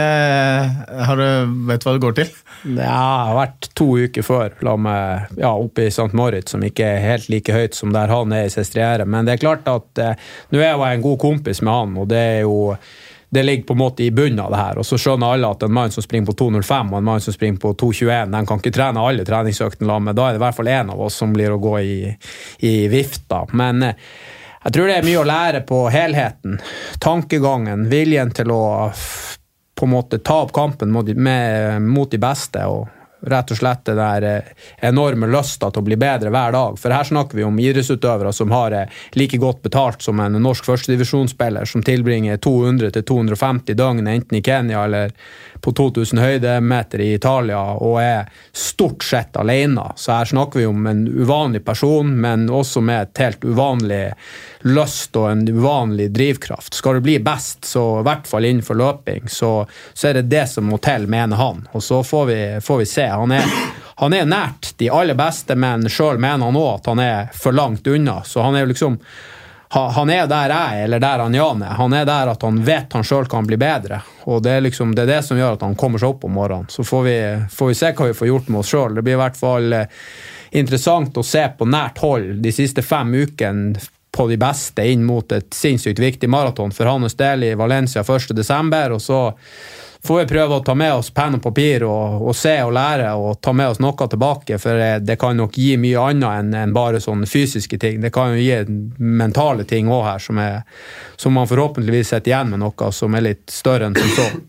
[1.07, 2.33] har du, vet du hva det går til?
[2.65, 6.11] Ja, jeg har vært to uker før la meg, ja, oppe i St.
[6.17, 9.07] Moritz, som ikke er helt like høyt som der han er i Sestriere.
[9.07, 12.11] Men det er klart at eh, nå er jeg en god kompis med han, og
[12.11, 12.57] det er jo
[13.31, 14.79] det ligger på en måte i bunnen av det her.
[14.81, 17.31] Og så skjønner alle at en mann som springer på 2,05 og en mann som
[17.31, 20.17] springer på 2,21, den kan ikke trene alle treningsøktene sammen.
[20.17, 21.95] Da er det i hvert fall én av oss som blir å gå i,
[22.67, 23.45] i vifta.
[23.55, 24.11] Men eh,
[24.63, 26.59] jeg tror det er mye å lære på helheten.
[27.01, 28.63] Tankegangen, viljen til å
[29.81, 32.65] på en måte ta opp kampen mot de, med, mot de beste.
[32.69, 36.79] og rett og slett den der eh, enorme lysta til å bli bedre hver dag.
[36.79, 40.65] For her snakker vi om idrettsutøvere som har eh, like godt betalt som en norsk
[40.65, 45.13] førstedivisjonsspiller som tilbringer 200-250 døgn enten i Kenya eller
[45.61, 49.91] på 2000 høydemeter i Italia og er stort sett alene.
[49.95, 54.03] Så her snakker vi om en uvanlig person, men også med et helt uvanlig
[54.65, 56.73] lyst og en uvanlig drivkraft.
[56.73, 60.47] Skal du bli best, så i hvert fall innenfor løping, så, så er det det
[60.49, 61.65] som må til, mener han.
[61.73, 63.10] Og så får vi, får vi se.
[63.19, 63.51] Han er,
[64.01, 67.55] han er nært de aller beste, men sjøl mener han òg at han er for
[67.55, 68.21] langt unna.
[68.25, 68.99] Så han er jo liksom
[69.71, 71.77] han er der jeg er, eller der han Jan er.
[71.79, 74.01] Han er der at han vet han sjøl kan bli bedre.
[74.27, 76.35] Og det er, liksom, det er, det som gjør at han kommer seg opp om
[76.35, 76.67] morgenen.
[76.67, 77.15] Så får vi,
[77.55, 78.97] får vi se hva vi får gjort med oss sjøl.
[78.97, 80.01] Det blir i hvert fall eh,
[80.59, 83.79] interessant å se på nært hold de siste fem ukene
[84.11, 88.97] på de beste inn mot et sinnssykt viktig maraton for hans del i Valencia 1.12.
[88.97, 89.21] Og så
[90.03, 93.11] får vi prøve å ta med oss penn og papir og, og, se og lære
[93.13, 94.57] og ta med oss noe tilbake.
[94.61, 97.99] For det kan nok gi mye annet enn, en bare sånne fysiske ting.
[98.01, 98.61] Det kan jo gi
[98.97, 100.63] mentale ting òg her, som, er,
[101.17, 104.31] som man forhåpentligvis sitter igjen med noe som er litt større enn som så.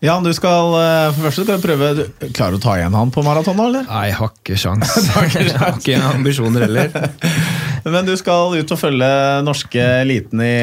[0.00, 1.88] Jan, du skal eh, for først skal du prøve
[2.32, 3.84] Klarer du å ta igjen han på maraton nå, eller?
[3.90, 4.94] Nei, jeg har ikke sjans.
[5.36, 6.94] jeg har ikke ambisjoner heller.
[7.84, 9.08] Men du skal ut og følge
[9.46, 10.56] norske eliten i,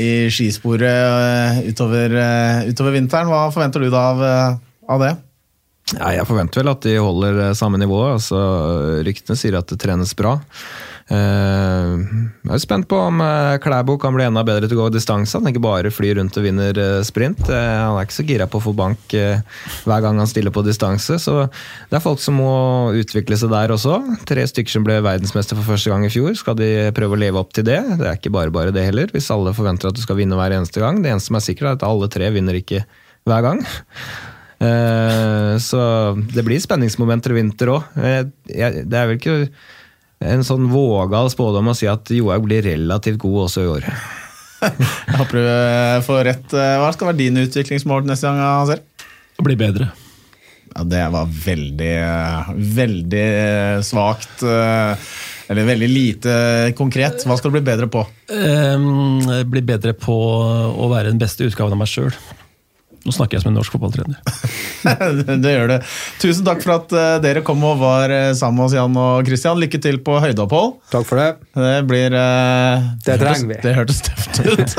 [0.00, 3.30] i skisporet eh, utover, eh, utover, vinteren.
[3.30, 4.24] Hva forventer du da av,
[4.88, 5.12] av det?
[5.92, 8.00] Ja, jeg forventer vel at de holder samme nivå.
[8.14, 8.40] Altså,
[9.04, 10.38] ryktene sier at det trenes bra.
[11.04, 12.00] Uh,
[12.48, 15.36] jeg er spent på om uh, Klæbo kan bli enda bedre til å gå distanse.
[15.36, 17.42] Han ikke bare flyr rundt og vinner uh, sprint.
[17.44, 21.18] han er ikke så gira på å få bank hver gang han stiller på distanse.
[21.20, 21.36] Så
[21.90, 22.54] det er folk som må
[22.96, 24.00] utvikle seg der også.
[24.28, 26.32] Tre stykker som ble verdensmester for første gang i fjor.
[26.40, 27.82] Skal de prøve å leve opp til det?
[28.00, 30.56] Det er ikke bare bare det heller, hvis alle forventer at du skal vinne hver
[30.56, 31.04] eneste gang.
[31.04, 32.84] Det eneste som er sikkert, er at alle tre vinner ikke
[33.28, 33.64] hver gang.
[35.60, 35.80] Så
[36.32, 37.96] det blir spenningsmomenter i vinter òg.
[38.48, 39.34] Det er vel ikke
[40.24, 43.88] en sånn vågal spådom å si at Johaug blir relativt god også i år.
[44.64, 46.54] Jeg håper du eh, får rett.
[46.56, 48.40] Eh, Hva skal være din utviklingsmål neste gang?
[48.40, 49.90] Hans Å bli bedre.
[50.74, 53.26] Ja, det var veldig, eh, veldig
[53.86, 54.42] svakt.
[54.44, 56.36] Eller veldig lite
[56.78, 57.26] konkret.
[57.28, 58.06] Hva skal du bli bedre på?
[58.32, 59.20] Um,
[59.50, 60.16] bli bedre på
[60.72, 62.16] å være den beste utgaven av meg sjøl.
[63.04, 64.16] Nå snakker jeg som en norsk fotballtrener.
[65.44, 65.76] det gjør det.
[66.22, 69.28] Tusen takk for at eh, dere kom og var eh, sammen med oss, Jan og
[69.28, 69.60] Christian.
[69.60, 70.72] Lykke til på høydeopphold.
[70.92, 71.26] Takk for det.
[71.52, 73.58] Det blir uh, Det trenger vi.
[73.60, 74.76] Det hørtes tøft ut.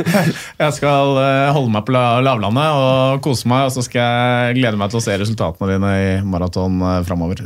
[0.62, 1.18] jeg skal
[1.56, 5.04] holde meg på lavlandet og kose meg, og så skal jeg glede meg til å
[5.08, 7.42] se resultatene dine i maraton uh, framover.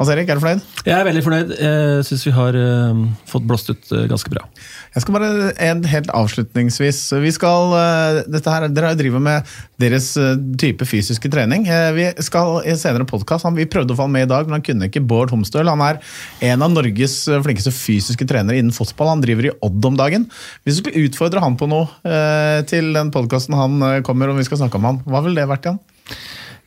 [0.00, 0.64] Hans Erik, er du fornøyd?
[0.88, 1.54] Jeg er veldig fornøyd.
[1.60, 4.48] Jeg syns vi har uh, fått blåst ut ganske bra.
[4.96, 6.98] Jeg skal bare en helt avslutningsvis.
[7.20, 9.44] Vi skal, eh, dette her, Dere drivet med
[9.78, 11.66] deres eh, type fysiske trening.
[11.68, 14.56] Eh, Vi skal i senere podkast Vi prøvde å få han med i dag, men
[14.56, 15.04] han kunne ikke.
[15.04, 16.00] Bård Homstøl han er
[16.40, 19.12] en av Norges flinkeste fysiske trenere innen fotball.
[19.12, 20.30] Han driver i Odd om dagen.
[20.64, 24.64] Hvis du skulle utfordre han på noe til den podkasten han kommer og vi skal
[24.64, 25.78] snakke om han, hva ville det vært, Jan?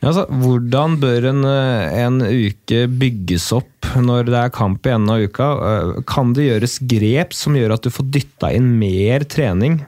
[0.00, 4.94] Ja, altså, hvordan bør en, eh, en uke bygges opp når det er kamp i
[4.94, 5.48] enden av uka?
[5.70, 9.82] Eh, Kan det gjøres grep som gjør at du får dytta inn mer trening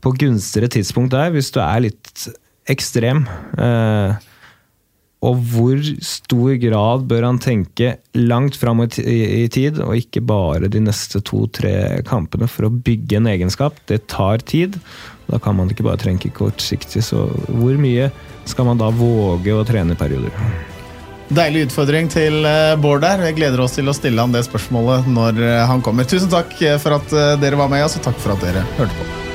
[0.00, 2.24] på gunstigere tidspunkt der, hvis du er litt
[2.72, 3.26] ekstrem?
[3.60, 4.16] Eh,
[5.26, 10.80] Og hvor stor grad bør han tenke langt fram i tid, og ikke bare de
[10.80, 13.76] neste to-tre kampene for å bygge en egenskap?
[13.90, 14.80] Det tar tid.
[15.28, 17.04] Da kan man ikke bare trenke kortsiktig.
[17.04, 18.08] Så hvor mye
[18.48, 20.32] skal man da våge å trene i perioder?
[21.30, 23.28] Deilig utfordring til eh, Bård der.
[23.28, 26.08] Jeg gleder oss til å stille han det spørsmålet når eh, han kommer.
[26.08, 29.29] Tusen takk eh, for at dere var med og takk for at dere hørte på.